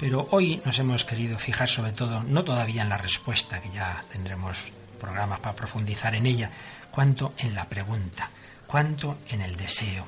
Pero 0.00 0.26
hoy 0.32 0.60
nos 0.64 0.80
hemos 0.80 1.04
querido 1.04 1.38
fijar 1.38 1.68
sobre 1.68 1.92
todo, 1.92 2.24
no 2.24 2.42
todavía 2.42 2.82
en 2.82 2.88
la 2.88 2.98
respuesta, 2.98 3.60
que 3.60 3.70
ya 3.70 4.02
tendremos 4.10 4.66
programas 5.00 5.38
para 5.38 5.54
profundizar 5.54 6.16
en 6.16 6.26
ella, 6.26 6.50
cuanto 6.90 7.34
en 7.38 7.54
la 7.54 7.68
pregunta, 7.68 8.30
cuanto 8.66 9.18
en 9.28 9.42
el 9.42 9.56
deseo. 9.56 10.04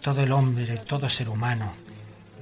Todo 0.00 0.22
el 0.22 0.32
hombre, 0.32 0.78
todo 0.78 1.10
ser 1.10 1.28
humano 1.28 1.74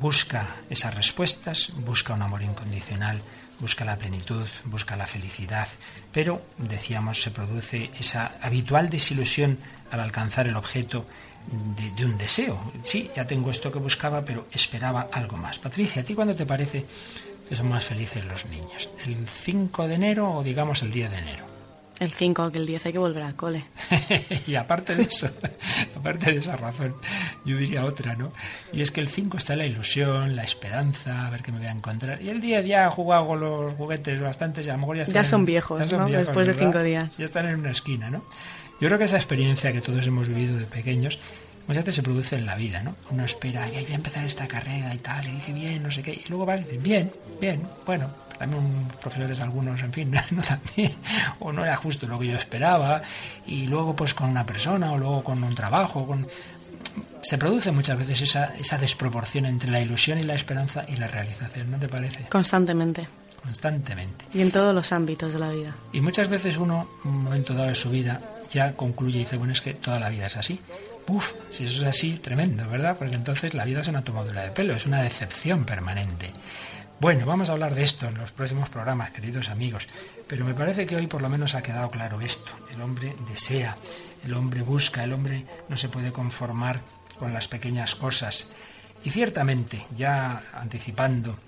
busca 0.01 0.47
esas 0.71 0.95
respuestas, 0.95 1.73
busca 1.77 2.15
un 2.15 2.23
amor 2.23 2.43
incondicional, 2.43 3.21
busca 3.61 3.85
la 3.85 3.97
plenitud, 3.97 4.47
busca 4.65 4.97
la 4.97 5.07
felicidad, 5.07 5.69
pero, 6.13 6.43
decíamos, 6.59 7.21
se 7.21 7.31
produce 7.31 7.91
esa 7.99 8.33
habitual 8.41 8.91
desilusión 8.91 9.59
al 9.91 10.01
alcanzar 10.01 10.47
el 10.49 10.57
objeto 10.57 11.07
de, 11.97 12.05
un 12.05 12.17
deseo. 12.19 12.59
Sí, 12.83 13.11
ya 13.15 13.27
tengo 13.27 13.51
esto 13.51 13.71
que 13.73 13.79
buscaba, 13.79 14.25
pero 14.25 14.47
esperaba 14.53 15.09
algo 15.13 15.37
más. 15.37 15.59
Patricia, 15.59 16.03
¿a 16.03 16.05
ti 16.05 16.15
cuándo 16.15 16.35
te 16.35 16.47
parece 16.47 16.87
que 17.49 17.57
son 17.57 17.69
más 17.69 17.85
felices 17.85 18.25
los 18.25 18.47
niños? 18.47 18.89
¿El 19.05 19.27
5 19.29 19.89
de 19.89 19.95
enero 19.95 20.33
o 20.33 20.43
digamos 20.43 20.83
el 20.83 20.93
día 20.93 21.09
de 21.09 21.19
enero? 21.19 21.50
El 22.01 22.13
5, 22.13 22.51
que 22.51 22.57
el 22.59 22.67
10 22.67 22.87
hay 22.87 22.93
que 22.93 22.99
volver 22.99 23.23
al 23.23 23.37
cole. 23.37 23.65
y 24.47 24.55
aparte 24.55 24.97
de 24.97 25.03
eso, 25.03 25.29
aparte 25.97 26.33
de 26.33 26.39
esa 26.39 26.57
razón, 26.57 26.95
yo 27.45 27.59
diría 27.59 27.85
otra, 27.85 28.17
¿no? 28.17 28.33
Y 28.73 28.81
es 28.81 28.91
que 28.91 29.03
el 29.03 29.09
5 29.09 29.37
está 29.37 29.55
la 29.55 29.67
ilusión, 29.67 30.35
la 30.35 30.43
esperanza, 30.43 31.27
a 31.27 31.31
ver 31.31 31.43
qué 31.43 31.53
me 31.53 31.59
voy 31.59 31.67
a 31.67 31.73
encontrar. 31.73 32.23
Y 32.23 32.31
el 32.31 32.41
10 32.41 32.65
ya 32.65 32.87
ha 32.87 32.91
jugado 32.91 33.27
con 33.27 33.41
los 33.41 33.75
juguetes 33.75 34.19
bastantes, 34.19 34.67
y 34.67 34.71
a 34.71 34.73
lo 34.73 34.79
mejor 34.79 34.97
ya 34.97 35.03
están... 35.03 35.15
Ya 35.15 35.25
son 35.25 35.45
viejos, 35.45 35.93
¿no? 35.93 36.07
Después 36.07 36.49
de 36.49 36.55
5 36.55 36.83
días. 36.83 37.17
Ya 37.19 37.27
están 37.27 37.47
en 37.47 37.61
una 37.61 37.71
esquina, 37.71 38.09
¿no? 38.09 38.25
Yo 38.81 38.89
creo 38.89 38.99
que 38.99 39.05
esa 39.05 39.19
experiencia 39.19 39.71
que 39.73 39.83
todos 39.83 40.07
hemos 40.07 40.27
vivido 40.27 40.57
de 40.57 40.65
pequeños 40.65 41.19
muchas 41.69 41.85
veces 41.85 41.97
se 41.97 42.03
produce 42.03 42.37
en 42.37 42.47
la 42.47 42.57
vida, 42.57 42.83
¿no? 42.83 42.97
Uno 43.11 43.27
espera, 43.27 43.67
voy 43.67 43.93
a 43.93 43.95
empezar 43.95 44.25
esta 44.25 44.49
carrera 44.49 44.95
y 44.95 44.99
tal, 44.99 45.27
y 45.29 45.33
dice 45.33 45.53
bien, 45.53 45.83
no 45.83 45.91
sé 45.91 46.03
qué, 46.03 46.13
y 46.13 46.25
luego 46.31 46.47
va 46.47 46.57
y 46.57 46.61
dice, 46.61 46.79
bien, 46.79 47.13
bien, 47.41 47.63
bueno, 47.85 48.11
también 48.41 48.89
profesores 49.03 49.39
algunos, 49.41 49.83
en 49.83 49.93
fin, 49.93 50.11
no 50.31 50.43
también, 50.43 50.93
o 51.41 51.53
no 51.53 51.63
era 51.63 51.77
justo 51.77 52.07
lo 52.07 52.19
que 52.19 52.29
yo 52.29 52.39
esperaba, 52.39 53.03
y 53.47 53.67
luego 53.67 53.95
pues 53.95 54.15
con 54.15 54.31
una 54.31 54.47
persona, 54.47 54.93
o 54.93 54.99
luego 54.99 55.23
con 55.23 55.45
un 55.45 55.55
trabajo, 55.55 56.07
con... 56.07 56.27
se 57.21 57.37
produce 57.37 57.71
muchas 57.71 57.99
veces 57.99 58.23
esa, 58.23 58.55
esa 58.59 58.79
desproporción 58.79 59.45
entre 59.45 59.71
la 59.71 59.83
ilusión 59.83 60.19
y 60.19 60.23
la 60.23 60.35
esperanza 60.35 60.87
y 60.89 60.97
la 60.97 61.07
realización, 61.07 61.71
¿no 61.71 61.77
te 61.77 61.89
parece? 61.89 62.25
Constantemente. 62.31 63.07
Constantemente. 63.43 64.25
Y 64.33 64.41
en 64.41 64.51
todos 64.51 64.75
los 64.75 64.91
ámbitos 64.93 65.35
de 65.35 65.39
la 65.39 65.51
vida. 65.51 65.77
Y 65.93 66.01
muchas 66.01 66.29
veces 66.29 66.57
uno, 66.57 66.89
en 67.05 67.11
un 67.11 67.25
momento 67.25 67.53
dado 67.53 67.69
de 67.69 67.75
su 67.75 67.91
vida, 67.91 68.23
ya 68.51 68.73
concluye 68.73 69.17
y 69.17 69.21
dice, 69.21 69.37
bueno, 69.37 69.53
es 69.53 69.61
que 69.61 69.75
toda 69.75 70.01
la 70.01 70.09
vida 70.09 70.27
es 70.27 70.39
así. 70.39 70.61
Uf, 71.09 71.33
si 71.51 71.67
eso 71.67 71.83
es 71.83 71.89
así, 71.89 72.13
tremendo, 72.13 72.67
¿verdad? 72.71 72.97
Porque 72.99 73.17
entonces 73.17 73.53
la 73.53 73.67
vida 73.67 73.81
es 73.81 73.89
una 73.89 74.03
tomadura 74.03 74.43
de 74.43 74.51
pelo, 74.51 74.75
es 74.75 74.87
una 74.87 75.03
decepción 75.03 75.65
permanente. 75.67 76.33
Bueno, 77.01 77.25
vamos 77.25 77.49
a 77.49 77.53
hablar 77.53 77.75
de 77.75 77.83
esto 77.83 78.09
en 78.09 78.19
los 78.19 78.31
próximos 78.31 78.69
programas, 78.69 79.11
queridos 79.11 79.49
amigos, 79.49 79.89
pero 80.29 80.45
me 80.45 80.53
parece 80.53 80.85
que 80.85 80.97
hoy 80.97 81.07
por 81.07 81.23
lo 81.23 81.31
menos 81.31 81.55
ha 81.55 81.63
quedado 81.63 81.91
claro 81.91 82.21
esto. 82.21 82.53
El 82.71 82.83
hombre 82.83 83.17
desea, 83.27 83.75
el 84.23 84.35
hombre 84.35 84.61
busca, 84.61 85.03
el 85.03 85.15
hombre 85.15 85.47
no 85.71 85.79
se 85.79 85.89
puede 85.89 86.13
conformar 86.13 86.83
con 87.19 87.33
las 87.33 87.49
pequeñas 87.49 87.95
cosas. 87.95 88.49
Y 89.03 89.09
ciertamente, 89.09 89.87
ya 89.97 90.43
anticipando 90.53 91.39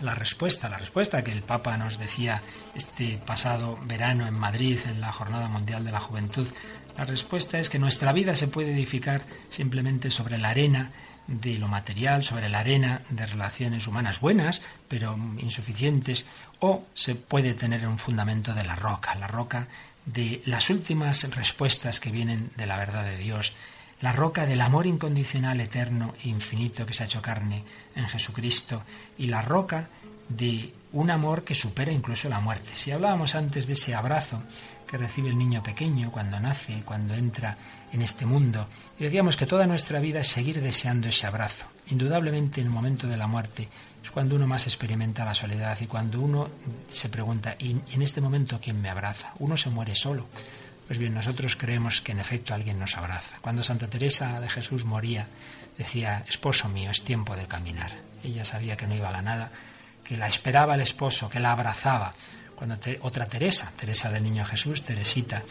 la 0.00 0.14
respuesta, 0.14 0.68
la 0.68 0.78
respuesta 0.78 1.24
que 1.24 1.32
el 1.32 1.42
Papa 1.42 1.76
nos 1.76 1.98
decía 1.98 2.40
este 2.76 3.18
pasado 3.18 3.76
verano 3.86 4.28
en 4.28 4.34
Madrid, 4.34 4.78
en 4.88 5.00
la 5.00 5.10
Jornada 5.10 5.48
Mundial 5.48 5.84
de 5.84 5.90
la 5.90 5.98
Juventud, 5.98 6.46
la 6.96 7.04
respuesta 7.04 7.58
es 7.58 7.68
que 7.68 7.80
nuestra 7.80 8.12
vida 8.12 8.36
se 8.36 8.46
puede 8.46 8.70
edificar 8.70 9.22
simplemente 9.48 10.12
sobre 10.12 10.38
la 10.38 10.50
arena 10.50 10.92
de 11.26 11.58
lo 11.58 11.68
material, 11.68 12.22
sobre 12.22 12.48
la 12.48 12.60
arena 12.60 13.00
de 13.10 13.26
relaciones 13.26 13.86
humanas 13.86 14.20
buenas, 14.20 14.62
pero 14.88 15.18
insuficientes, 15.38 16.26
o 16.60 16.84
se 16.94 17.14
puede 17.14 17.54
tener 17.54 17.86
un 17.88 17.98
fundamento 17.98 18.54
de 18.54 18.64
la 18.64 18.76
roca, 18.76 19.14
la 19.14 19.26
roca 19.26 19.68
de 20.06 20.42
las 20.44 20.70
últimas 20.70 21.34
respuestas 21.34 22.00
que 22.00 22.10
vienen 22.10 22.50
de 22.56 22.66
la 22.66 22.76
verdad 22.76 23.04
de 23.04 23.16
Dios, 23.16 23.52
la 24.00 24.12
roca 24.12 24.44
del 24.44 24.60
amor 24.60 24.86
incondicional, 24.86 25.60
eterno 25.60 26.14
e 26.22 26.28
infinito 26.28 26.84
que 26.84 26.92
se 26.92 27.04
ha 27.04 27.06
hecho 27.06 27.22
carne 27.22 27.64
en 27.96 28.06
Jesucristo, 28.06 28.82
y 29.16 29.28
la 29.28 29.40
roca 29.40 29.88
de 30.28 30.74
un 30.92 31.10
amor 31.10 31.44
que 31.44 31.54
supera 31.54 31.90
incluso 31.90 32.28
la 32.28 32.40
muerte. 32.40 32.70
Si 32.74 32.92
hablábamos 32.92 33.34
antes 33.34 33.66
de 33.66 33.72
ese 33.72 33.94
abrazo 33.94 34.42
que 34.86 34.98
recibe 34.98 35.28
el 35.28 35.38
niño 35.38 35.62
pequeño 35.62 36.12
cuando 36.12 36.38
nace, 36.38 36.82
cuando 36.84 37.14
entra 37.14 37.56
en 37.94 38.02
este 38.02 38.26
mundo. 38.26 38.66
Y 38.98 39.04
decíamos 39.04 39.36
que 39.36 39.46
toda 39.46 39.68
nuestra 39.68 40.00
vida 40.00 40.18
es 40.18 40.26
seguir 40.26 40.60
deseando 40.60 41.08
ese 41.08 41.28
abrazo. 41.28 41.66
Indudablemente 41.86 42.60
en 42.60 42.66
el 42.66 42.72
momento 42.72 43.06
de 43.06 43.16
la 43.16 43.28
muerte 43.28 43.68
es 44.02 44.10
cuando 44.10 44.34
uno 44.34 44.48
más 44.48 44.66
experimenta 44.66 45.24
la 45.24 45.34
soledad 45.34 45.78
y 45.80 45.86
cuando 45.86 46.20
uno 46.20 46.50
se 46.88 47.08
pregunta, 47.08 47.54
¿y 47.56 47.76
en 47.92 48.02
este 48.02 48.20
momento 48.20 48.58
quién 48.60 48.82
me 48.82 48.90
abraza? 48.90 49.32
Uno 49.38 49.56
se 49.56 49.70
muere 49.70 49.94
solo. 49.94 50.26
Pues 50.88 50.98
bien, 50.98 51.14
nosotros 51.14 51.54
creemos 51.54 52.00
que 52.00 52.12
en 52.12 52.18
efecto 52.18 52.52
alguien 52.52 52.80
nos 52.80 52.96
abraza. 52.96 53.36
Cuando 53.40 53.62
Santa 53.62 53.86
Teresa 53.86 54.40
de 54.40 54.48
Jesús 54.48 54.84
moría, 54.84 55.28
decía, 55.78 56.24
esposo 56.28 56.68
mío, 56.68 56.90
es 56.90 57.02
tiempo 57.02 57.36
de 57.36 57.46
caminar. 57.46 57.92
Ella 58.24 58.44
sabía 58.44 58.76
que 58.76 58.88
no 58.88 58.96
iba 58.96 59.08
a 59.08 59.12
la 59.12 59.22
nada, 59.22 59.52
que 60.02 60.16
la 60.16 60.26
esperaba 60.26 60.74
el 60.74 60.80
esposo, 60.80 61.30
que 61.30 61.38
la 61.38 61.52
abrazaba. 61.52 62.12
Cuando 62.56 62.76
otra 63.02 63.26
Teresa, 63.26 63.72
Teresa 63.78 64.10
del 64.10 64.24
Niño 64.24 64.44
Jesús, 64.44 64.82
Teresita, 64.82 65.42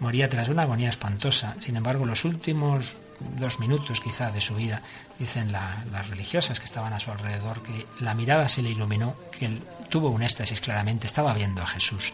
moría 0.00 0.28
tras 0.28 0.48
una 0.48 0.62
agonía 0.62 0.88
espantosa. 0.88 1.56
Sin 1.60 1.76
embargo, 1.76 2.06
los 2.06 2.24
últimos 2.24 2.96
dos 3.38 3.60
minutos 3.60 4.00
quizá 4.00 4.30
de 4.30 4.40
su 4.40 4.54
vida, 4.54 4.82
dicen 5.18 5.52
las 5.52 6.08
religiosas 6.08 6.60
que 6.60 6.66
estaban 6.66 6.92
a 6.92 6.98
su 6.98 7.10
alrededor, 7.10 7.62
que 7.62 7.86
la 8.00 8.14
mirada 8.14 8.48
se 8.48 8.62
le 8.62 8.70
iluminó, 8.70 9.16
que 9.38 9.46
él 9.46 9.62
tuvo 9.88 10.10
un 10.10 10.22
éxtasis 10.22 10.60
claramente, 10.60 11.06
estaba 11.06 11.32
viendo 11.34 11.62
a 11.62 11.66
Jesús. 11.66 12.12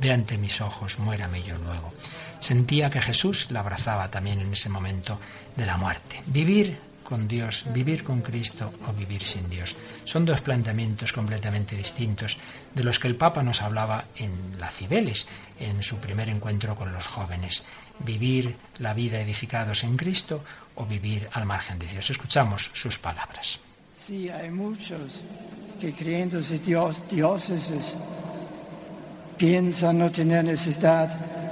Ve 0.00 0.12
ante 0.12 0.38
mis 0.38 0.60
ojos, 0.60 0.98
muérame 0.98 1.42
yo 1.42 1.58
luego. 1.58 1.92
Sentía 2.40 2.90
que 2.90 3.00
Jesús 3.00 3.48
la 3.50 3.60
abrazaba 3.60 4.10
también 4.10 4.40
en 4.40 4.52
ese 4.52 4.68
momento 4.68 5.18
de 5.56 5.66
la 5.66 5.76
muerte. 5.76 6.22
Vivir 6.26 6.78
con 7.02 7.28
Dios, 7.28 7.64
vivir 7.72 8.02
con 8.02 8.20
Cristo 8.20 8.72
o 8.88 8.92
vivir 8.92 9.24
sin 9.24 9.48
Dios. 9.50 9.76
Son 10.04 10.24
dos 10.24 10.40
planteamientos 10.40 11.12
completamente 11.12 11.76
distintos 11.76 12.38
de 12.74 12.84
los 12.84 12.98
que 12.98 13.08
el 13.08 13.16
Papa 13.16 13.42
nos 13.42 13.62
hablaba 13.62 14.04
en 14.16 14.58
la 14.58 14.70
Cibeles, 14.70 15.26
en 15.58 15.82
su 15.82 15.98
primer 15.98 16.28
encuentro 16.28 16.76
con 16.76 16.92
los 16.92 17.06
jóvenes. 17.06 17.64
Vivir 17.98 18.56
la 18.78 18.94
vida 18.94 19.20
edificados 19.20 19.84
en 19.84 19.96
Cristo 19.96 20.42
o 20.76 20.86
vivir 20.86 21.28
al 21.32 21.46
margen 21.46 21.78
de 21.78 21.86
Dios. 21.86 22.10
Escuchamos 22.10 22.70
sus 22.72 22.98
palabras. 22.98 23.60
Sí, 23.94 24.28
hay 24.28 24.50
muchos 24.50 25.20
que 25.80 25.92
creyéndose 25.92 26.58
Dios, 26.58 27.02
dioses 27.10 27.94
piensan 29.36 29.98
no 29.98 30.10
tener 30.10 30.44
necesidad 30.44 31.08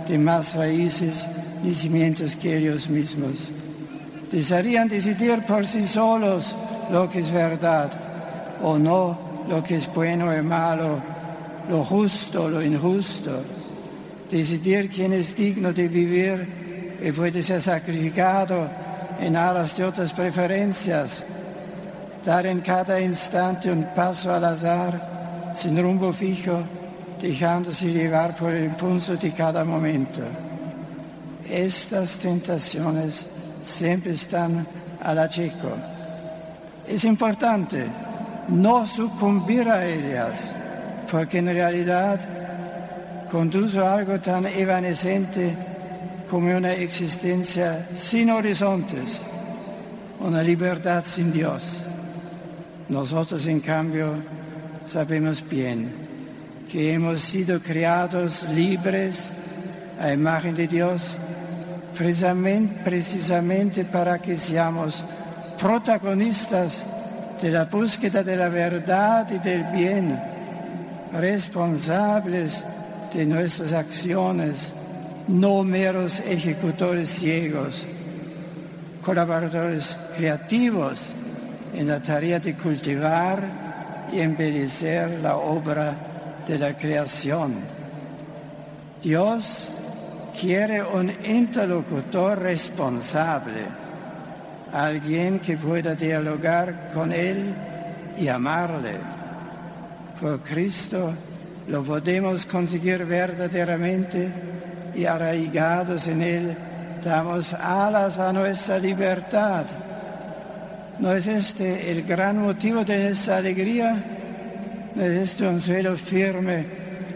de 0.07 0.19
más 0.19 0.55
raíces 0.55 1.27
ni 1.63 1.75
cimientos 1.75 2.37
que 2.37 2.57
ellos 2.57 2.89
mismos 2.89 3.49
desearían 4.31 4.89
decidir 4.89 5.45
por 5.45 5.67
sí 5.67 5.87
solos 5.87 6.55
lo 6.91 7.09
que 7.09 7.21
es 7.21 7.31
verdad 7.31 7.91
o 8.63 8.79
no, 8.79 9.19
lo 9.49 9.63
que 9.63 9.77
es 9.77 9.93
bueno 9.93 10.37
y 10.37 10.43
malo, 10.43 11.01
lo 11.69 11.85
justo, 11.85 12.49
lo 12.49 12.63
injusto. 12.63 13.43
Decidir 14.31 14.89
quién 14.89 15.13
es 15.13 15.35
digno 15.35 15.73
de 15.73 15.89
vivir 15.89 16.99
y 17.03 17.11
puede 17.13 17.43
ser 17.43 17.61
sacrificado 17.61 18.69
en 19.21 19.37
aras 19.37 19.77
de 19.77 19.85
otras 19.85 20.13
preferencias. 20.13 21.25
Dar 22.25 22.47
en 22.47 22.61
cada 22.61 23.01
instante 23.01 23.71
un 23.73 23.85
paso 23.95 24.33
al 24.33 24.45
azar, 24.45 25.53
sin 25.55 25.81
rumbo 25.83 26.13
fijo, 26.13 26.63
dejándose 27.21 27.87
llevar 27.87 28.37
por 28.37 28.53
el 28.53 28.67
impulso 28.67 29.17
de 29.17 29.33
cada 29.33 29.65
momento. 29.65 30.21
Estas 31.49 32.19
tentaciones 32.19 33.27
siempre 33.71 34.13
están 34.13 34.67
al 35.03 35.19
acheco. 35.19 35.73
Es 36.87 37.05
importante 37.05 37.87
no 38.49 38.87
sucumbir 38.87 39.69
a 39.69 39.87
ellas, 39.87 40.53
porque 41.11 41.39
en 41.39 41.47
realidad 41.47 42.21
conduce 43.31 43.79
algo 43.79 44.21
tan 44.21 44.47
evanescente 44.47 45.55
como 46.29 46.57
una 46.57 46.73
existencia 46.73 47.89
sin 47.95 48.31
horizontes, 48.31 49.21
una 50.21 50.43
libertad 50.43 51.05
sin 51.07 51.33
Dios. 51.33 51.81
Nosotros, 52.89 53.47
en 53.47 53.61
cambio, 53.61 54.15
sabemos 54.85 55.43
bien 55.49 55.93
que 56.71 56.93
hemos 56.93 57.23
sido 57.23 57.61
creados 57.61 58.45
libres 58.55 59.31
a 60.01 60.13
imagen 60.13 60.55
de 60.55 60.67
Dios 60.67 61.17
precisamente, 62.01 63.85
para 63.85 64.19
que 64.19 64.39
seamos 64.39 65.05
protagonistas 65.61 66.83
de 67.43 67.51
la 67.51 67.67
búsqueda 67.67 68.23
de 68.23 68.37
la 68.37 68.49
verdad 68.49 69.29
y 69.31 69.39
del 69.39 69.65
bien, 69.65 70.19
responsables 71.13 72.65
de 73.13 73.27
nuestras 73.27 73.75
acciones, 73.75 74.73
no 75.29 75.63
meros 75.63 76.21
ejecutores 76.21 77.11
ciegos, 77.11 77.85
colaboradores 79.05 79.95
creativos 80.17 81.01
en 81.75 81.87
la 81.87 82.01
tarea 82.01 82.41
de 82.41 82.55
cultivar 82.55 83.43
y 84.11 84.21
embellecer 84.21 85.21
la 85.23 85.37
obra 85.37 85.95
de 86.47 86.59
la 86.59 86.75
creación. 86.75 87.57
Dios 89.03 89.71
quiere 90.41 90.83
un 90.83 91.13
interlocutor 91.25 92.39
responsable, 92.39 93.67
alguien 94.73 95.39
que 95.39 95.59
pueda 95.59 95.95
dialogar 95.95 96.91
con 96.95 97.13
Él 97.13 97.55
y 98.19 98.29
amarle. 98.29 98.95
Por 100.19 100.41
Cristo 100.41 101.13
lo 101.69 101.83
podemos 101.83 102.47
conseguir 102.47 103.05
verdaderamente 103.05 104.33
y 104.95 105.05
arraigados 105.05 106.07
en 106.07 106.23
Él 106.23 106.57
damos 107.05 107.53
alas 107.53 108.19
a 108.19 108.33
nuestra 108.33 108.79
libertad. 108.79 109.67
¿No 110.99 111.13
es 111.13 111.27
este 111.27 111.91
el 111.91 112.03
gran 112.03 112.39
motivo 112.39 112.83
de 112.85 113.05
nuestra 113.05 113.39
alegría? 113.39 114.03
¿No 114.95 115.03
es 115.03 115.19
este 115.19 115.47
un 115.47 115.61
suelo 115.61 115.97
firme 115.97 116.65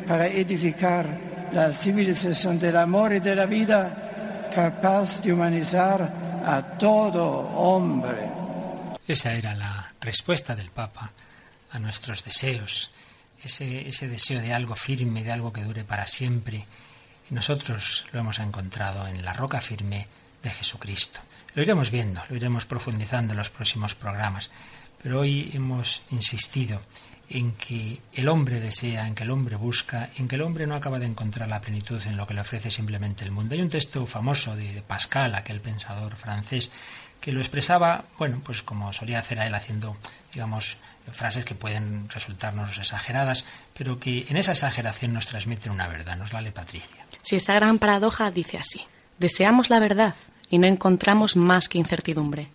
para 0.07 0.27
edificar 0.27 1.24
la 1.53 1.73
civilización 1.73 2.59
del 2.59 2.77
amor 2.77 3.13
y 3.13 3.21
de 3.21 3.35
la 3.35 3.47
vida 3.47 4.49
capaz 4.55 5.21
de 5.23 5.33
humanizar 5.33 6.43
a 6.47 6.63
todo 6.79 7.39
hombre? 7.57 8.31
Esa 9.07 9.33
era 9.33 9.55
la 9.55 9.93
respuesta 10.01 10.55
del 10.55 10.71
Papa 10.71 11.11
a 11.71 11.79
nuestros 11.79 12.25
deseos, 12.25 12.91
ese, 13.43 13.89
ese 13.89 14.09
deseo 14.09 14.41
de 14.41 14.55
algo 14.55 14.75
firme, 14.75 15.25
de 15.25 15.33
algo 15.33 15.53
que 15.53 15.65
dure 15.65 15.85
para 15.85 16.07
siempre. 16.07 16.65
Y 17.31 17.35
nosotros 17.35 18.07
lo 18.13 18.21
hemos 18.21 18.39
encontrado 18.39 19.07
en 19.07 19.25
la 19.25 19.33
roca 19.33 19.61
firme 19.61 20.07
de 20.43 20.51
Jesucristo. 20.51 21.21
Lo 21.55 21.63
iremos 21.63 21.91
viendo, 21.91 22.23
lo 22.29 22.37
iremos 22.37 22.67
profundizando 22.67 23.33
en 23.33 23.39
los 23.39 23.51
próximos 23.51 23.95
programas, 23.95 24.51
pero 25.03 25.21
hoy 25.21 25.51
hemos 25.55 26.03
insistido 26.11 26.81
en 27.29 27.53
que 27.53 28.01
el 28.13 28.29
hombre 28.29 28.61
desea, 28.61 29.07
en 29.07 29.15
que 29.15 29.23
el 29.25 29.31
hombre 29.31 29.57
busca, 29.57 30.11
en 30.17 30.29
que 30.29 30.37
el 30.37 30.43
hombre 30.43 30.67
no 30.67 30.75
acaba 30.75 30.99
de 30.99 31.07
encontrar 31.07 31.49
la 31.49 31.61
plenitud 31.61 32.01
en 32.07 32.17
lo 32.17 32.27
que 32.27 32.35
le 32.35 32.41
ofrece 32.41 32.71
simplemente 32.71 33.25
el 33.25 33.31
mundo. 33.31 33.55
Hay 33.55 33.63
un 33.63 33.71
texto 33.71 34.07
famoso 34.07 34.57
de 34.57 34.83
Pascal, 34.87 35.35
aquel 35.35 35.61
pensador 35.61 36.17
francés, 36.17 36.71
que 37.21 37.33
lo 37.33 37.41
expresaba, 37.41 38.05
bueno, 38.19 38.41
pues 38.45 38.63
como 38.63 38.93
solía 38.93 39.19
hacer 39.19 39.41
a 39.41 39.47
él 39.47 39.55
haciendo, 39.55 39.97
digamos, 40.33 40.77
frases 41.11 41.45
que 41.45 41.55
pueden 41.55 42.09
resultarnos 42.11 42.79
exageradas, 42.79 43.47
pero 43.77 43.99
que 43.99 44.27
en 44.29 44.37
esa 44.37 44.53
exageración 44.53 45.15
nos 45.15 45.27
transmiten 45.27 45.73
una 45.73 45.89
verdad. 45.89 46.17
Nos 46.17 46.33
la 46.33 46.41
lee 46.41 46.51
Patricia. 46.51 47.07
Si 47.23 47.37
esa 47.37 47.55
gran 47.55 47.79
paradoja 47.79 48.31
dice 48.31 48.59
así: 48.59 48.83
deseamos 49.19 49.71
la 49.71 49.81
verdad 49.81 50.15
y 50.51 50.59
no 50.59 50.67
encontramos 50.67 51.37
más 51.37 51.69
que 51.69 51.79
incertidumbre. 51.79 52.49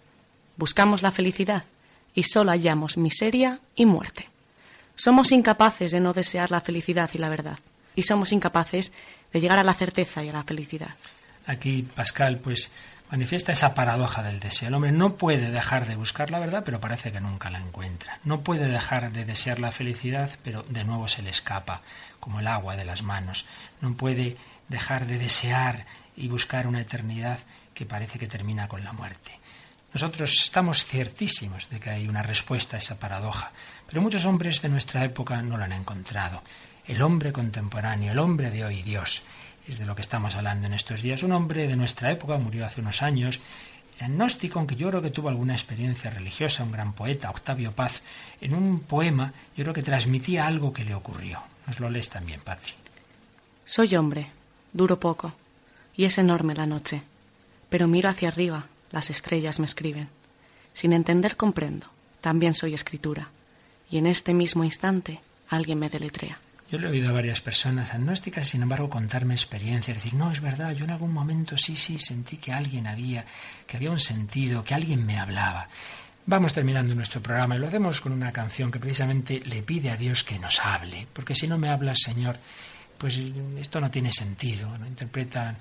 Buscamos 0.57 1.01
la 1.01 1.11
felicidad 1.11 1.63
y 2.13 2.23
solo 2.23 2.51
hallamos 2.51 2.97
miseria 2.97 3.59
y 3.75 3.85
muerte. 3.85 4.29
Somos 4.99 5.31
incapaces 5.31 5.91
de 5.91 6.01
no 6.01 6.11
desear 6.11 6.51
la 6.51 6.59
felicidad 6.59 7.09
y 7.13 7.19
la 7.19 7.29
verdad, 7.29 7.57
y 7.95 8.03
somos 8.03 8.33
incapaces 8.33 8.91
de 9.31 9.39
llegar 9.39 9.57
a 9.57 9.63
la 9.63 9.73
certeza 9.73 10.25
y 10.25 10.27
a 10.27 10.33
la 10.33 10.43
felicidad. 10.43 10.93
Aquí 11.45 11.83
Pascal, 11.83 12.39
pues, 12.39 12.69
manifiesta 13.09 13.53
esa 13.53 13.73
paradoja 13.73 14.23
del 14.23 14.41
deseo. 14.41 14.67
El 14.67 14.73
hombre 14.73 14.91
no 14.91 15.15
puede 15.15 15.51
dejar 15.51 15.87
de 15.87 15.95
buscar 15.95 16.31
la 16.31 16.39
verdad, 16.39 16.63
pero 16.65 16.81
parece 16.81 17.13
que 17.13 17.21
nunca 17.21 17.49
la 17.49 17.59
encuentra. 17.59 18.19
No 18.25 18.41
puede 18.41 18.67
dejar 18.67 19.13
de 19.13 19.23
desear 19.23 19.59
la 19.59 19.71
felicidad, 19.71 20.31
pero 20.43 20.63
de 20.63 20.83
nuevo 20.83 21.07
se 21.07 21.21
le 21.21 21.29
escapa, 21.29 21.81
como 22.19 22.41
el 22.41 22.47
agua 22.47 22.75
de 22.75 22.83
las 22.83 23.01
manos. 23.01 23.45
No 23.79 23.93
puede 23.93 24.35
dejar 24.67 25.05
de 25.05 25.17
desear 25.17 25.85
y 26.17 26.27
buscar 26.27 26.67
una 26.67 26.81
eternidad 26.81 27.39
que 27.73 27.85
parece 27.85 28.19
que 28.19 28.27
termina 28.27 28.67
con 28.67 28.83
la 28.83 28.91
muerte. 28.91 29.39
Nosotros 29.93 30.41
estamos 30.43 30.85
ciertísimos 30.85 31.69
de 31.69 31.79
que 31.79 31.89
hay 31.89 32.07
una 32.07 32.21
respuesta 32.21 32.75
a 32.75 32.79
esa 32.79 32.99
paradoja, 32.99 33.51
pero 33.89 34.01
muchos 34.01 34.25
hombres 34.25 34.61
de 34.61 34.69
nuestra 34.69 35.03
época 35.03 35.41
no 35.41 35.57
la 35.57 35.65
han 35.65 35.73
encontrado. 35.73 36.43
El 36.85 37.01
hombre 37.01 37.33
contemporáneo, 37.33 38.11
el 38.11 38.19
hombre 38.19 38.51
de 38.51 38.63
hoy, 38.63 38.83
Dios, 38.83 39.23
es 39.67 39.79
de 39.79 39.85
lo 39.85 39.95
que 39.95 40.01
estamos 40.01 40.35
hablando 40.35 40.67
en 40.67 40.73
estos 40.73 41.01
días. 41.01 41.23
Un 41.23 41.31
hombre 41.31 41.67
de 41.67 41.75
nuestra 41.75 42.11
época 42.11 42.37
murió 42.37 42.65
hace 42.65 42.81
unos 42.81 43.01
años, 43.01 43.39
era 43.97 44.07
agnóstico, 44.07 44.59
aunque 44.59 44.75
yo 44.75 44.89
creo 44.89 45.01
que 45.01 45.09
tuvo 45.09 45.29
alguna 45.29 45.53
experiencia 45.53 46.09
religiosa, 46.09 46.63
un 46.63 46.71
gran 46.71 46.93
poeta, 46.93 47.29
Octavio 47.29 47.71
Paz, 47.73 48.01
en 48.39 48.53
un 48.53 48.79
poema 48.79 49.33
yo 49.57 49.63
creo 49.63 49.73
que 49.73 49.83
transmitía 49.83 50.47
algo 50.47 50.71
que 50.71 50.85
le 50.85 50.95
ocurrió. 50.95 51.41
Nos 51.67 51.79
lo 51.79 51.89
lees 51.89 52.09
también, 52.09 52.39
Patri. 52.41 52.73
Soy 53.65 53.95
hombre, 53.95 54.29
duro 54.71 54.99
poco, 54.99 55.33
y 55.95 56.05
es 56.05 56.17
enorme 56.17 56.55
la 56.55 56.65
noche, 56.65 57.03
pero 57.69 57.87
miro 57.87 58.09
hacia 58.09 58.29
arriba, 58.29 58.67
las 58.91 59.09
estrellas 59.09 59.59
me 59.59 59.65
escriben. 59.65 60.07
Sin 60.73 60.93
entender 60.93 61.35
comprendo, 61.35 61.87
también 62.21 62.55
soy 62.55 62.73
escritura, 62.73 63.29
y 63.89 63.97
en 63.97 64.07
este 64.07 64.33
mismo 64.33 64.63
instante 64.63 65.19
alguien 65.49 65.79
me 65.79 65.89
deletrea. 65.89 66.39
Yo 66.71 66.77
le 66.77 66.87
he 66.87 66.91
oído 66.91 67.09
a 67.09 67.13
varias 67.13 67.41
personas 67.41 67.93
agnósticas, 67.95 68.47
sin 68.47 68.61
embargo, 68.61 68.91
contarme 68.91 69.33
experiencias, 69.33 69.97
decir, 69.97 70.13
no, 70.13 70.31
es 70.31 70.39
verdad, 70.39 70.73
yo 70.73 70.85
en 70.85 70.91
algún 70.91 71.11
momento 71.11 71.57
sí, 71.57 71.75
sí, 71.75 71.97
sentí 71.97 72.37
que 72.37 72.53
alguien 72.53 72.85
había, 72.85 73.25
que 73.65 73.77
había 73.77 73.89
un 73.89 73.99
sentido, 73.99 74.63
que 74.63 74.75
alguien 74.75 75.03
me 75.03 75.17
hablaba. 75.17 75.67
Vamos 76.27 76.53
terminando 76.53 76.93
nuestro 76.93 77.21
programa 77.21 77.55
y 77.55 77.59
lo 77.59 77.67
hacemos 77.67 78.01
con 78.01 78.11
una 78.11 78.31
canción 78.31 78.69
que 78.69 78.77
precisamente 78.77 79.41
le 79.45 79.63
pide 79.63 79.89
a 79.89 79.97
Dios 79.97 80.23
que 80.23 80.37
nos 80.37 80.59
hable, 80.59 81.07
porque 81.11 81.33
si 81.33 81.47
no 81.47 81.57
me 81.57 81.69
hablas, 81.69 82.01
Señor, 82.03 82.37
pues 82.99 83.19
esto 83.57 83.81
no 83.81 83.89
tiene 83.89 84.13
sentido. 84.13 84.77
¿no? 84.77 84.85
Interpretan 84.85 85.57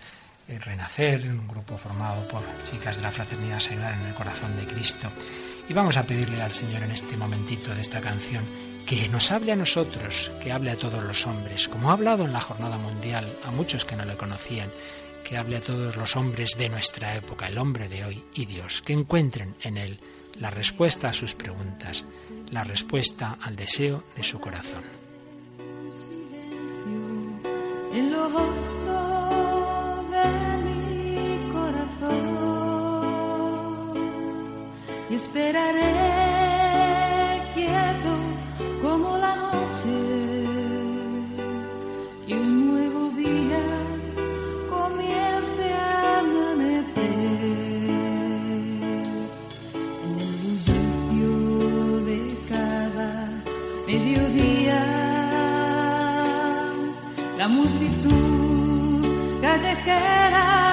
el 0.47 0.61
Renacer, 0.61 1.23
un 1.23 1.49
grupo 1.49 1.79
formado 1.79 2.29
por 2.29 2.43
chicas 2.65 2.97
de 2.97 3.03
la 3.03 3.11
Fraternidad 3.11 3.61
Sagrada 3.61 3.99
en 3.99 4.09
el 4.09 4.15
Corazón 4.15 4.55
de 4.57 4.67
Cristo. 4.67 5.09
Y 5.69 5.75
vamos 5.75 5.99
a 5.99 6.05
pedirle 6.05 6.41
al 6.41 6.53
Señor 6.53 6.83
en 6.83 6.93
este 6.93 7.17
momentito 7.17 7.75
de 7.75 7.83
esta 7.83 8.01
canción 8.01 8.45
que 8.87 9.07
nos 9.11 9.31
hable 9.33 9.53
a 9.53 9.57
nosotros, 9.57 10.31
que 10.43 10.51
hable 10.51 10.71
a 10.71 10.77
todos 10.77 11.05
los 11.05 11.27
hombres, 11.27 11.69
como 11.69 11.91
ha 11.91 11.93
hablado 11.93 12.25
en 12.25 12.33
la 12.33 12.41
Jornada 12.41 12.79
Mundial 12.79 13.31
a 13.45 13.51
muchos 13.51 13.85
que 13.85 13.95
no 13.95 14.07
le 14.07 14.17
conocían, 14.17 14.71
que 15.29 15.37
hable 15.37 15.59
a 15.59 15.61
todos 15.61 15.97
los 15.97 16.17
hombres 16.17 16.57
de 16.57 16.71
nuestra 16.71 17.15
época, 17.15 17.49
el 17.49 17.59
hombre 17.59 17.89
de 17.89 18.07
hoy 18.07 18.25
y 18.35 18.47
Dios, 18.47 18.81
que 18.81 18.95
encuentren 18.95 19.55
en 19.63 19.77
él 19.77 20.01
la 20.41 20.49
respuesta 20.49 21.11
a 21.11 21.13
sus 21.13 21.35
preguntas, 21.35 22.07
la 22.51 22.65
respuesta 22.65 23.37
al 23.43 23.55
deseo 23.55 24.05
de 24.17 24.25
su 24.25 24.41
corazón. 24.41 24.83
esperaré 35.19 35.95
quieto 37.53 38.13
como 38.81 39.19
la 39.19 39.35
noche 39.35 39.97
y 42.29 42.33
un 42.35 42.51
nuevo 42.71 43.01
día 43.23 43.65
comience 44.71 45.65
a 45.73 46.21
amanecer. 46.21 47.19
En 50.07 50.13
el 50.25 50.33
bullicio 50.45 51.33
de 52.09 52.19
cada 52.53 53.11
mediodía 53.89 54.81
la 57.39 57.49
multitud 57.49 59.05
callejera 59.43 60.68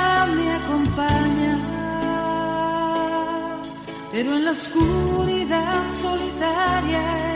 pero 4.15 4.33
en 4.37 4.45
la 4.45 4.51
oscuridad 4.51 5.83
solitaria 6.01 7.34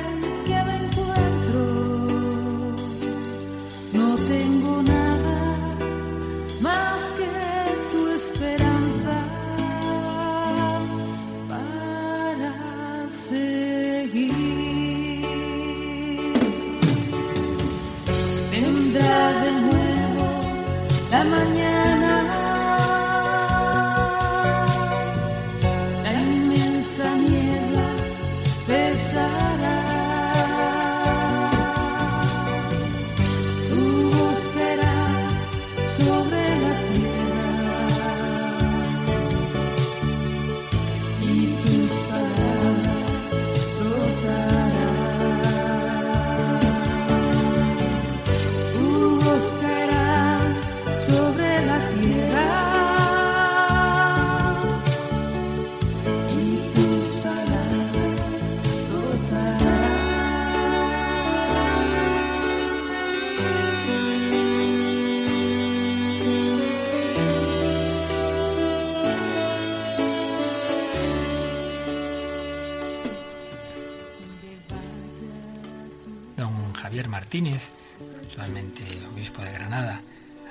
Actualmente 77.40 78.84
obispo 79.14 79.42
de 79.42 79.54
Granada, 79.54 80.02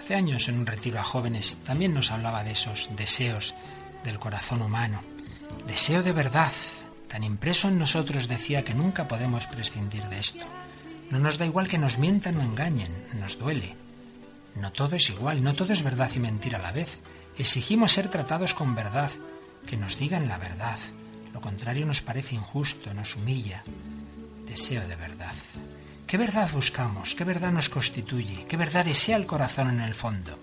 hace 0.00 0.14
años 0.14 0.48
en 0.48 0.58
un 0.58 0.66
retiro 0.66 0.98
a 0.98 1.04
jóvenes 1.04 1.58
también 1.64 1.92
nos 1.92 2.10
hablaba 2.10 2.44
de 2.44 2.52
esos 2.52 2.88
deseos 2.96 3.54
del 4.04 4.18
corazón 4.18 4.62
humano. 4.62 5.02
Deseo 5.66 6.02
de 6.02 6.12
verdad, 6.12 6.52
tan 7.08 7.24
impreso 7.24 7.68
en 7.68 7.78
nosotros 7.78 8.26
decía 8.26 8.64
que 8.64 8.72
nunca 8.72 9.06
podemos 9.06 9.46
prescindir 9.46 10.04
de 10.04 10.18
esto. 10.18 10.46
No 11.10 11.18
nos 11.18 11.36
da 11.36 11.44
igual 11.44 11.68
que 11.68 11.78
nos 11.78 11.98
mientan 11.98 12.38
o 12.38 12.42
engañen, 12.42 12.92
nos 13.20 13.38
duele. 13.38 13.76
No 14.56 14.72
todo 14.72 14.96
es 14.96 15.10
igual, 15.10 15.44
no 15.44 15.54
todo 15.54 15.74
es 15.74 15.82
verdad 15.82 16.10
y 16.14 16.20
mentira 16.20 16.58
a 16.58 16.62
la 16.62 16.72
vez. 16.72 17.00
Exigimos 17.36 17.92
ser 17.92 18.08
tratados 18.08 18.54
con 18.54 18.74
verdad, 18.74 19.10
que 19.66 19.76
nos 19.76 19.98
digan 19.98 20.26
la 20.26 20.38
verdad. 20.38 20.78
Lo 21.34 21.42
contrario 21.42 21.84
nos 21.84 22.00
parece 22.00 22.34
injusto, 22.34 22.94
nos 22.94 23.14
humilla. 23.14 23.62
Deseo 24.46 24.88
de 24.88 24.96
verdad. 24.96 25.34
¿Qué 26.08 26.16
verdad 26.16 26.50
buscamos? 26.54 27.14
¿Qué 27.14 27.24
verdad 27.24 27.52
nos 27.52 27.68
constituye? 27.68 28.46
¿Qué 28.46 28.56
verdad 28.56 28.86
desea 28.86 29.18
el 29.18 29.26
corazón 29.26 29.68
en 29.68 29.82
el 29.82 29.94
fondo? 29.94 30.38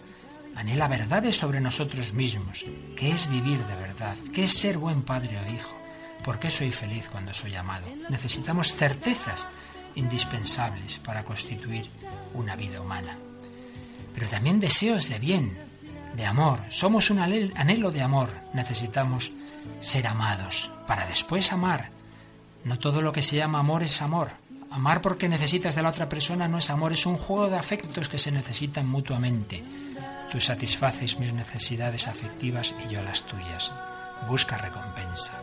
Anhela 0.55 0.87
verdades 0.87 1.37
sobre 1.37 1.59
nosotros 1.59 2.13
mismos. 2.13 2.63
¿Qué 2.95 3.09
es 3.09 3.27
vivir 3.31 3.57
de 3.65 3.75
verdad? 3.75 4.15
¿Qué 4.31 4.43
es 4.43 4.53
ser 4.53 4.77
buen 4.77 5.01
padre 5.01 5.39
o 5.39 5.51
hijo? 5.51 5.75
¿Por 6.23 6.37
qué 6.37 6.51
soy 6.51 6.69
feliz 6.69 7.09
cuando 7.09 7.33
soy 7.33 7.55
amado? 7.55 7.87
Necesitamos 8.09 8.75
certezas 8.75 9.47
indispensables 9.95 10.99
para 10.99 11.23
constituir 11.23 11.87
una 12.35 12.55
vida 12.55 12.79
humana. 12.79 13.17
Pero 14.13 14.27
también 14.27 14.59
deseos 14.59 15.09
de 15.09 15.17
bien, 15.17 15.57
de 16.15 16.27
amor. 16.27 16.59
Somos 16.69 17.09
un 17.09 17.17
anhelo 17.17 17.89
de 17.89 18.03
amor. 18.03 18.29
Necesitamos 18.53 19.31
ser 19.79 20.05
amados 20.05 20.69
para 20.85 21.07
después 21.07 21.51
amar. 21.51 21.89
No 22.63 22.77
todo 22.77 23.01
lo 23.01 23.11
que 23.11 23.23
se 23.23 23.35
llama 23.35 23.57
amor 23.57 23.81
es 23.81 24.03
amor. 24.03 24.44
Amar 24.75 25.01
porque 25.01 25.29
necesitas 25.29 25.73
de 25.73 25.81
la 25.81 25.87
otra 25.87 26.09
persona 26.09 26.49
no 26.49 26.57
es 26.57 26.69
amor, 26.69 26.91
es 26.91 27.05
un 27.05 27.15
juego 27.15 27.49
de 27.49 27.57
afectos 27.57 28.09
que 28.09 28.17
se 28.17 28.29
necesitan 28.29 28.85
mutuamente. 28.85 29.63
Tú 30.29 30.41
satisfaces 30.41 31.17
mis 31.17 31.31
necesidades 31.31 32.09
afectivas 32.09 32.75
y 32.85 32.93
yo 32.93 33.01
las 33.01 33.21
tuyas. 33.21 33.71
Busca 34.27 34.57
recompensa. 34.57 35.41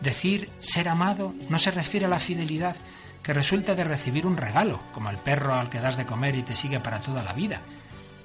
Decir 0.00 0.50
ser 0.58 0.88
amado 0.88 1.36
no 1.50 1.60
se 1.60 1.70
refiere 1.70 2.06
a 2.06 2.08
la 2.08 2.18
fidelidad 2.18 2.74
que 3.22 3.32
resulta 3.32 3.76
de 3.76 3.84
recibir 3.84 4.26
un 4.26 4.36
regalo, 4.36 4.80
como 4.92 5.08
el 5.08 5.18
perro 5.18 5.54
al 5.54 5.70
que 5.70 5.78
das 5.78 5.96
de 5.96 6.04
comer 6.04 6.34
y 6.34 6.42
te 6.42 6.56
sigue 6.56 6.80
para 6.80 6.98
toda 6.98 7.22
la 7.22 7.32
vida. 7.32 7.60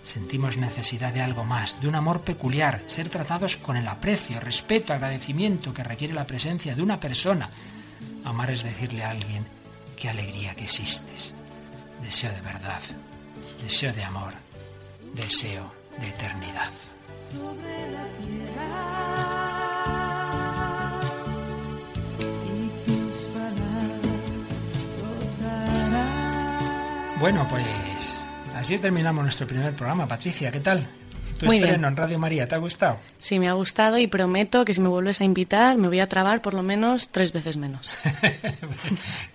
Sentimos 0.02 0.58
necesidad 0.58 1.14
de 1.14 1.22
algo 1.22 1.45
más, 1.45 1.80
de 1.80 1.88
un 1.88 1.93
amor 1.93 2.22
peculiar, 2.22 2.82
ser 2.88 3.10
tratados 3.10 3.56
con 3.56 3.78
el 3.78 3.88
aprecio, 3.88 4.39
respeto, 4.39 4.93
agradecimiento 4.93 5.76
que 5.76 5.84
requiere 5.84 6.16
la 6.16 6.26
presencia 6.26 6.74
de 6.74 6.82
una 6.82 7.00
persona. 7.00 7.52
Amar 8.26 8.50
es 8.50 8.64
decirle 8.64 9.04
a 9.04 9.12
alguien, 9.12 9.59
qué 10.00 10.10
alegría 10.10 10.56
que 10.56 10.64
existes. 10.64 11.34
Deseo 12.02 12.32
de 12.32 12.41
verdad, 12.41 12.82
deseo 13.62 13.93
de 13.93 14.04
amor, 14.04 14.34
deseo 15.14 15.72
de 16.00 16.08
eternidad. 16.08 16.72
sobre 17.32 17.91
la 17.91 18.06
tierra 18.26 18.66
y 22.45 22.70
tus 22.88 23.18
palabras 23.34 24.02
brotarán. 24.97 26.00
Bueno, 27.20 27.47
pues 27.50 28.26
así 28.56 28.80
terminamos 28.80 29.24
nuestro 29.24 29.45
primer 29.45 29.76
programa. 29.76 30.08
Patricia, 30.08 30.52
¿qué 30.52 30.62
tal? 30.62 30.88
Tu 31.40 31.46
Muy 31.46 31.56
estreno 31.56 31.78
bien. 31.78 31.92
en 31.92 31.96
Radio 31.96 32.20
María, 32.20 32.48
¿te 32.50 32.56
ha 32.56 32.58
gustado? 32.58 33.00
Sí, 33.18 33.40
me 33.40 33.48
ha 33.48 33.54
gustado 33.54 33.98
y 33.98 34.08
prometo 34.08 34.66
que 34.66 34.74
si 34.74 34.82
me 34.82 34.90
vuelves 34.90 35.22
a 35.22 35.24
invitar 35.24 35.78
me 35.78 35.88
voy 35.88 36.02
a 36.02 36.06
trabar 36.06 36.42
por 36.42 36.54
lo 36.54 36.64
menos 36.64 37.10
tres 37.10 37.32
veces 37.32 37.58
menos. 37.58 37.96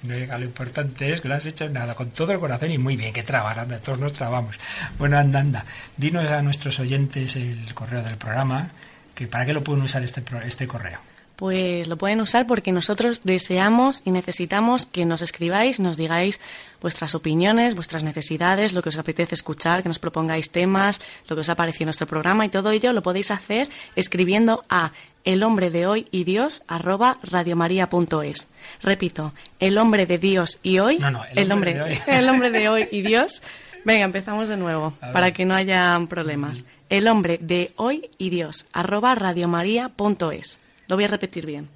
No, 0.03 0.19
hija, 0.19 0.37
lo 0.37 0.45
importante 0.45 1.11
es 1.11 1.23
que 1.23 1.29
lo 1.29 1.35
has 1.35 1.47
hecho 1.47 1.67
nada, 1.71 1.95
con 1.95 2.11
todo 2.11 2.33
el 2.33 2.39
corazón 2.39 2.71
y 2.71 2.77
muy 2.77 2.95
bien, 2.95 3.15
que 3.15 3.23
trabar, 3.23 3.59
anda, 3.59 3.79
todos 3.79 3.99
nos 3.99 4.13
trabamos. 4.13 4.57
Bueno, 4.99 5.17
anda, 5.17 5.41
anda, 5.41 5.65
dinos 5.97 6.31
a 6.31 6.43
nuestros 6.43 6.79
oyentes 6.79 7.37
el 7.37 7.73
correo 7.73 8.03
del 8.03 8.17
programa, 8.19 8.69
que 9.15 9.27
para 9.27 9.47
qué 9.47 9.55
lo 9.55 9.65
pueden 9.65 9.83
usar 9.83 10.03
este, 10.03 10.23
este 10.47 10.67
correo. 10.67 10.99
Pues 11.37 11.89
lo 11.89 11.97
pueden 11.97 12.21
usar 12.21 12.47
porque 12.47 12.71
nosotros 12.71 13.23
deseamos 13.25 14.03
y 14.05 14.11
necesitamos 14.13 14.87
que 14.87 15.05
nos 15.05 15.21
escribáis, 15.21 15.81
nos 15.81 15.97
digáis 15.97 16.39
vuestras 16.85 17.15
opiniones, 17.15 17.75
vuestras 17.75 18.03
necesidades, 18.03 18.75
lo 18.75 18.83
que 18.83 18.91
os 18.91 18.99
apetece 18.99 19.35
escuchar, 19.35 19.83
que 19.83 19.89
nos 19.89 19.99
propongáis 19.99 20.51
temas, 20.51 21.01
lo 21.27 21.35
que 21.35 21.41
os 21.41 21.49
ha 21.49 21.55
parecido 21.55 21.87
nuestro 21.87 22.07
programa 22.07 22.45
y 22.45 22.51
todo 22.51 22.71
ello 22.73 22.93
lo 22.93 23.03
podéis 23.03 23.31
hacer 23.31 23.71
escribiendo 23.97 24.63
a 24.69 24.93
el 25.25 25.45
hombre 25.45 25.71
de 25.71 25.87
hoy 25.87 26.07
y 26.11 26.25
Dios 26.25 26.63
arroba 26.69 27.17
radiomaria.es. 27.23 28.49
Repito, 28.83 29.33
el 29.61 29.79
hombre 29.79 30.05
de 30.05 30.19
Dios 30.19 30.59
y 30.63 30.79
hoy, 30.79 30.99
No, 30.99 31.11
no, 31.11 31.23
el 31.35 31.51
hombre 31.53 31.73
de 31.73 31.81
hoy. 31.81 31.99
el 32.07 32.29
hombre 32.29 32.51
de 32.51 32.69
hoy 32.69 32.87
y 32.91 33.01
Dios. 33.01 33.41
Venga, 33.87 34.05
empezamos 34.05 34.51
de 34.51 34.59
nuevo 34.59 34.93
para 35.15 35.33
que 35.33 35.47
no 35.47 35.55
haya 35.55 35.99
problemas. 36.07 36.65
El 36.91 37.09
hombre 37.09 37.39
de 37.41 37.73
hoy 37.77 38.11
y 38.19 38.29
Dios 38.29 38.67
arroba 38.75 39.15
radiomaria.es. 39.15 40.61
Lo 40.87 40.97
voy 40.97 41.05
a 41.07 41.09
repetir 41.09 41.47
bien. 41.47 41.67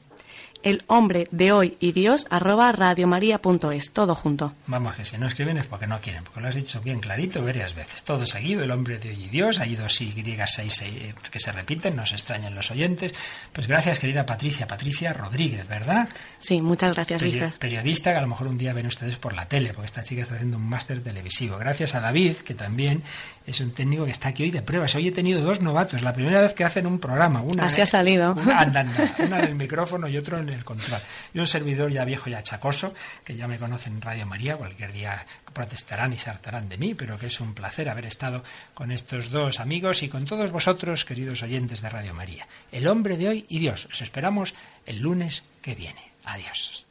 El 0.63 0.83
hombre 0.89 1.29
de 1.31 1.53
hoy 1.53 1.77
y 1.81 1.93
Dios 1.93 2.27
arroba 2.31 2.73
radiomaria.es. 2.73 3.93
Todo 3.93 4.15
junto. 4.15 4.53
Vamos, 4.67 4.97
que 4.97 5.05
si 5.05 5.17
no 5.19 5.27
escriben 5.27 5.57
es 5.57 5.67
porque 5.67 5.87
no 5.87 6.01
quieren, 6.01 6.25
porque 6.25 6.41
lo 6.41 6.49
has 6.49 6.55
dicho 6.55 6.81
bien 6.81 7.01
clarito 7.01 7.43
varias 7.43 7.75
veces. 7.75 8.03
Todo 8.03 8.27
seguido, 8.27 8.65
el 8.65 8.71
hombre 8.71 8.99
de 8.99 9.11
hoy 9.11 9.25
y 9.25 9.29
Dios, 9.29 9.61
hay 9.61 9.77
dos 9.77 10.01
Y, 10.01 10.13
seis, 10.47 10.75
seis, 10.75 11.15
que 11.31 11.39
se 11.41 11.53
repiten, 11.53 11.97
nos 11.97 12.13
extrañan 12.13 12.55
los 12.55 12.71
oyentes. 12.71 13.13
Pues 13.53 13.67
gracias, 13.69 13.99
querida 13.99 14.27
Patricia, 14.27 14.67
Patricia 14.67 15.13
Rodríguez, 15.13 15.67
¿verdad? 15.69 16.09
Sí, 16.39 16.61
muchas 16.61 16.95
gracias, 16.95 17.23
Peri- 17.23 17.33
Richard. 17.33 17.53
periodista 17.59 18.13
que 18.13 18.19
a 18.19 18.23
lo 18.23 18.29
mejor 18.29 18.49
un 18.49 18.59
día 18.59 18.73
ven 18.73 18.87
ustedes 18.87 19.17
por 19.17 19.35
la 19.35 19.47
tele, 19.47 19.73
porque 19.73 19.87
esta 19.87 20.03
chica 20.03 20.23
está 20.23 20.35
haciendo 20.35 20.57
un 20.57 20.69
máster 20.69 21.03
televisivo. 21.03 21.57
Gracias 21.59 21.95
a 21.95 22.01
David, 22.01 22.37
que 22.39 22.55
también 22.55 23.03
es 23.47 23.61
un 23.61 23.71
técnico 23.73 24.05
que 24.05 24.11
está 24.11 24.29
aquí 24.29 24.43
hoy 24.43 24.51
de 24.51 24.63
pruebas. 24.63 24.95
Hoy 24.95 25.09
he 25.09 25.13
tenido 25.13 25.41
dos 25.41 25.61
novatos, 25.61 26.03
la 26.03 26.13
primera 26.13 26.41
vez 26.41 26.53
que 26.53 26.65
hacen 26.65 26.87
un 26.87 26.99
programa. 26.99 27.41
Una, 27.41 27.67
Así 27.67 27.81
ha 27.81 27.87
salido. 27.87 28.33
Una, 28.35 28.59
anda, 28.61 28.81
anda, 28.81 29.15
una 29.19 29.39
en 29.41 29.45
el 29.47 29.55
micrófono 29.55 30.09
y 30.09 30.17
otro 30.19 30.39
en 30.39 30.48
el 30.53 30.65
control. 30.65 31.01
Y 31.35 31.39
un 31.39 31.47
servidor 31.47 31.91
ya 31.91 32.05
viejo 32.05 32.31
y 32.31 32.35
achacoso, 32.35 32.95
que 33.25 33.37
ya 33.37 33.49
me 33.49 33.59
conocen 33.59 33.95
en 33.95 34.01
Radio 34.03 34.27
María, 34.27 34.57
cualquier 34.57 34.93
día 34.93 35.25
protestarán 35.53 36.13
y 36.13 36.19
se 36.19 36.31
hartarán 36.31 36.69
de 36.69 36.79
mí, 36.79 36.95
pero 36.95 37.19
que 37.19 37.27
es 37.27 37.41
un 37.41 37.55
placer 37.55 37.89
haber 37.89 38.07
estado 38.07 38.45
con 38.75 38.93
estos 38.93 39.31
dos 39.31 39.61
amigos 39.61 40.03
y 40.03 40.09
con 40.09 40.25
todos 40.25 40.51
vosotros, 40.51 41.05
queridos 41.05 41.43
oyentes 41.43 41.81
de 41.81 41.91
Radio 41.91 42.15
María. 42.15 42.47
El 42.73 42.87
hombre 42.87 43.17
de 43.17 43.29
hoy 43.29 43.47
y 43.49 43.59
Dios. 43.59 43.87
Os 43.91 44.01
esperamos 44.01 44.55
el 44.87 45.01
lunes 45.01 45.45
que 45.63 45.75
viene. 45.75 46.13
Adiós. 46.25 46.88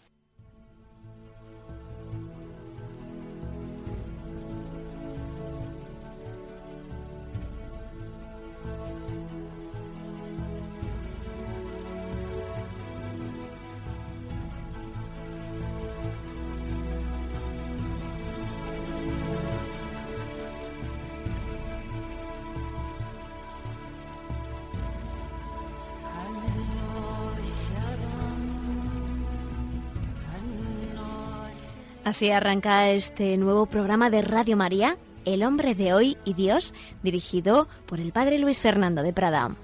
Así 32.08 32.32
arranca 32.32 32.88
este 32.88 33.36
nuevo 33.36 33.66
programa 33.66 34.10
de 34.10 34.22
Radio 34.22 34.56
María, 34.56 34.98
El 35.26 35.44
hombre 35.44 35.76
de 35.76 35.94
hoy 35.94 36.18
y 36.24 36.36
Dios, 36.36 36.74
dirigido 37.04 37.68
por 37.86 38.00
el 38.00 38.14
Padre 38.14 38.40
Luis 38.40 38.62
Fernando 38.62 39.04
de 39.04 39.12
Prada. 39.12 39.58